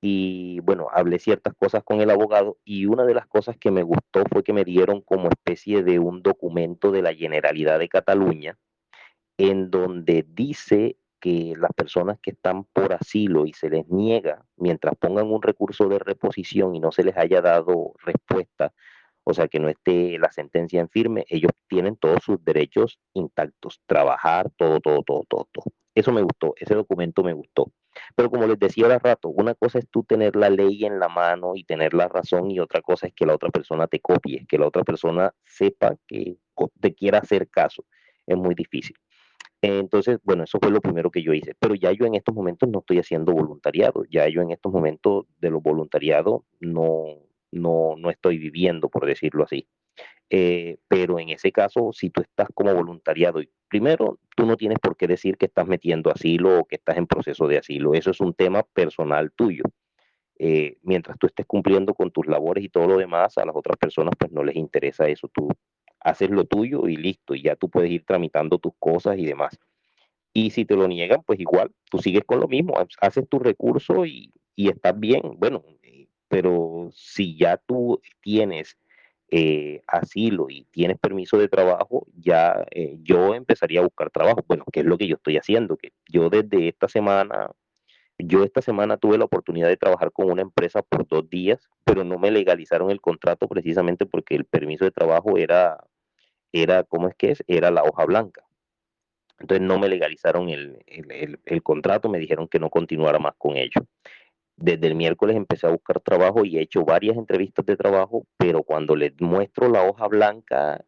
[0.06, 3.84] y bueno, hablé ciertas cosas con el abogado y una de las cosas que me
[3.84, 8.58] gustó fue que me dieron como especie de un documento de la Generalidad de Cataluña
[9.38, 14.94] en donde dice que las personas que están por asilo y se les niega, mientras
[14.98, 18.74] pongan un recurso de reposición y no se les haya dado respuesta,
[19.24, 23.82] o sea, que no esté la sentencia en firme, ellos tienen todos sus derechos intactos,
[23.86, 25.66] trabajar, todo, todo, todo, todo, todo.
[25.96, 27.72] Eso me gustó, ese documento me gustó.
[28.16, 31.10] Pero como les decía ahora rato, una cosa es tú tener la ley en la
[31.10, 34.46] mano y tener la razón y otra cosa es que la otra persona te copie,
[34.48, 36.38] que la otra persona sepa que
[36.80, 37.86] te quiera hacer caso.
[38.26, 38.96] Es muy difícil.
[39.62, 42.68] Entonces, bueno, eso fue lo primero que yo hice, pero ya yo en estos momentos
[42.68, 47.06] no estoy haciendo voluntariado, ya yo en estos momentos de los voluntariados no,
[47.52, 49.68] no, no estoy viviendo, por decirlo así.
[50.36, 54.98] Eh, pero en ese caso, si tú estás como voluntariado, primero, tú no tienes por
[54.98, 58.20] qué decir que estás metiendo asilo o que estás en proceso de asilo, eso es
[58.20, 59.64] un tema personal tuyo.
[60.40, 63.78] Eh, mientras tú estés cumpliendo con tus labores y todo lo demás, a las otras
[63.78, 65.50] personas pues no les interesa eso, tú
[66.00, 69.60] haces lo tuyo y listo, y ya tú puedes ir tramitando tus cosas y demás.
[70.34, 74.04] Y si te lo niegan, pues igual, tú sigues con lo mismo, haces tu recurso
[74.08, 75.22] y, y estás bien.
[75.38, 78.80] Bueno, eh, pero si ya tú tienes
[79.36, 84.46] eh, asilo y tienes permiso de trabajo, ya eh, yo empezaría a buscar trabajo.
[84.48, 87.50] Bueno, que es lo que yo estoy haciendo, que yo desde esta semana,
[88.20, 92.04] yo esta semana tuve la oportunidad de trabajar con una empresa por dos días, pero
[92.04, 95.84] no me legalizaron el contrato precisamente porque el permiso de trabajo era,
[96.52, 97.44] era ¿cómo es que es?
[97.48, 98.46] Era la hoja blanca.
[99.40, 103.58] Entonces no me legalizaron el, el, el contrato, me dijeron que no continuara más con
[103.58, 103.82] ello
[104.56, 108.64] desde el miércoles empecé a buscar trabajo y he hecho varias entrevistas de trabajo, pero
[108.64, 110.84] cuando les muestro la hoja blanca,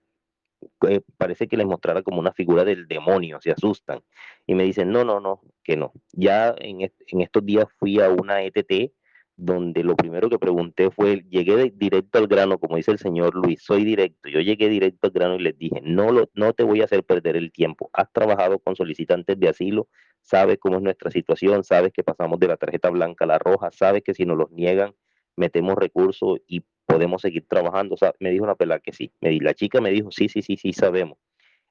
[0.88, 4.02] eh, parece que les mostrara como una figura del demonio, se asustan
[4.46, 5.94] y me dicen, no, no, no, que no.
[6.14, 8.94] Ya en, en estos días fui a una ETT
[9.38, 13.62] donde lo primero que pregunté fue, llegué directo al grano, como dice el señor Luis,
[13.64, 16.82] soy directo, yo llegué directo al grano y les dije, no, lo, no te voy
[16.82, 19.88] a hacer perder el tiempo, has trabajado con solicitantes de asilo,
[20.22, 23.72] sabes cómo es nuestra situación, sabes que pasamos de la tarjeta blanca a la roja,
[23.72, 24.94] sabes que si nos los niegan,
[25.36, 27.96] metemos recursos y podemos seguir trabajando.
[27.96, 30.42] O sea, me dijo una pelada que sí, me, la chica me dijo, sí, sí,
[30.42, 31.18] sí, sí, sabemos.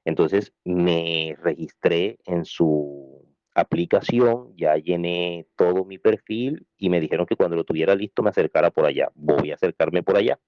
[0.05, 3.14] Entonces me registré en su
[3.55, 8.29] aplicación, ya llené todo mi perfil y me dijeron que cuando lo tuviera listo me
[8.29, 9.09] acercara por allá.
[9.15, 10.39] Voy a acercarme por allá.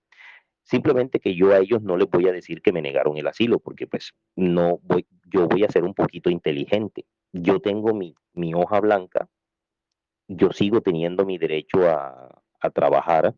[0.63, 3.59] Simplemente que yo a ellos no les voy a decir que me negaron el asilo,
[3.59, 7.05] porque pues no voy, yo voy a ser un poquito inteligente.
[7.31, 9.29] Yo tengo mi, mi hoja blanca,
[10.27, 13.33] yo sigo teniendo mi derecho a, a trabajar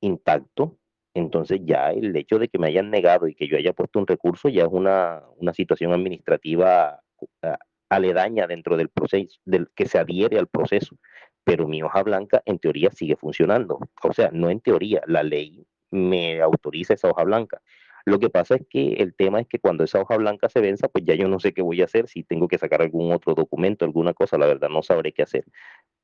[0.00, 0.78] intacto,
[1.14, 4.08] entonces ya el hecho de que me hayan negado y que yo haya puesto un
[4.08, 7.00] recurso ya es una, una situación administrativa
[7.42, 7.58] ah,
[7.94, 10.96] aledaña dentro del proceso, del que se adhiere al proceso.
[11.44, 13.78] Pero mi hoja blanca en teoría sigue funcionando.
[14.02, 17.60] O sea, no en teoría, la ley me autoriza esa hoja blanca.
[18.04, 20.88] Lo que pasa es que el tema es que cuando esa hoja blanca se venza,
[20.88, 23.34] pues ya yo no sé qué voy a hacer, si tengo que sacar algún otro
[23.34, 25.44] documento, alguna cosa, la verdad no sabré qué hacer.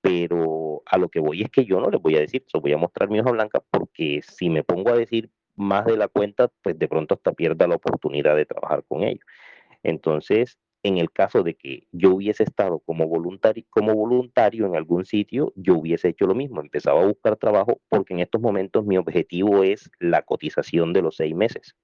[0.01, 2.73] Pero a lo que voy es que yo no les voy a decir, eso voy
[2.73, 6.49] a mostrar mi hoja blanca porque si me pongo a decir más de la cuenta,
[6.63, 9.25] pues de pronto hasta pierda la oportunidad de trabajar con ellos.
[9.83, 15.77] Entonces, en el caso de que yo hubiese estado como voluntario, en algún sitio, yo
[15.79, 19.91] hubiese hecho lo mismo, empezaba a buscar trabajo porque en estos momentos mi objetivo es
[19.99, 21.77] la cotización de los seis meses.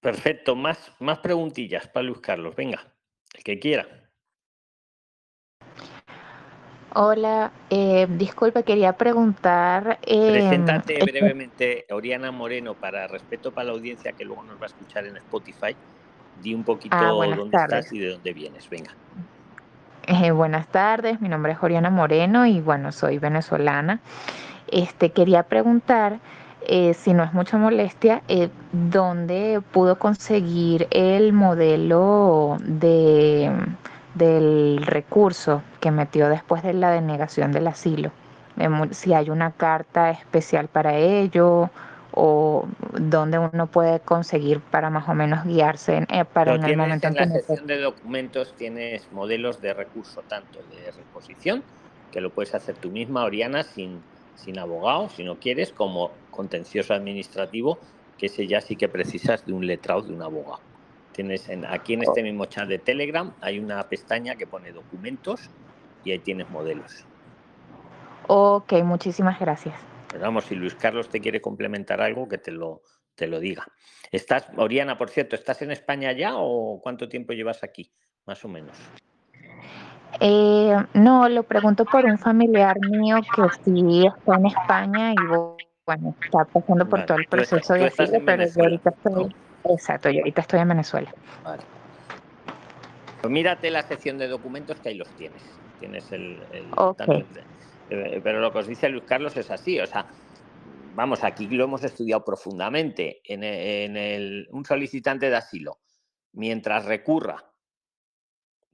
[0.00, 2.92] Perfecto, más, más preguntillas para Luis Carlos, venga,
[3.34, 4.01] el que quiera.
[6.94, 9.98] Hola, eh, disculpe, quería preguntar.
[10.02, 14.66] Eh, Preséntate brevemente, Oriana Moreno, para respeto para la audiencia que luego nos va a
[14.66, 15.74] escuchar en Spotify.
[16.42, 18.68] Di un poquito ah, dónde estás y de dónde vienes.
[18.68, 18.94] Venga.
[20.06, 24.00] Eh, buenas tardes, mi nombre es Oriana Moreno y bueno, soy venezolana.
[24.68, 26.18] Este, quería preguntar,
[26.66, 28.22] eh, si no es mucha molestia,
[28.72, 33.50] ¿dónde pudo conseguir el modelo de
[34.14, 38.10] del recurso que metió después de la denegación del asilo.
[38.90, 41.70] Si hay una carta especial para ello
[42.12, 47.08] o dónde uno puede conseguir para más o menos guiarse eh, para en el momento
[47.08, 51.62] en, la sección de documentos tienes modelos de recurso tanto de reposición
[52.10, 54.02] que lo puedes hacer tú misma Oriana sin
[54.34, 57.78] sin abogado si no quieres como contencioso administrativo
[58.18, 60.60] que ese ya sí que precisas de un letrado de un abogado
[61.12, 62.24] Tienes en, aquí en este oh.
[62.24, 65.50] mismo chat de Telegram hay una pestaña que pone documentos
[66.04, 67.06] y ahí tienes modelos.
[68.26, 69.74] Ok, muchísimas gracias.
[70.08, 72.82] Pero vamos, si Luis Carlos te quiere complementar algo, que te lo,
[73.14, 73.66] te lo diga.
[74.10, 77.90] Estás, Oriana, por cierto, ¿estás en España ya o cuánto tiempo llevas aquí,
[78.26, 78.76] más o menos?
[80.20, 85.26] Eh, no, lo pregunto por un familiar mío que sí está en España y
[85.86, 89.34] bueno, está pasando por todo el proceso de asilo, pero yo ahorita estoy...
[89.64, 91.14] Exacto, yo ahorita estoy en Venezuela.
[91.44, 91.62] Vale.
[93.20, 95.42] Pues mírate la sección de documentos que ahí los tienes.
[95.78, 96.42] Tienes el.
[96.76, 97.24] okay.
[97.90, 100.06] Eh, pero lo que os dice Luis Carlos es así, o sea,
[100.94, 103.20] vamos, aquí lo hemos estudiado profundamente.
[103.24, 105.80] En, en el, un solicitante de asilo,
[106.32, 107.52] mientras recurra,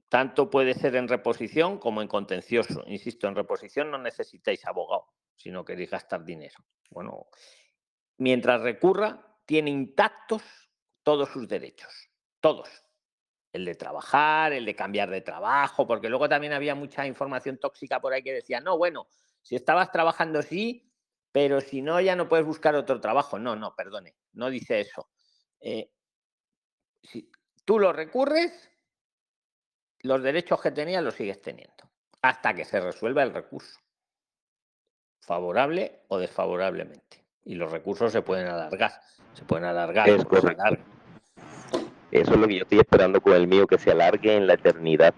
[0.07, 2.83] tanto puede ser en reposición como en contencioso.
[2.87, 5.05] Insisto, en reposición no necesitáis abogado,
[5.35, 6.55] si no queréis gastar dinero.
[6.89, 7.27] Bueno,
[8.17, 10.41] mientras recurra, tiene intactos
[11.03, 12.09] todos sus derechos,
[12.39, 12.69] todos.
[13.51, 17.99] El de trabajar, el de cambiar de trabajo, porque luego también había mucha información tóxica
[17.99, 19.07] por ahí que decía, no, bueno,
[19.41, 20.89] si estabas trabajando sí,
[21.31, 23.39] pero si no, ya no puedes buscar otro trabajo.
[23.39, 25.09] No, no, perdone, no dice eso.
[25.59, 25.91] Eh,
[27.03, 27.31] si
[27.65, 28.69] tú lo recurres,
[30.01, 31.89] los derechos que tenías los sigues teniendo,
[32.21, 33.79] hasta que se resuelva el recurso,
[35.19, 37.25] favorable o desfavorablemente.
[37.43, 39.01] Y los recursos se pueden alargar,
[39.33, 40.09] se pueden alargar.
[40.09, 40.25] Es
[42.11, 44.53] Eso es lo que yo estoy esperando con el mío, que se alargue en la
[44.55, 45.13] eternidad.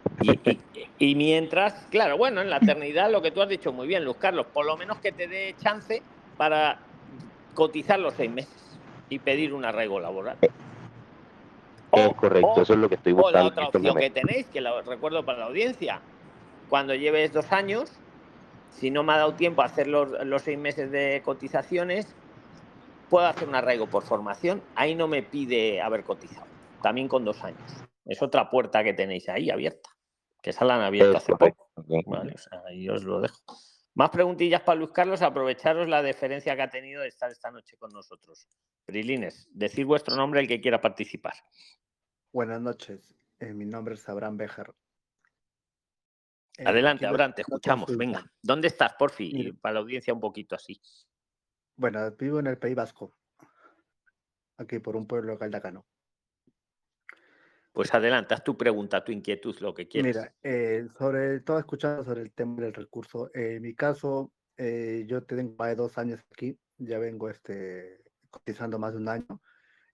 [0.99, 4.17] Y, mientras, claro, bueno, en la eternidad lo que tú has dicho muy bien, Luz
[4.17, 6.03] Carlos, por lo menos que te dé chance
[6.37, 6.79] para
[7.53, 8.79] cotizar los seis meses
[9.09, 10.37] y pedir un arraigo laboral.
[10.41, 13.39] es correcto, eso es lo que estoy buscando.
[13.39, 16.01] O la otra opción que tenéis, que lo recuerdo para la audiencia,
[16.69, 17.91] cuando lleves dos años,
[18.71, 22.15] si no me ha dado tiempo a hacer los, los seis meses de cotizaciones,
[23.11, 26.47] puedo hacer un arraigo por formación, ahí no me pide haber cotizado
[26.81, 27.61] también con dos años.
[28.05, 29.89] Es otra puerta que tenéis ahí abierta,
[30.41, 31.69] que esa la han abierto hace poco.
[32.65, 33.37] ahí os lo dejo.
[33.93, 37.75] Más preguntillas para Luis Carlos, aprovecharos la deferencia que ha tenido de estar esta noche
[37.77, 38.47] con nosotros.
[38.85, 41.33] Prilines, decir vuestro nombre el que quiera participar.
[42.31, 44.73] Buenas noches, eh, mi nombre es Abraham Bejar.
[46.57, 47.95] Eh, Adelante, Abraham, te escuchamos.
[47.97, 49.57] Venga, ¿dónde estás, por fin?
[49.59, 50.81] Para la audiencia un poquito así.
[51.81, 53.11] Bueno, vivo en el País Vasco,
[54.57, 55.87] aquí por un pueblo caldacano.
[57.73, 60.15] Pues adelanta, tu pregunta, tu inquietud, lo que quieras.
[60.15, 63.31] Mira, eh, sobre todo escuchando sobre el tema del recurso.
[63.33, 68.77] en mi caso, eh, yo tengo más de dos años aquí, ya vengo este, cotizando
[68.77, 69.41] más de un año.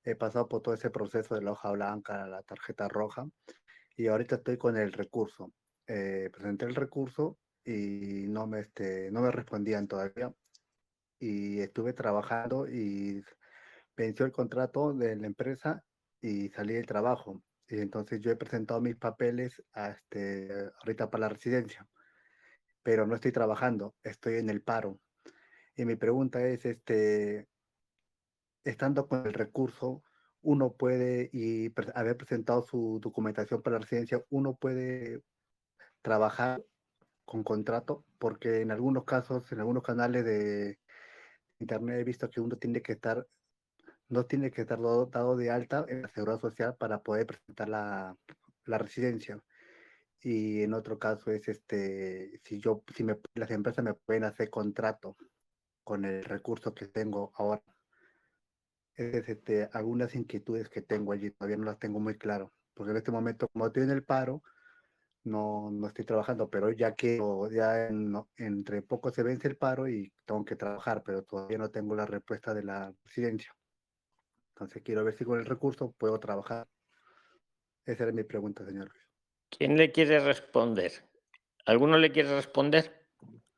[0.04, 3.30] He pasado por todo ese proceso de la hoja blanca, la tarjeta roja,
[3.96, 5.54] y ahorita estoy con el recurso.
[5.88, 10.34] Eh, presenté el recurso y no me, este, no me respondían todavía.
[11.20, 13.24] Y estuve trabajando y
[13.96, 15.84] venció el contrato de la empresa
[16.22, 21.22] y salí del trabajo y entonces yo he presentado mis papeles a este, ahorita para
[21.22, 21.86] la residencia,
[22.82, 25.00] pero no estoy trabajando, estoy en el paro.
[25.76, 27.48] Y mi pregunta es, este,
[28.64, 30.04] estando con el recurso,
[30.42, 35.22] uno puede, y haber presentado su documentación para la residencia, uno puede
[36.02, 36.64] trabajar
[37.26, 40.80] con contrato, porque en algunos casos, en algunos canales de
[41.60, 43.26] internet he visto que uno tiene que estar
[44.10, 48.16] no tiene que estar dado, de alta en la seguridad social para poder presentar la,
[48.66, 49.40] residencia.
[50.22, 54.50] Y en otro caso es este, si yo, si me, las empresas me pueden hacer
[54.50, 55.16] contrato
[55.84, 57.64] con el recurso que tengo ahora.
[58.96, 62.98] Es este, algunas inquietudes que tengo allí, todavía no las tengo muy claro, porque en
[62.98, 64.42] este momento, como estoy en el paro,
[65.28, 67.20] no, no estoy trabajando, pero ya que
[67.52, 67.88] ya
[68.38, 72.06] entre poco se vence el paro y tengo que trabajar, pero todavía no tengo la
[72.06, 73.56] respuesta de la residencia.
[74.50, 76.68] Entonces quiero ver si con el recurso puedo trabajar.
[77.86, 79.04] Esa era mi pregunta, señor Luis.
[79.50, 80.92] ¿Quién le quiere responder?
[81.66, 83.08] ¿Alguno le quiere responder?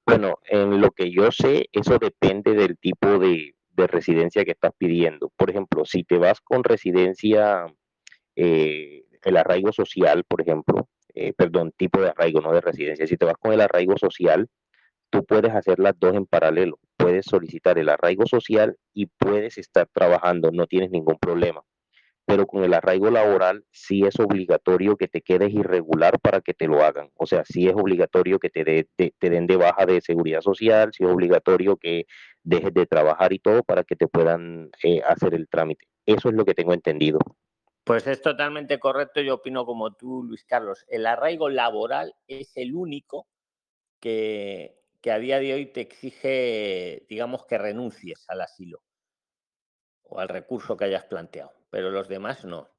[0.05, 5.31] Bueno, en lo que yo sé, eso depende del tipo de, residencia que estás pidiendo.
[5.37, 7.65] Por ejemplo, si te vas con residencia,
[8.35, 13.07] eh, el arraigo social, por ejemplo, eh, perdón, tipo de arraigo, no de residencia.
[13.07, 14.47] Si te vas con el arraigo social,
[15.09, 19.87] tú puedes hacer las dos en paralelo puedes solicitar el arraigo social y puedes estar
[19.93, 21.63] trabajando, no tienes ningún problema.
[22.25, 26.67] Pero con el arraigo laboral sí es obligatorio que te quedes irregular para que te
[26.67, 27.09] lo hagan.
[27.15, 31.05] O sea, sí es obligatorio que te, te den de baja de seguridad social, sí
[31.05, 32.05] es obligatorio que
[32.43, 35.87] dejes de trabajar y todo para que te puedan eh, hacer el trámite.
[36.05, 37.19] Eso es lo que tengo entendido.
[37.89, 40.85] Pues es totalmente correcto, yo opino como tú, Luis Carlos.
[40.89, 43.27] El arraigo laboral es el único
[43.99, 48.83] que, que a día de hoy te exige, digamos, que renuncies al asilo
[50.03, 52.69] o al recurso que hayas planteado, pero los demás no.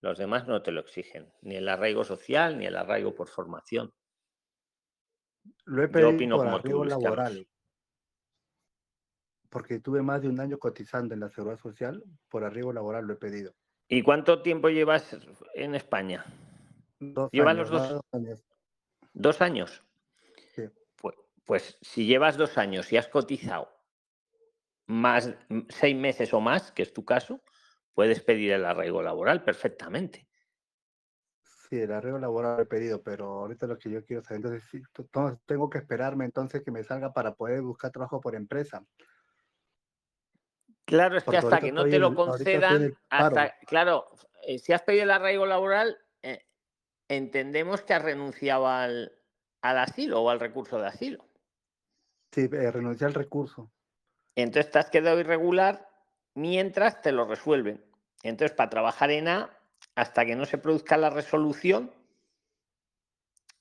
[0.00, 3.94] Los demás no te lo exigen, ni el arraigo social ni el arraigo por formación.
[5.64, 7.48] Lo he pedido opino por como laboral.
[9.48, 13.12] Porque tuve más de un año cotizando en la seguridad social, por arribo laboral lo
[13.12, 13.54] he pedido.
[13.88, 15.16] ¿Y cuánto tiempo llevas
[15.54, 16.24] en España?
[16.98, 18.00] Dos los dos?
[18.12, 18.44] años.
[19.12, 19.82] ¿Dos años?
[21.44, 23.68] Pues si llevas dos años y has cotizado
[24.88, 25.32] más
[25.68, 27.40] seis meses o más, que es tu caso,
[27.94, 30.28] puedes pedir el arraigo laboral perfectamente.
[31.44, 34.82] Sí, el arraigo laboral he pedido, pero ahorita lo que yo quiero saber, entonces, sí,
[35.46, 38.84] tengo que esperarme entonces que me salga para poder buscar trabajo por empresa.
[40.86, 44.08] Claro, es que hasta que no te lo concedan, hasta, claro,
[44.46, 46.46] eh, si has pedido el arraigo laboral, eh,
[47.08, 49.12] entendemos que has renunciado al,
[49.60, 51.24] asilo o al recurso de asilo.
[52.30, 53.72] Sí, eh, renuncié al recurso.
[54.36, 55.88] Entonces te has quedado irregular
[56.34, 57.84] mientras te lo resuelven.
[58.22, 59.50] Entonces, para trabajar en A,
[59.96, 61.90] hasta que no se produzca la resolución,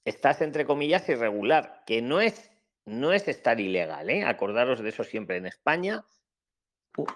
[0.04, 2.52] estás entre comillas irregular, que no es,
[2.86, 4.24] no es estar ilegal, ¿eh?
[4.24, 6.06] acordaros de eso siempre en España.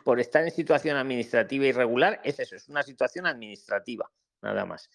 [0.03, 4.11] Por estar en situación administrativa irregular, es eso, es una situación administrativa,
[4.41, 4.89] nada más.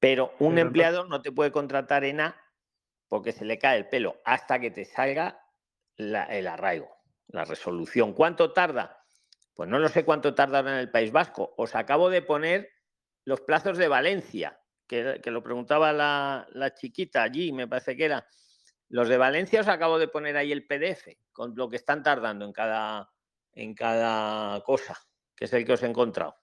[0.00, 2.36] Pero un empleador no te puede contratar en A
[3.08, 5.46] porque se le cae el pelo hasta que te salga
[5.96, 6.90] el arraigo,
[7.28, 8.12] la resolución.
[8.12, 9.04] ¿Cuánto tarda?
[9.54, 11.54] Pues no lo sé cuánto tarda en el País Vasco.
[11.56, 12.70] Os acabo de poner
[13.24, 18.26] los plazos de Valencia, que, lo preguntaba la, chiquita allí, me parece que era.
[18.88, 22.44] Los de Valencia os acabo de poner ahí el PDF con lo que están tardando
[22.44, 23.10] en cada,
[23.52, 24.98] en cada cosa,
[25.34, 26.36] que es el que os he encontrado.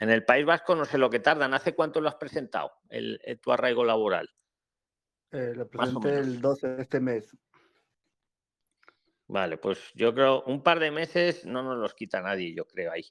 [0.00, 1.54] En el País Vasco no sé lo que tardan.
[1.54, 4.28] ¿Hace cuánto lo has presentado, el, tu arraigo laboral?
[5.30, 7.36] Eh, lo presenté el 12 de este mes.
[9.26, 12.92] Vale, pues yo creo un par de meses no nos los quita nadie, yo creo
[12.92, 13.04] ahí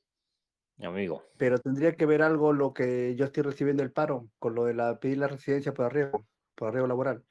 [0.81, 1.23] amigo.
[1.37, 4.73] Pero tendría que ver algo lo que yo estoy recibiendo el paro, con lo de
[4.73, 6.25] la pedir la residencia por arriesgo,
[6.55, 7.23] por arriesgo laboral.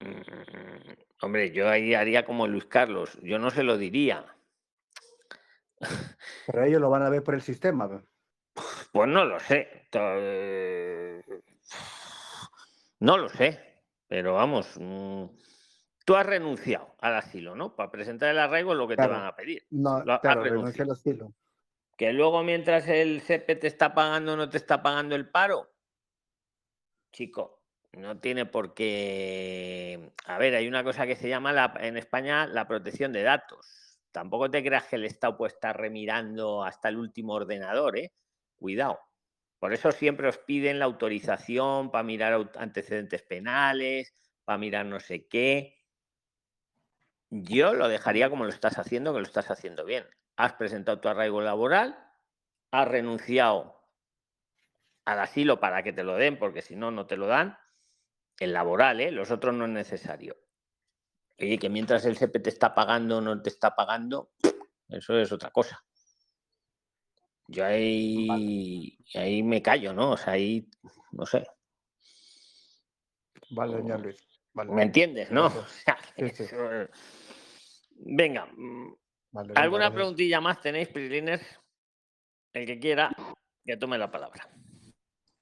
[0.00, 0.92] Mm,
[1.22, 4.24] hombre, yo ahí haría como Luis Carlos, yo no se lo diría.
[6.46, 8.02] Pero ellos lo van a ver por el sistema.
[8.92, 9.86] Pues no lo sé.
[9.92, 11.22] Eh,
[13.00, 13.82] no lo sé.
[14.08, 15.24] Pero vamos, mm,
[16.04, 17.76] tú has renunciado al asilo, ¿no?
[17.76, 19.66] Para presentar el arraigo es lo que te van a pedir.
[19.70, 21.34] No, claro, renuncié al asilo.
[21.96, 25.70] Que luego mientras el CP te está pagando no te está pagando el paro.
[27.12, 27.57] Chico,
[27.98, 30.12] no tiene por qué...
[30.24, 34.00] A ver, hay una cosa que se llama la, en España la protección de datos.
[34.12, 38.12] Tampoco te creas que el Estado puede estar remirando hasta el último ordenador, ¿eh?
[38.56, 38.98] Cuidado.
[39.58, 44.14] Por eso siempre os piden la autorización para mirar antecedentes penales,
[44.44, 45.84] para mirar no sé qué.
[47.30, 50.06] Yo lo dejaría como lo estás haciendo, que lo estás haciendo bien
[50.38, 51.98] has presentado tu arraigo laboral,
[52.70, 53.82] has renunciado
[55.04, 57.58] al asilo para que te lo den, porque si no, no te lo dan.
[58.38, 59.10] El laboral, ¿eh?
[59.10, 60.36] los otros no es necesario.
[61.40, 64.32] Oye, que mientras el CP te está pagando o no te está pagando,
[64.88, 65.84] eso es otra cosa.
[67.48, 70.12] Yo ahí, ahí me callo, ¿no?
[70.12, 70.68] O sea, ahí,
[71.12, 71.46] no sé.
[73.50, 74.16] Vale, señor Luis.
[74.52, 75.50] ¿Me entiendes, no?
[78.00, 78.94] Venga, mm,
[79.54, 81.42] ¿Alguna preguntilla más tenéis, Prislines?
[82.52, 83.14] El que quiera,
[83.64, 84.48] que tome la palabra.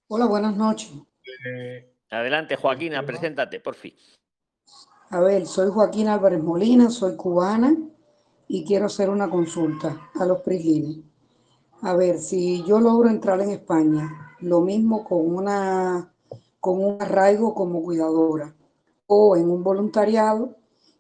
[0.09, 0.93] Hola, buenas noches.
[1.47, 3.95] Eh, Adelante, Joaquina, preséntate, por fin.
[5.11, 7.77] A ver, soy Joaquín Álvarez Molina, soy cubana
[8.49, 11.05] y quiero hacer una consulta a los Prislines.
[11.83, 16.13] A ver, si yo logro entrar en España, lo mismo con, una,
[16.61, 18.55] con un arraigo como cuidadora
[19.07, 20.57] o en un voluntariado,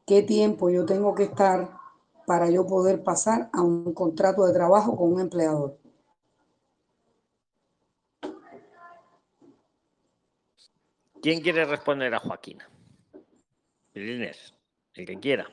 [0.06, 1.76] ¿qué tiempo yo tengo que estar
[2.26, 5.78] para yo poder pasar a un contrato de trabajo con un empleador.
[11.26, 12.62] ¿Quién quiere responder a Joaquín?
[13.94, 14.30] el
[14.94, 15.50] que quiera.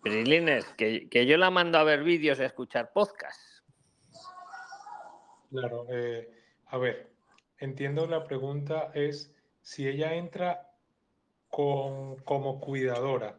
[0.00, 3.64] Prilines, que, que, yo la mando a ver vídeos y a escuchar podcasts.
[5.50, 6.30] Claro, eh,
[6.66, 7.10] a ver,
[7.56, 10.70] entiendo la pregunta es si ella entra
[11.50, 13.36] como cuidadora.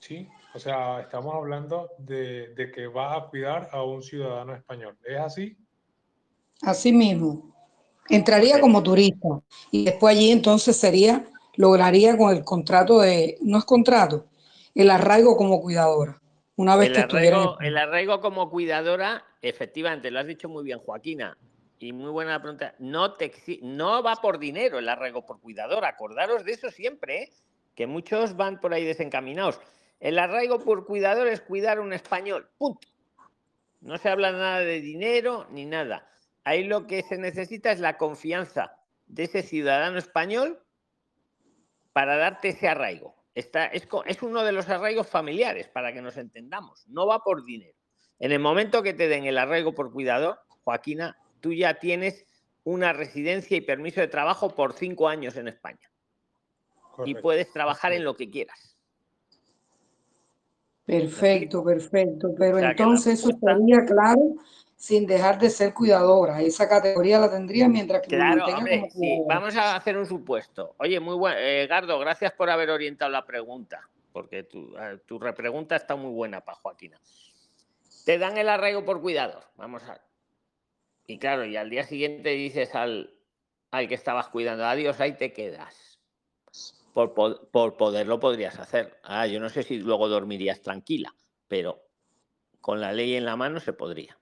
[0.00, 0.28] ¿Sí?
[0.54, 4.98] O sea, estamos hablando de, que va a cuidar a un ciudadano español.
[5.04, 5.56] ¿Es así?
[6.62, 7.54] Así mismo.
[8.08, 9.28] Entraría como turista
[9.70, 11.26] y después allí entonces sería,
[11.56, 14.26] lograría con el contrato de, no es contrato,
[14.74, 16.20] el arraigo como cuidadora.
[16.56, 20.78] Una vez el que arraigo, El arraigo como cuidadora, efectivamente, lo has dicho muy bien,
[20.78, 21.36] Joaquina,
[21.78, 22.74] y muy buena pregunta.
[22.78, 23.32] No, te
[23.62, 25.84] no va por dinero el arraigo por cuidador.
[25.84, 27.30] Acordaros de eso siempre, ¿eh?
[27.74, 29.60] que muchos van por ahí desencaminados.
[30.00, 32.48] El arraigo por cuidador es cuidar a un español.
[32.58, 32.88] Punto.
[33.80, 36.08] No se habla nada de dinero ni nada.
[36.48, 38.72] Ahí lo que se necesita es la confianza
[39.06, 40.58] de ese ciudadano español
[41.92, 43.14] para darte ese arraigo.
[43.34, 46.86] Está, es, es uno de los arraigos familiares, para que nos entendamos.
[46.88, 47.76] No va por dinero.
[48.18, 52.24] En el momento que te den el arraigo por cuidador, Joaquina, tú ya tienes
[52.64, 55.92] una residencia y permiso de trabajo por cinco años en España.
[57.04, 58.78] Y puedes trabajar en lo que quieras.
[60.86, 62.34] Perfecto, perfecto.
[62.38, 64.36] Pero entonces eso sería claro
[64.78, 66.40] sin dejar de ser cuidadora.
[66.40, 69.20] Esa categoría la tendría mientras que claro, hombre, sí.
[69.26, 70.76] Vamos a hacer un supuesto.
[70.78, 71.36] Oye, muy bueno.
[71.36, 76.12] Eh, Gardo, gracias por haber orientado la pregunta, porque tu, eh, tu repregunta está muy
[76.12, 76.96] buena para Joaquina.
[78.04, 79.42] Te dan el arraigo por cuidador.
[79.56, 80.00] Vamos a.
[81.08, 83.18] Y claro, y al día siguiente dices al,
[83.72, 85.98] al que estabas cuidando, adiós, ahí te quedas.
[86.94, 88.96] Por, por, poderlo podrías hacer.
[89.02, 91.12] Ah, yo no sé si luego dormirías tranquila,
[91.48, 91.82] pero
[92.60, 94.17] con la ley en la mano se podría.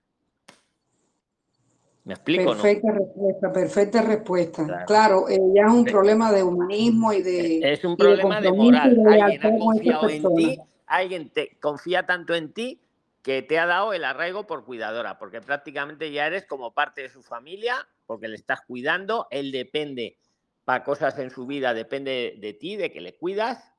[2.07, 2.51] ¿Me explico?
[2.51, 4.85] Perfecta respuesta, perfecta respuesta.
[4.85, 7.73] Claro, eh, ya es un problema de humanismo y de.
[7.73, 8.97] Es un problema de, moral.
[9.05, 12.81] alguien ha confiado en ti, alguien te confía tanto en ti
[13.21, 17.09] que te ha dado el arraigo por cuidadora, porque prácticamente ya eres como parte de
[17.09, 17.75] su familia,
[18.05, 20.17] porque le estás cuidando, él depende
[20.63, 23.73] para cosas en su vida, depende de ti, de que le cuidas,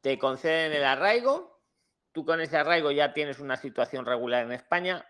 [0.00, 1.60] te conceden el arraigo,
[2.12, 5.04] tú con ese arraigo ya tienes una situación regular en España,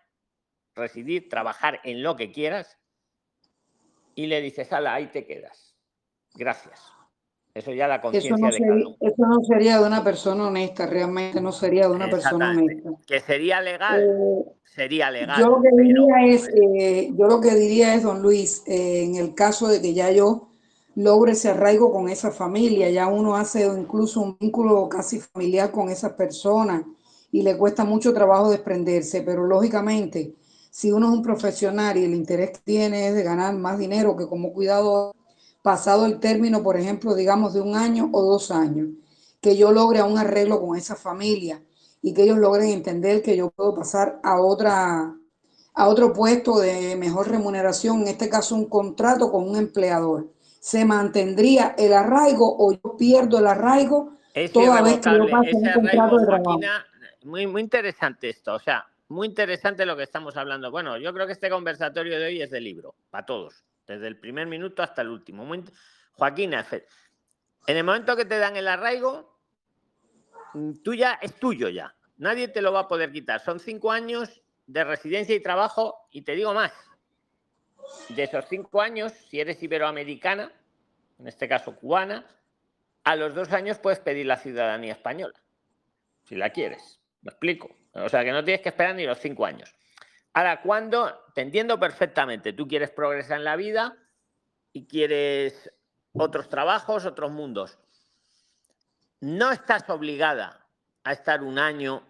[0.78, 2.78] residir, trabajar en lo que quieras,
[4.14, 5.76] y le dices, ala, ahí te quedas.
[6.34, 6.80] Gracias.
[7.54, 8.96] Eso ya la conciencia no, de cada uno.
[9.00, 12.90] Eso no sería de una persona honesta, realmente no sería de una persona honesta.
[13.06, 15.40] Que sería legal, Eh, sería legal.
[15.40, 19.02] Yo lo que pero- diría es, eh, yo lo que diría es, don Luis, eh,
[19.04, 20.48] en el caso de que ya yo
[20.94, 25.88] logre ese arraigo con esa familia, ya uno hace incluso un vínculo casi familiar con
[25.90, 26.82] esas personas
[27.32, 30.34] y le cuesta mucho trabajo desprenderse, pero lógicamente,
[30.78, 34.16] si uno es un profesional y el interés que tiene es de ganar más dinero
[34.16, 35.12] que como cuidador,
[35.60, 38.90] pasado el término, por ejemplo, digamos de un año o dos años,
[39.40, 41.60] que yo logre un arreglo con esa familia
[42.00, 45.16] y que ellos logren entender que yo puedo pasar a otra
[45.74, 50.28] a otro puesto de mejor remuneración, en este caso un contrato con un empleador.
[50.60, 55.56] ¿Se mantendría el arraigo o yo pierdo el arraigo Es toda vez que yo Ese
[55.56, 56.60] un contrato de trabajo?
[57.24, 58.54] Muy, muy interesante esto.
[58.54, 60.70] O sea, muy interesante lo que estamos hablando.
[60.70, 64.18] Bueno, yo creo que este conversatorio de hoy es de libro, para todos, desde el
[64.18, 65.44] primer minuto hasta el último.
[65.44, 65.64] Muy
[66.12, 66.66] Joaquina,
[67.66, 69.38] en el momento que te dan el arraigo,
[70.54, 71.94] mm, tú ya es tuyo ya.
[72.16, 73.40] Nadie te lo va a poder quitar.
[73.40, 76.72] Son cinco años de residencia y trabajo, y te digo más.
[78.10, 80.52] De esos cinco años, si eres iberoamericana,
[81.18, 82.26] en este caso cubana,
[83.04, 85.40] a los dos años puedes pedir la ciudadanía española,
[86.24, 87.00] si la quieres.
[87.22, 87.74] ¿Me explico?
[88.04, 89.74] O sea, que no tienes que esperar ni los cinco años.
[90.34, 93.96] Ahora, cuando, te entiendo perfectamente, tú quieres progresar en la vida
[94.72, 95.70] y quieres
[96.12, 97.78] otros trabajos, otros mundos.
[99.20, 100.68] No estás obligada
[101.04, 102.08] a estar un año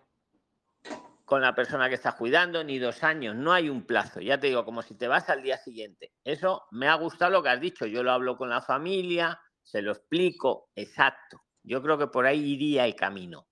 [1.24, 4.20] con la persona que estás cuidando, ni dos años, no hay un plazo.
[4.20, 6.14] Ya te digo, como si te vas al día siguiente.
[6.24, 7.84] Eso me ha gustado lo que has dicho.
[7.84, 11.44] Yo lo hablo con la familia, se lo explico, exacto.
[11.62, 13.46] Yo creo que por ahí iría el camino.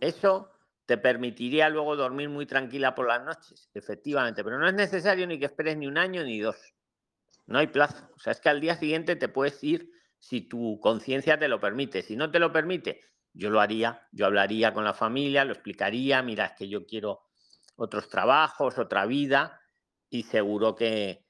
[0.00, 0.51] Eso
[0.86, 5.38] te permitiría luego dormir muy tranquila por las noches, efectivamente, pero no es necesario ni
[5.38, 6.56] que esperes ni un año ni dos.
[7.46, 8.08] No hay plazo.
[8.16, 11.60] O sea, es que al día siguiente te puedes ir si tu conciencia te lo
[11.60, 12.02] permite.
[12.02, 13.00] Si no te lo permite,
[13.32, 17.22] yo lo haría, yo hablaría con la familia, lo explicaría, mira, es que yo quiero
[17.76, 19.60] otros trabajos, otra vida,
[20.08, 21.26] y seguro que,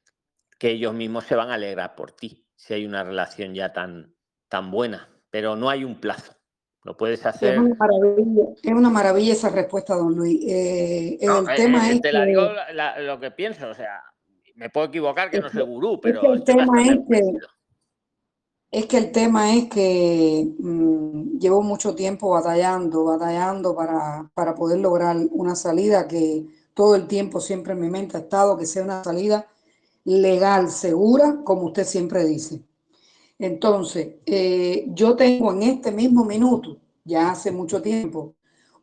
[0.58, 4.14] que ellos mismos se van a alegrar por ti, si hay una relación ya tan,
[4.48, 6.36] tan buena, pero no hay un plazo.
[6.84, 7.58] Lo puedes Es hacer.
[7.60, 10.40] una maravilla, es una maravilla esa respuesta, don Luis.
[10.48, 12.42] Eh, No, el eh, tema eh, es te la digo
[12.74, 14.02] la- lo que pienso, o sea,
[14.56, 16.98] me puedo equivocar que es no soy gurú, es pero que el tema es
[18.70, 24.78] es que el tema es que mm, llevo mucho tiempo batallando, batallando para, para poder
[24.80, 28.82] lograr una salida que todo el tiempo siempre en mi mente ha estado, que sea
[28.82, 29.46] una salida
[30.04, 32.62] legal, segura, como usted siempre dice.
[33.42, 38.36] Entonces, eh, yo tengo en este mismo minuto, ya hace mucho tiempo,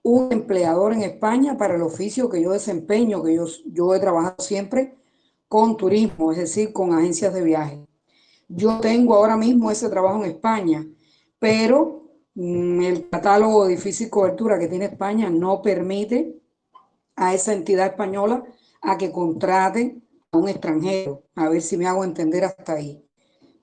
[0.04, 4.98] un empleador en España para el oficio que yo desempeño, que yo, he trabajado siempre
[5.48, 7.88] con turismo, es decir, con agencias de viaje.
[8.50, 10.86] Yo tengo ahora mismo ese trabajo en España,
[11.40, 16.38] pero mm, el catálogo de difícil cobertura que tiene España no permite
[17.16, 18.44] a esa entidad española
[18.82, 21.24] a que contrate a un extranjero.
[21.36, 23.09] A ver si me hago entender hasta ahí.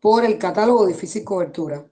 [0.00, 1.86] Por el catálogo de difícil cobertura.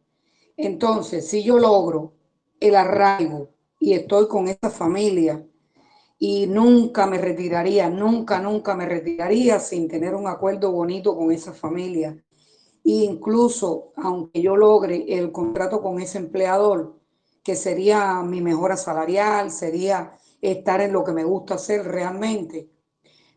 [0.56, 2.14] Entonces, si yo logro
[2.60, 3.50] el arraigo
[3.80, 5.44] y estoy con esta familia
[6.18, 11.52] y nunca me retiraría, nunca, nunca me retiraría sin tener un acuerdo bonito con esa
[11.52, 12.16] familia.
[12.84, 16.98] E incluso, aunque yo logre el contrato con ese empleador,
[17.42, 22.70] que sería mi mejora salarial, sería estar en lo que me gusta hacer realmente,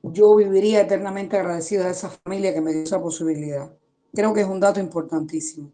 [0.04, 3.72] yo viviría eternamente agradecida a esa familia que me dio esa posibilidad.
[4.18, 5.72] Creo que es un dato importantísimo.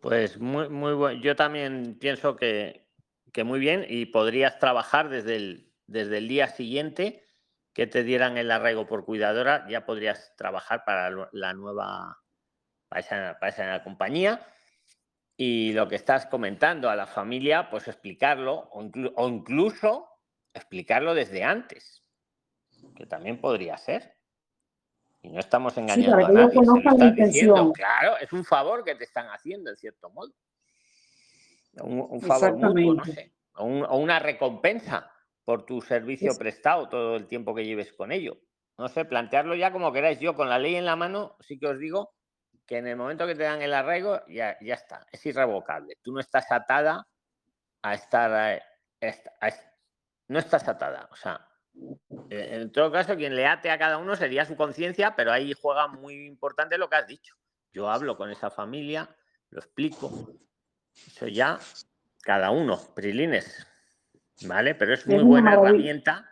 [0.00, 1.20] Pues muy, muy bueno.
[1.20, 2.86] Yo también pienso que,
[3.32, 7.24] que muy bien y podrías trabajar desde el, desde el día siguiente
[7.72, 12.22] que te dieran el arraigo por cuidadora, ya podrías trabajar para la nueva,
[12.88, 14.46] para esa, compañía.
[15.36, 20.08] Y lo que estás comentando a la familia, pues explicarlo o incluso
[20.54, 22.04] explicarlo desde antes,
[22.94, 24.15] que también podría ser.
[25.26, 27.50] Y no estamos engañando a nadie.
[27.74, 30.32] claro, es un favor que te están haciendo, en cierto modo.
[31.82, 33.34] Un, favor mutuo, no sé.
[33.54, 33.64] O,
[33.98, 35.10] una recompensa
[35.44, 38.38] por tu servicio prestado todo el tiempo que lleves con ello.
[38.78, 40.20] No sé, plantearlo ya como queráis.
[40.20, 42.14] Yo con la ley en la mano sí que os digo
[42.64, 45.96] que en el momento que te dan el arraigo ya, ya está, es irrevocable.
[46.02, 47.04] Tú no estás atada
[47.82, 48.62] a estar...
[50.28, 51.08] no estás atada.
[51.10, 51.55] O sea, eh,
[52.30, 55.88] en todo caso, quien le ate a cada uno sería su conciencia, pero ahí juega
[55.88, 57.36] muy importante lo que has dicho.
[57.72, 59.08] Yo hablo con esa familia,
[59.50, 60.32] lo explico.
[61.06, 61.58] Eso ya,
[62.22, 63.66] cada uno, Prilines.
[64.42, 64.74] ¿Vale?
[64.74, 66.28] Pero es muy buena herramienta,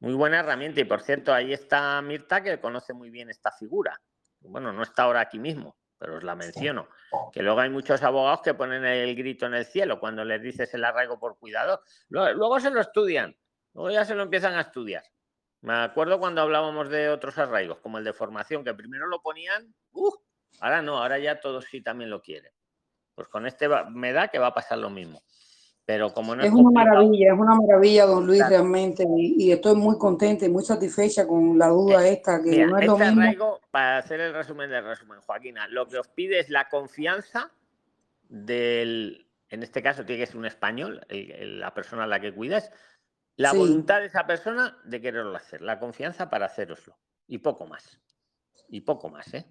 [0.00, 0.80] muy buena herramienta.
[0.80, 4.00] Y por cierto, ahí está Mirta, que conoce muy bien esta figura.
[4.40, 6.88] Bueno, no está ahora aquí mismo, pero os la menciono.
[7.32, 10.72] Que luego hay muchos abogados que ponen el grito en el cielo cuando les dices
[10.74, 11.80] el arraigo por cuidado.
[12.08, 13.34] luego se lo estudian
[13.76, 15.04] Luego ya se lo empiezan a estudiar.
[15.60, 19.74] Me acuerdo cuando hablábamos de otros arraigos, como el de formación, que primero lo ponían,
[19.92, 20.12] uh,
[20.60, 22.52] ahora no, ahora ya todos sí también lo quieren.
[23.14, 25.22] Pues con este me da que va a pasar lo mismo.
[25.84, 29.98] Pero como no es, una maravilla, es una maravilla, don Luis, realmente, y, estoy muy
[29.98, 33.60] contenta y muy satisfecha con la duda eh, esta, que no es lo este mismo.
[33.70, 37.52] para hacer el resumen del resumen, Joaquina, lo que os pide es la confianza
[38.28, 42.72] del, en este caso tiene que ser un español, la persona a la que cuidas,
[43.36, 46.96] la voluntad de esa persona de quererlo hacer, la confianza para haceroslo.
[47.28, 48.00] Y poco más.
[48.68, 49.44] Y poco más, ¿eh?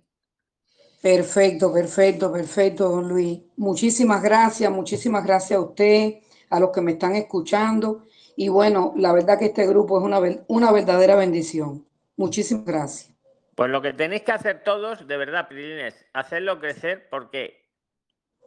[1.01, 3.39] Perfecto, perfecto, perfecto, don Luis.
[3.57, 6.15] Muchísimas gracias, muchísimas gracias a usted,
[6.49, 8.07] a los que me están escuchando.
[8.35, 11.87] Y bueno, la verdad que este grupo es una, una verdadera bendición.
[12.17, 13.13] Muchísimas gracias.
[13.55, 17.69] Pues lo que tenéis que hacer todos, de verdad, Prilines, hacerlo crecer porque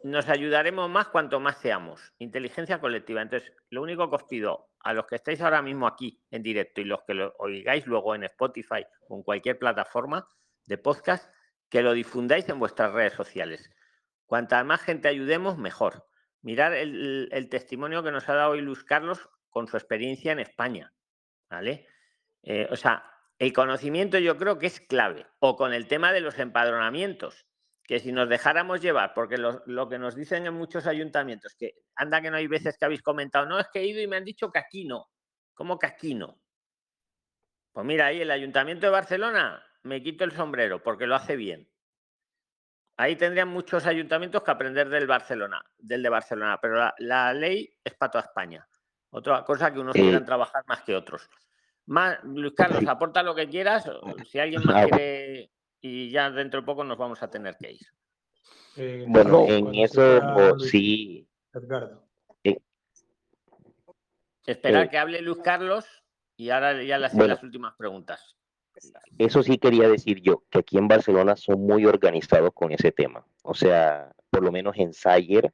[0.03, 2.13] nos ayudaremos más cuanto más seamos.
[2.19, 3.21] Inteligencia colectiva.
[3.21, 6.81] Entonces, lo único que os pido a los que estáis ahora mismo aquí en directo
[6.81, 10.27] y los que lo oigáis luego en Spotify o en cualquier plataforma
[10.65, 11.33] de podcast,
[11.69, 13.69] que lo difundáis en vuestras redes sociales.
[14.25, 16.07] Cuanta más gente ayudemos, mejor.
[16.41, 20.93] Mirar el, testimonio que nos ha dado hoy Luis Carlos con su experiencia en España.
[21.49, 21.87] ¿Vale?
[22.43, 23.03] Eh, o sea,
[23.39, 25.25] el conocimiento yo creo que es clave.
[25.39, 27.48] O con el tema de los empadronamientos
[27.89, 32.21] que si nos dejáramos llevar, porque lo, que nos dicen en muchos ayuntamientos, que anda
[32.21, 34.23] que no hay veces que habéis comentado, no, es que he ido y me han
[34.23, 35.09] dicho que aquí no.
[35.55, 36.39] ¿Cómo que aquí no?
[37.71, 41.67] Pues mira, ahí el Ayuntamiento de Barcelona me quito el sombrero porque lo hace bien.
[42.95, 47.95] Ahí tendrían muchos ayuntamientos que aprender del Barcelona, del de Barcelona, pero la, ley es
[47.95, 48.67] para toda España.
[49.09, 51.27] Otra cosa que unos quieran trabajar más que otros.
[51.87, 53.89] Más, Luis Carlos, aporta lo que quieras.
[54.29, 55.49] Si alguien más quiere
[55.81, 57.87] y ya dentro de poco nos vamos a tener que ir.
[58.75, 61.27] Eh, bueno, en eso sí.
[61.53, 62.07] Edgardo.
[64.45, 65.85] Esperar eh, que hable Luis Carlos
[66.35, 68.35] y ahora ya le hacen las últimas preguntas.
[69.17, 73.25] Eso sí quería decir yo, que aquí en Barcelona son muy organizados con ese tema.
[73.43, 75.53] O sea, por lo menos en Sayer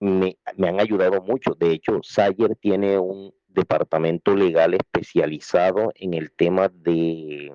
[0.00, 1.54] me, me han ayudado mucho.
[1.54, 7.52] De hecho, Sayer tiene un departamento legal especializado en el tema de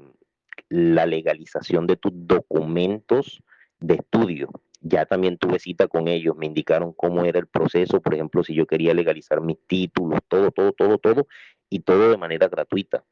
[0.70, 3.42] la legalización de tus documentos
[3.80, 4.50] de estudio.
[4.82, 8.54] Ya también tuve cita con ellos, me indicaron cómo era el proceso, por ejemplo, si
[8.54, 11.28] yo quería legalizar mis títulos, todo, todo, todo, todo,
[11.70, 13.04] y todo de manera gratuita.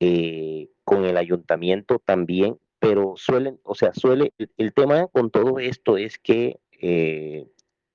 [0.00, 5.98] Eh, con el ayuntamiento también, pero suelen, o sea, suele, el, tema con todo esto
[5.98, 7.46] es que eh,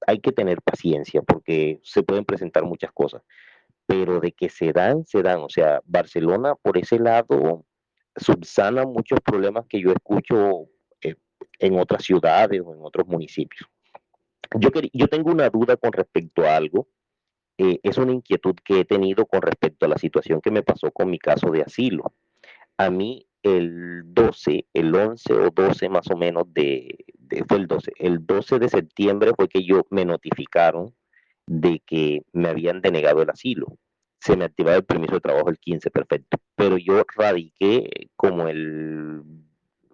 [0.05, 3.21] hay que tener paciencia porque se pueden presentar muchas cosas,
[3.85, 5.39] pero de que se dan, se dan.
[5.39, 7.65] O sea, Barcelona por ese lado
[8.15, 10.67] subsana muchos problemas que yo escucho
[11.01, 11.15] eh,
[11.59, 13.67] en otras ciudades o en otros municipios.
[14.59, 16.87] Yo, yo tengo una duda con respecto a algo.
[17.57, 20.91] Eh, es una inquietud que he tenido con respecto a la situación que me pasó
[20.91, 22.13] con mi caso de asilo.
[22.77, 27.67] A mí el 12, el 11 o 12 más o menos de, de, fue el
[27.67, 30.95] 12, el 12 de septiembre fue que yo me notificaron
[31.45, 33.77] de que me habían denegado el asilo
[34.23, 36.37] se me activaba el permiso de trabajo el 15, perfecto.
[36.55, 39.21] Pero yo radiqué como el,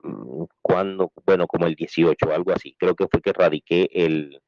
[0.03, 2.76] mm, cuando, bueno, como el 18, algo así.
[2.77, 4.39] Creo que fue que radiqué el,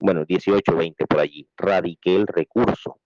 [0.00, 1.46] bueno, 18, 20 por allí.
[1.58, 3.00] Radiqué el recurso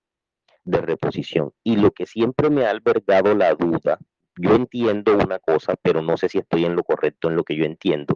[0.63, 1.53] de reposición.
[1.65, 3.99] Y lo que siempre me ha albergado la duda,
[4.37, 7.57] yo entiendo una cosa, pero no sé si estoy en lo correcto en lo que
[7.57, 8.15] yo entiendo.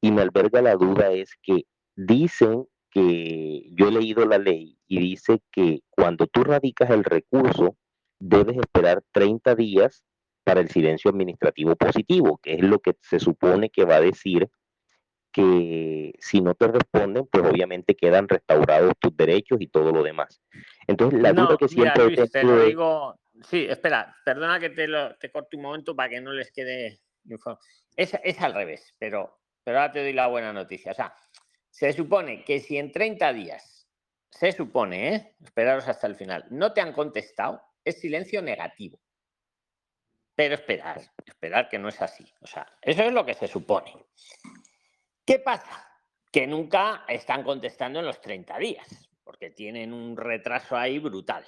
[0.00, 1.64] Y me alberga la duda es que
[1.96, 7.76] dicen que yo he leído la ley y dice que cuando tú radicas el recurso,
[8.18, 10.04] debes esperar 30 días
[10.44, 14.48] para el silencio administrativo positivo, que es lo que se supone que va a decir
[15.32, 20.42] que si no te responden, pues obviamente quedan restaurados tus derechos y todo lo demás.
[20.88, 25.14] Entonces, la duda que siempre Luis, te lo digo, sí, espera, perdona que te, lo,
[25.16, 27.00] te corte un momento para que no les quede
[27.96, 30.92] es, es al revés, pero, pero ahora te doy la buena noticia.
[30.92, 31.14] O sea,
[31.70, 33.88] se supone que si en 30 días,
[34.30, 35.36] se supone, ¿eh?
[35.42, 39.00] esperaros hasta el final, no te han contestado, es silencio negativo.
[40.34, 42.24] Pero esperar, esperar que no es así.
[42.40, 43.94] O sea, eso es lo que se supone.
[45.24, 45.86] ¿Qué pasa?
[46.32, 51.46] Que nunca están contestando en los 30 días, porque tienen un retraso ahí brutal.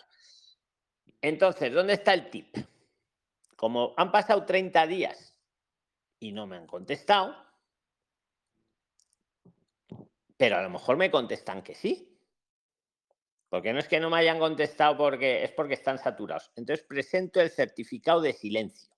[1.20, 2.56] Entonces, ¿dónde está el tip?
[3.56, 5.36] Como han pasado 30 días
[6.18, 7.34] y no me han contestado,
[10.42, 12.18] pero a lo mejor me contestan que sí.
[13.48, 16.50] Porque no es que no me hayan contestado porque es porque están saturados.
[16.56, 18.92] Entonces presento el certificado de silencio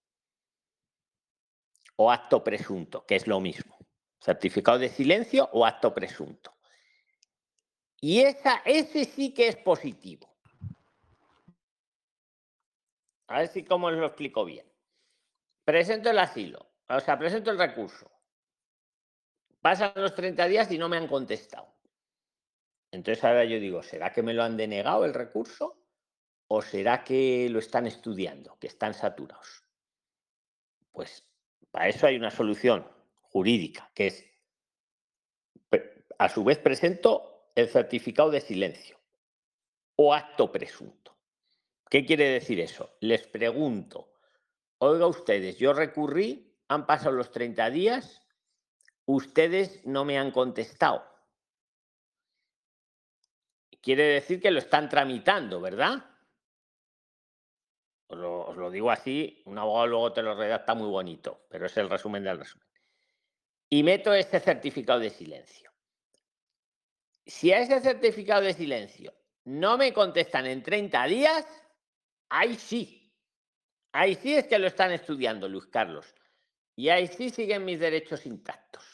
[1.97, 3.77] o acto presunto, que es lo mismo.
[4.19, 6.57] Certificado de silencio o acto presunto.
[8.01, 10.35] Y esa, ese sí que es positivo.
[13.27, 14.67] A ver si cómo os lo explico bien.
[15.63, 18.14] Presento el asilo, o sea, presento el recurso.
[19.65, 21.67] Pasan los 30 días y no me han contestado.
[22.91, 25.79] Entonces ahora yo digo, ¿será que me lo han denegado el recurso?
[26.49, 29.65] ¿O será que lo están estudiando, que están saturados?
[30.93, 31.27] Pues
[31.71, 32.87] para eso hay una solución
[33.23, 34.27] jurídica, que es,
[36.19, 39.01] a su vez presento el certificado de silencio
[39.97, 41.17] o acto presunto.
[41.89, 42.99] ¿Qué quiere decir eso?
[43.01, 44.13] Les pregunto,
[44.77, 48.24] oiga ustedes, yo recurrí, han pasado los 30 días,
[49.07, 51.05] ustedes no me han contestado.
[53.81, 56.05] Quiere decir que lo están tramitando, ¿verdad?
[58.07, 61.91] Os lo, digo así, un abogado luego te lo redacta muy bonito, pero es el
[61.91, 62.67] resumen del resumen
[63.75, 65.69] y meto este certificado de silencio.
[67.27, 69.13] Si a ese certificado de silencio
[69.47, 71.45] no me contestan en 30 días,
[72.29, 73.13] ahí sí.
[73.91, 76.15] Ahí sí es que lo están estudiando, Luis Carlos.
[76.77, 78.94] Y ahí sí siguen mis derechos intactos.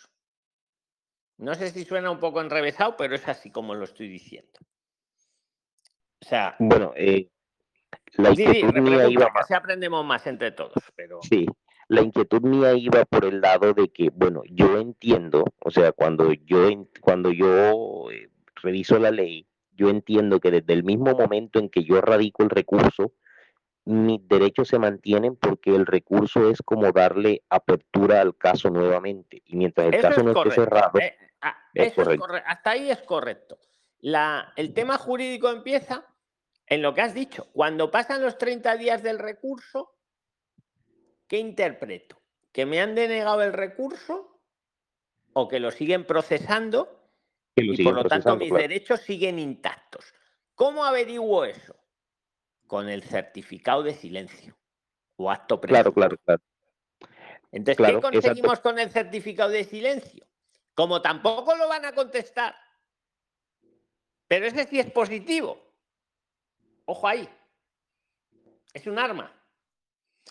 [1.41, 4.53] No sé si suena un poco enrevesado, pero es así como lo estoy diciendo.
[6.21, 6.55] O sea.
[6.59, 7.31] Bueno, eh,
[8.17, 9.51] la sí, sí, iba más.
[9.51, 11.19] aprendemos más entre todos, pero.
[11.23, 11.47] Sí,
[11.89, 16.31] la inquietud mía iba por el lado de que, bueno, yo entiendo, o sea, cuando
[16.33, 16.69] yo,
[17.01, 21.85] cuando yo eh, reviso la ley, yo entiendo que desde el mismo momento en que
[21.85, 23.15] yo radico el recurso,
[23.87, 29.43] mis derechos se mantienen porque el recurso es como darle apertura al caso nuevamente.
[29.47, 30.99] Y mientras el caso no esté cerrado.
[31.01, 32.27] Eh, ah, es correcto.
[32.47, 33.59] Hasta ahí es correcto.
[34.01, 36.07] La, el tema jurídico empieza
[36.67, 37.49] en lo que has dicho.
[37.53, 40.01] Cuando pasan los 30 días del recurso,
[41.31, 42.21] ¿Qué interpreto?
[42.51, 44.43] ¿Que me han denegado el recurso
[45.33, 47.09] o que lo siguen procesando
[47.55, 50.13] y por lo tanto mis derechos siguen intactos?
[50.57, 51.77] ¿Cómo averiguo eso?
[52.67, 54.59] Con el certificado de silencio
[55.15, 56.43] o acto Claro, claro, claro.
[57.53, 60.27] Entonces, ¿qué conseguimos con el certificado de silencio?
[60.75, 62.57] Como tampoco lo van a contestar,
[64.31, 65.61] pero ese sí es positivo.
[66.85, 67.29] Ojo ahí.
[68.73, 69.37] Es un arma.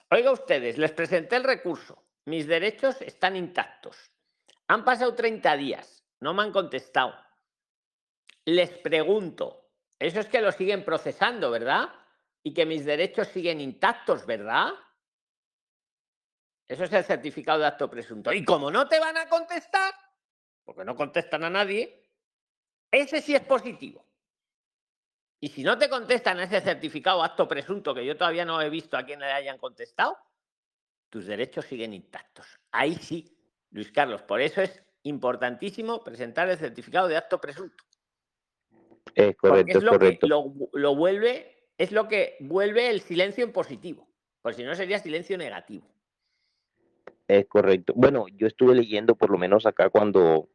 [0.10, 2.06] Oiga ustedes, les presenté el recurso.
[2.24, 3.98] Mis derechos están intactos.
[4.68, 6.06] Han pasado 30 días.
[6.22, 7.14] No me han contestado.
[8.46, 11.90] Les pregunto, eso es que lo siguen procesando, ¿verdad?
[12.42, 14.72] Y que mis derechos siguen intactos, ¿verdad?
[16.68, 18.32] Eso es el certificado de acto presunto.
[18.32, 19.94] Y como no te van a contestar,
[20.70, 22.00] porque no contestan a nadie,
[22.92, 24.06] ese sí es positivo.
[25.40, 28.96] Y si no te contestan ese certificado acto presunto, que yo todavía no he visto
[28.96, 30.16] a quién le hayan contestado,
[31.10, 32.46] tus derechos siguen intactos.
[32.72, 33.36] Ahí sí,
[33.72, 34.22] Luis Carlos.
[34.22, 37.84] Por eso es importantísimo presentar el certificado de acto presunto.
[39.16, 40.28] Es correcto, es lo correcto.
[40.28, 44.08] Que lo, vuelve, es lo que vuelve el silencio en positivo.
[44.44, 45.90] Por si no sería silencio negativo.
[47.28, 47.94] Es correcto.
[47.96, 50.50] Bueno, yo estuve leyendo por lo menos acá cuando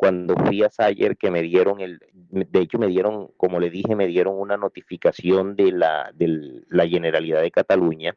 [0.00, 3.94] cuando fui a Sayer que me dieron el, de hecho me dieron, como le dije,
[3.94, 8.16] me dieron una notificación de la, de la Generalidad de Cataluña,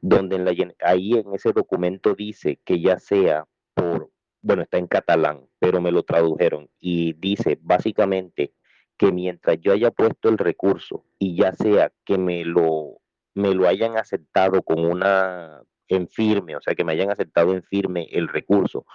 [0.00, 4.12] donde en la, ahí en ese documento dice que ya sea por,
[4.42, 8.52] bueno, está en catalán, pero me lo tradujeron y dice básicamente
[8.96, 13.00] que mientras yo haya puesto el recurso y ya sea que me lo,
[13.34, 17.64] me lo hayan aceptado con una en firme, o sea, que me hayan aceptado en
[17.64, 18.86] firme el recurso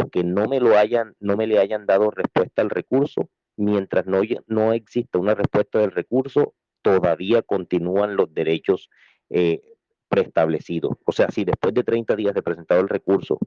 [0.00, 4.06] o que no me lo hayan, no me le hayan dado respuesta al recurso, mientras
[4.06, 8.90] no, no exista una respuesta del recurso, todavía continúan los derechos,
[9.30, 9.62] eh,
[10.08, 10.98] preestablecido.
[11.04, 13.38] O sea, si después de 30 días de presentado el recurso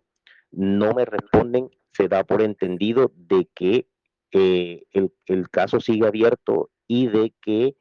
[0.51, 3.87] no me responden, se da por entendido de que
[4.31, 7.75] eh, el, caso sigue abierto y de que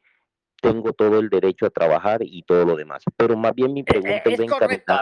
[0.60, 3.02] tengo todo el derecho a trabajar y todo lo demás.
[3.16, 4.94] Pero más bien mi pregunta es, es correcto.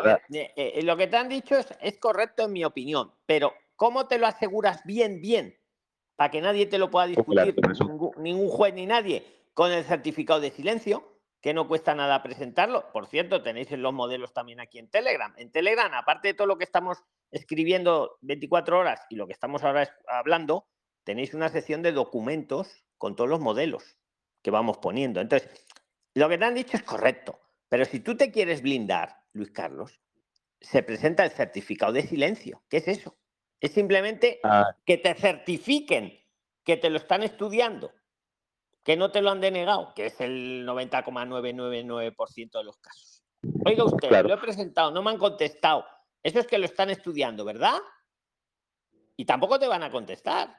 [0.83, 4.27] lo que te han dicho es, es correcto en mi opinión, pero ¿cómo te lo
[4.27, 5.59] aseguras bien, bien?
[6.17, 9.25] Para que nadie te lo pueda discutir, ningún, ningún juez ni nadie,
[9.55, 11.13] con el certificado de silencio
[11.43, 12.91] que no cuesta nada presentarlo.
[12.93, 15.33] Por cierto, tenéis los modelos también aquí en Telegram.
[15.37, 16.99] En Telegram, aparte de todo lo que estamos
[17.31, 20.67] escribiendo 24 horas y lo que estamos ahora hablando,
[21.05, 23.97] tenéis una sección de documentos con todos los modelos
[24.47, 25.21] que vamos poniendo.
[25.21, 25.51] Entonces,
[26.15, 30.01] lo que te han dicho es correcto, pero si tú te quieres blindar, Luis Carlos,
[30.61, 32.63] se presenta el certificado de silencio.
[32.69, 33.17] ¿Qué es eso?
[33.61, 34.77] Es simplemente ah.
[34.85, 36.17] que te certifiquen
[36.63, 37.93] que te lo están estudiando
[38.85, 43.25] que no te lo han denegado, que es el 90,999% de los casos.
[43.65, 45.85] Oiga usted, lo he presentado, no me han contestado.
[46.23, 47.79] Eso es que lo están estudiando, ¿verdad?
[49.17, 50.57] Y tampoco te van a contestar.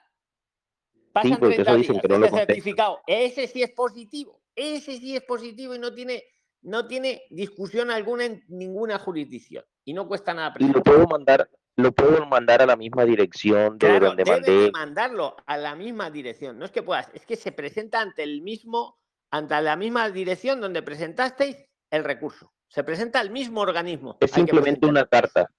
[1.23, 5.94] Pasan 30 días, ese certificado, ese sí es positivo, ese sí es positivo y no
[5.94, 6.23] tiene,
[6.61, 10.53] no tiene discusión alguna en ninguna jurisdicción y no cuesta nada.
[10.60, 14.72] Y lo puedo mandar, lo puedo mandar a la misma dirección de claro, donde mandé.
[14.72, 16.60] mandarlo a la misma dirección.
[16.60, 18.99] No es que puedas, es que se presenta ante el mismo,
[19.31, 21.57] ante la misma dirección donde presentasteis
[21.89, 22.53] el recurso.
[22.68, 24.18] Se presenta al mismo organismo.
[24.19, 25.49] Es simplemente una carta.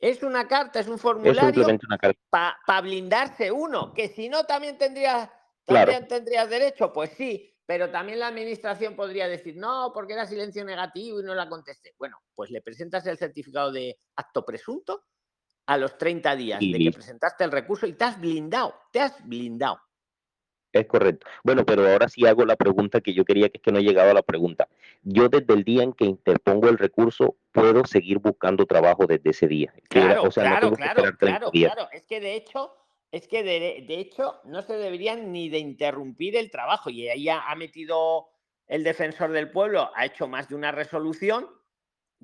[0.00, 1.66] Es una carta, es un formulario
[2.30, 5.32] para blindarse uno, que si no también tendría
[5.68, 10.64] también tendrías derecho, pues sí, pero también la administración podría decir, no, porque era silencio
[10.64, 11.94] negativo y no la contesté.
[11.98, 15.04] Bueno, pues le presentas el certificado de acto presunto
[15.66, 19.22] a los 30 días de que presentaste el recurso y te has blindado, te has
[19.26, 19.78] blindado.
[20.78, 21.26] Es correcto.
[21.42, 23.82] Bueno, pero ahora sí hago la pregunta que yo quería, que es que no he
[23.82, 24.68] llegado a la pregunta.
[25.02, 29.46] Yo desde el día en que interpongo el recurso, puedo seguir buscando trabajo desde ese
[29.46, 29.72] día.
[29.88, 31.88] Claro, claro, claro, claro, claro.
[31.92, 32.74] Es que de hecho,
[33.10, 36.90] es que de, de, hecho no se deberían ni de interrumpir el trabajo.
[36.90, 38.28] Y ahí ha, ha metido
[38.66, 41.48] el defensor del pueblo, ha hecho más de una resolución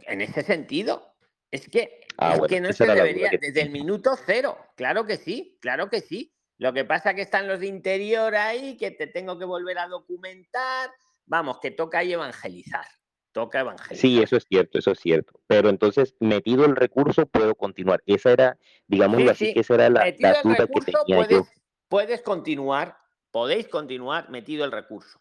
[0.03, 1.15] en ese sentido.
[1.51, 5.59] Es que Ah, es que no se debería, desde el minuto cero, claro que sí,
[5.61, 6.34] claro que sí.
[6.59, 9.79] Lo que pasa es que están los de interior ahí, que te tengo que volver
[9.79, 10.91] a documentar.
[11.27, 12.87] Vamos, que toca ahí evangelizar.
[13.33, 13.97] Toca evangelizar.
[13.97, 15.41] Sí, eso es cierto, eso es cierto.
[15.47, 18.03] Pero entonces, metido el recurso, puedo continuar.
[18.07, 20.05] Esa era, digamos así, que esa era la,
[20.43, 21.47] duda que tenía puedes, yo.
[21.89, 22.99] Puedes continuar,
[23.33, 25.21] podéis continuar metido el recurso.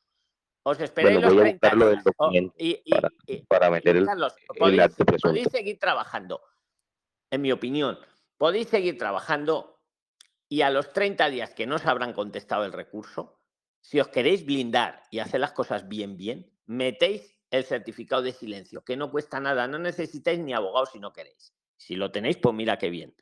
[0.64, 2.04] Os esperéis los 30 días.
[2.58, 6.42] y, para, meter el, Carlos, podéis seguir trabajando
[7.32, 7.98] en mi opinión,
[8.38, 9.73] podéis seguir trabajando
[10.54, 13.40] y a los 30 días que no os habrán contestado el recurso,
[13.82, 18.84] si os queréis blindar y hacer las cosas bien, bien, metéis el certificado de silencio,
[18.84, 21.56] que no cuesta nada, no necesitáis ni abogado si no queréis.
[21.76, 23.16] Si lo tenéis, pues mira qué bien.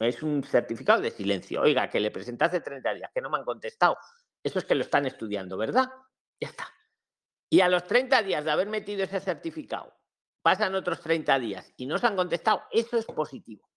[0.00, 1.60] Es un, certificado de silencio.
[1.60, 3.98] Oiga, que le presenté hace 30 días, que no me han contestado.
[4.42, 5.90] Eso es que lo están estudiando, ¿verdad?
[6.40, 6.66] Ya está.
[7.50, 9.94] Y a los 30 días de haber metido ese certificado
[10.40, 13.67] pasan otros 30 días y no se han contestado, eso es positivo.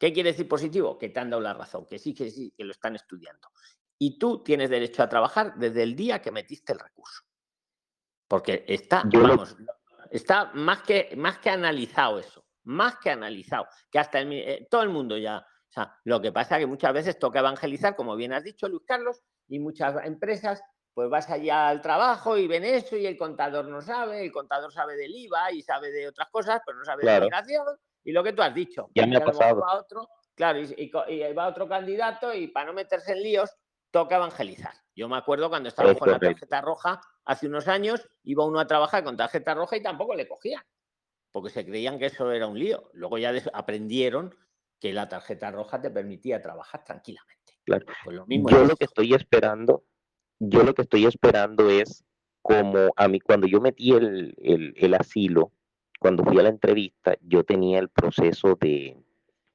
[0.00, 0.98] ¿Qué quiere decir positivo?
[0.98, 3.50] Que te han dado la razón, que sí, que sí, que lo están estudiando.
[3.98, 7.22] Y tú tienes derecho a trabajar desde el día que metiste el recurso.
[8.26, 9.58] Porque está, vamos,
[10.10, 14.88] está más que, más que analizado eso, más que analizado, que hasta eh, todo el
[14.88, 15.36] mundo ya.
[15.36, 18.70] O sea, lo que pasa es que muchas veces toca evangelizar, como bien has dicho,
[18.70, 20.62] Luis Carlos, y muchas empresas
[20.94, 24.72] pues vas allá al trabajo y ven eso y el contador no sabe, el contador
[24.72, 27.66] sabe del IVA y sabe de otras cosas, pero no sabe de migración
[28.04, 28.88] y lo que tú has dicho.
[28.94, 29.62] Ya me ha pasado.
[29.78, 30.90] otro, claro, y,
[31.32, 33.50] va otro candidato y para no meterse en líos
[33.90, 34.72] toca evangelizar.
[34.94, 38.66] Yo me acuerdo cuando estaba con la tarjeta roja hace unos años, iba uno a
[38.66, 40.62] trabajar con tarjeta roja y tampoco le cogían,
[41.32, 42.90] porque se creían que eso era un lío.
[42.92, 44.34] Luego ya aprendieron
[44.78, 47.58] que la tarjeta roja te permitía trabajar tranquilamente.
[47.64, 47.86] Claro.
[48.04, 49.84] Pues lo mismo Yo lo que estoy esperando
[50.40, 52.02] yo lo que estoy esperando es
[52.42, 55.52] como a mí, cuando yo metí el, el, asilo,
[56.00, 58.96] cuando fui a la entrevista, yo tenía el proceso de,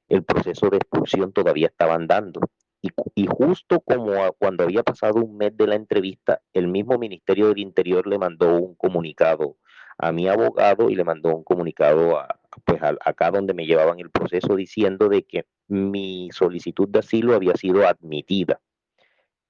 [0.08, 2.40] el proceso de expulsión todavía estaban dando.
[2.80, 7.48] Y, y, justo como cuando había pasado un mes de la entrevista, el mismo Ministerio
[7.48, 9.56] del Interior le mandó un comunicado
[9.98, 14.10] a mi abogado y le mandó un comunicado a, pues acá donde me llevaban el
[14.10, 18.60] proceso diciendo de que mi solicitud de asilo había sido admitida.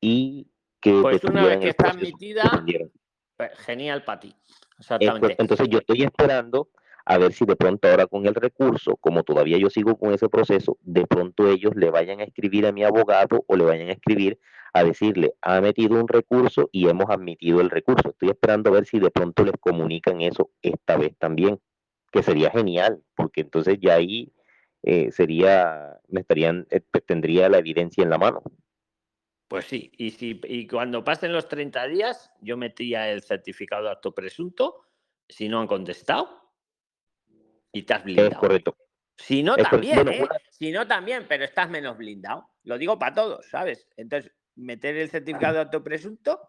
[0.00, 0.48] Y
[0.80, 2.64] pues una vez que está admitida,
[3.36, 4.34] pues, genial para ti.
[5.38, 6.70] Entonces yo estoy esperando
[7.06, 10.28] a ver si de pronto ahora con el recurso, como todavía yo sigo con ese
[10.28, 13.92] proceso, de pronto ellos le vayan a escribir a mi abogado o le vayan a
[13.92, 14.40] escribir
[14.72, 18.10] a decirle, ha metido un recurso y hemos admitido el recurso.
[18.10, 21.60] Estoy esperando a ver si de pronto les comunican eso esta vez también,
[22.10, 24.32] que sería genial, porque entonces ya ahí
[24.82, 28.42] eh, sería, me estarían, eh, tendría la evidencia en la mano.
[29.48, 33.92] Pues sí, y, si, y cuando pasen los 30 días, yo metía el certificado de
[33.92, 34.82] acto presunto,
[35.28, 36.45] si no han contestado,
[37.76, 38.30] y te has blindado.
[38.30, 38.76] Es correcto.
[39.18, 40.28] Si no, también, ¿eh?
[40.50, 42.50] Si no, también, pero estás menos blindado.
[42.64, 43.88] Lo digo para todos, ¿sabes?
[43.96, 46.40] Entonces, meter el certificado de acto presunto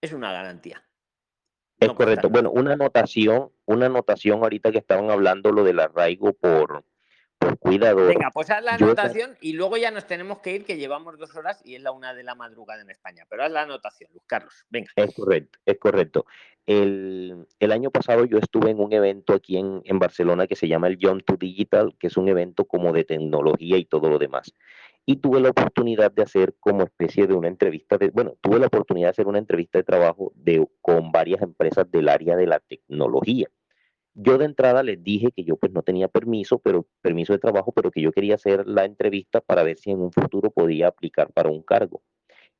[0.00, 0.84] es una garantía.
[1.78, 2.28] Es correcto.
[2.28, 6.84] Bueno, una anotación, una anotación ahorita que estaban hablando lo del arraigo por,
[7.38, 8.08] por cuidador.
[8.08, 11.34] Venga, pues haz la anotación y luego ya nos tenemos que ir, que llevamos dos
[11.36, 13.24] horas y es la una de la madrugada en España.
[13.28, 14.64] Pero haz la anotación, Luz Carlos.
[14.68, 14.90] Venga.
[14.96, 16.26] Es correcto, es correcto.
[16.66, 20.68] El, el año pasado yo estuve en un evento aquí en, en Barcelona que se
[20.68, 24.18] llama el Young to Digital, que es un evento como de tecnología y todo lo
[24.18, 24.52] demás
[25.10, 28.66] y tuve la oportunidad de hacer como especie de una entrevista, de, bueno, tuve la
[28.66, 32.60] oportunidad de hacer una entrevista de trabajo de, con varias empresas del área de la
[32.60, 33.48] tecnología.
[34.20, 37.70] Yo de entrada les dije que yo pues no tenía permiso, pero permiso de trabajo,
[37.70, 41.32] pero que yo quería hacer la entrevista para ver si en un futuro podía aplicar
[41.32, 42.02] para un cargo.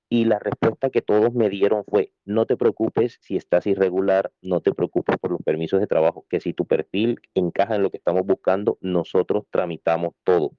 [0.09, 4.61] Y la respuesta que todos me dieron fue, no te preocupes si estás irregular, no
[4.61, 7.97] te preocupes por los permisos de trabajo, que si tu perfil encaja en lo que
[7.97, 10.53] estamos buscando, nosotros tramitamos todo.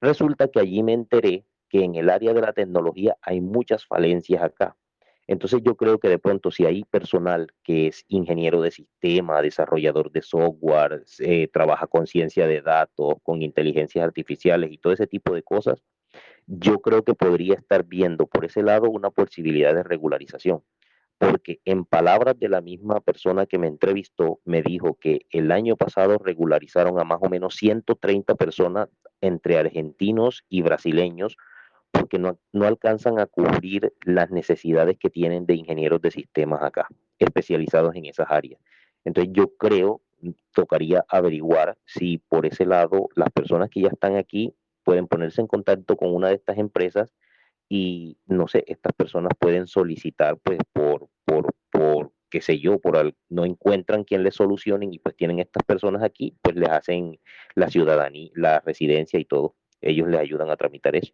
[0.00, 4.42] Resulta que allí me enteré que en el área de la tecnología hay muchas falencias
[4.42, 4.78] acá.
[5.26, 10.10] Entonces yo creo que de pronto si hay personal que es ingeniero de sistema, desarrollador
[10.10, 15.34] de software, eh, trabaja con ciencia de datos, con inteligencias artificiales y todo ese tipo
[15.34, 15.82] de cosas,
[16.46, 20.62] yo creo que podría estar viendo por ese lado una posibilidad de regularización.
[21.18, 25.76] Porque en palabras de la misma persona que me entrevistó, me dijo que el año
[25.76, 28.88] pasado regularizaron a más o menos 130 personas
[29.20, 31.36] entre argentinos y brasileños
[31.92, 36.88] porque no, no, alcanzan a cubrir las necesidades que tienen de ingenieros de sistemas acá,
[37.18, 38.60] especializados en esas áreas.
[39.04, 40.00] Entonces yo creo,
[40.52, 44.54] tocaría averiguar si por ese lado las personas que ya están aquí
[44.84, 47.12] pueden ponerse en contacto con una de estas empresas
[47.68, 53.14] y, no sé, estas personas pueden solicitar pues por, por, por qué sé yo, por
[53.28, 57.20] no encuentran quien les solucionen y pues tienen estas personas aquí, pues les hacen
[57.54, 59.54] la ciudadanía, la residencia y todo.
[59.80, 61.12] Ellos les ayudan a tramitar eso.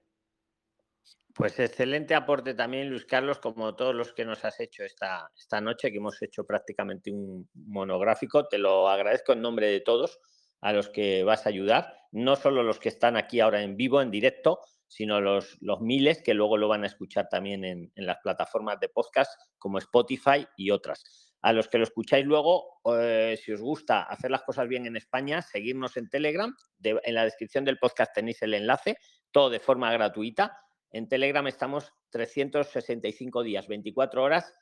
[1.38, 5.60] Pues excelente aporte también, Luis Carlos, como todos los que nos has hecho esta, esta
[5.60, 8.48] noche, que hemos hecho prácticamente un monográfico.
[8.48, 10.18] Te lo agradezco en nombre de todos
[10.60, 14.02] a los que vas a ayudar, no solo los que están aquí ahora en vivo,
[14.02, 14.58] en directo,
[14.88, 18.88] sino los, los miles que luego lo van a escuchar también en, las plataformas de
[18.88, 21.04] podcast como Spotify y otras.
[21.42, 24.96] A los que lo escucháis luego, eh, si os gusta hacer las cosas bien en
[24.96, 26.52] España, seguirnos en Telegram.
[26.82, 28.96] en la descripción del podcast tenéis el enlace,
[29.30, 30.58] todo de forma gratuita.
[30.90, 34.54] En Telegram estamos 365 días, 24 horas,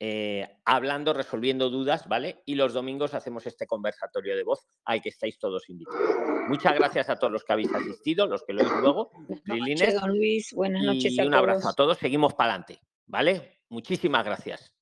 [0.00, 2.42] eh, hablando, resolviendo dudas, ¿vale?
[2.46, 6.00] Y los domingos hacemos este conversatorio de voz al que estáis todos invitados.
[6.48, 9.10] Muchas gracias a todos los que habéis asistido, los que lo oís luego.
[9.46, 10.52] Buenas don Luis.
[10.52, 11.98] Buenas noches y un abrazo a todos.
[11.98, 13.60] Seguimos para adelante, ¿vale?
[13.68, 14.74] Muchísimas gracias.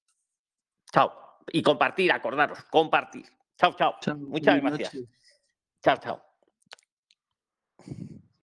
[0.93, 1.13] Chao.
[1.53, 3.27] Y compartir, acordaros, compartir.
[3.59, 3.95] Chao, chao.
[4.17, 4.97] Muchas gracias.
[5.83, 6.32] Chao, chao.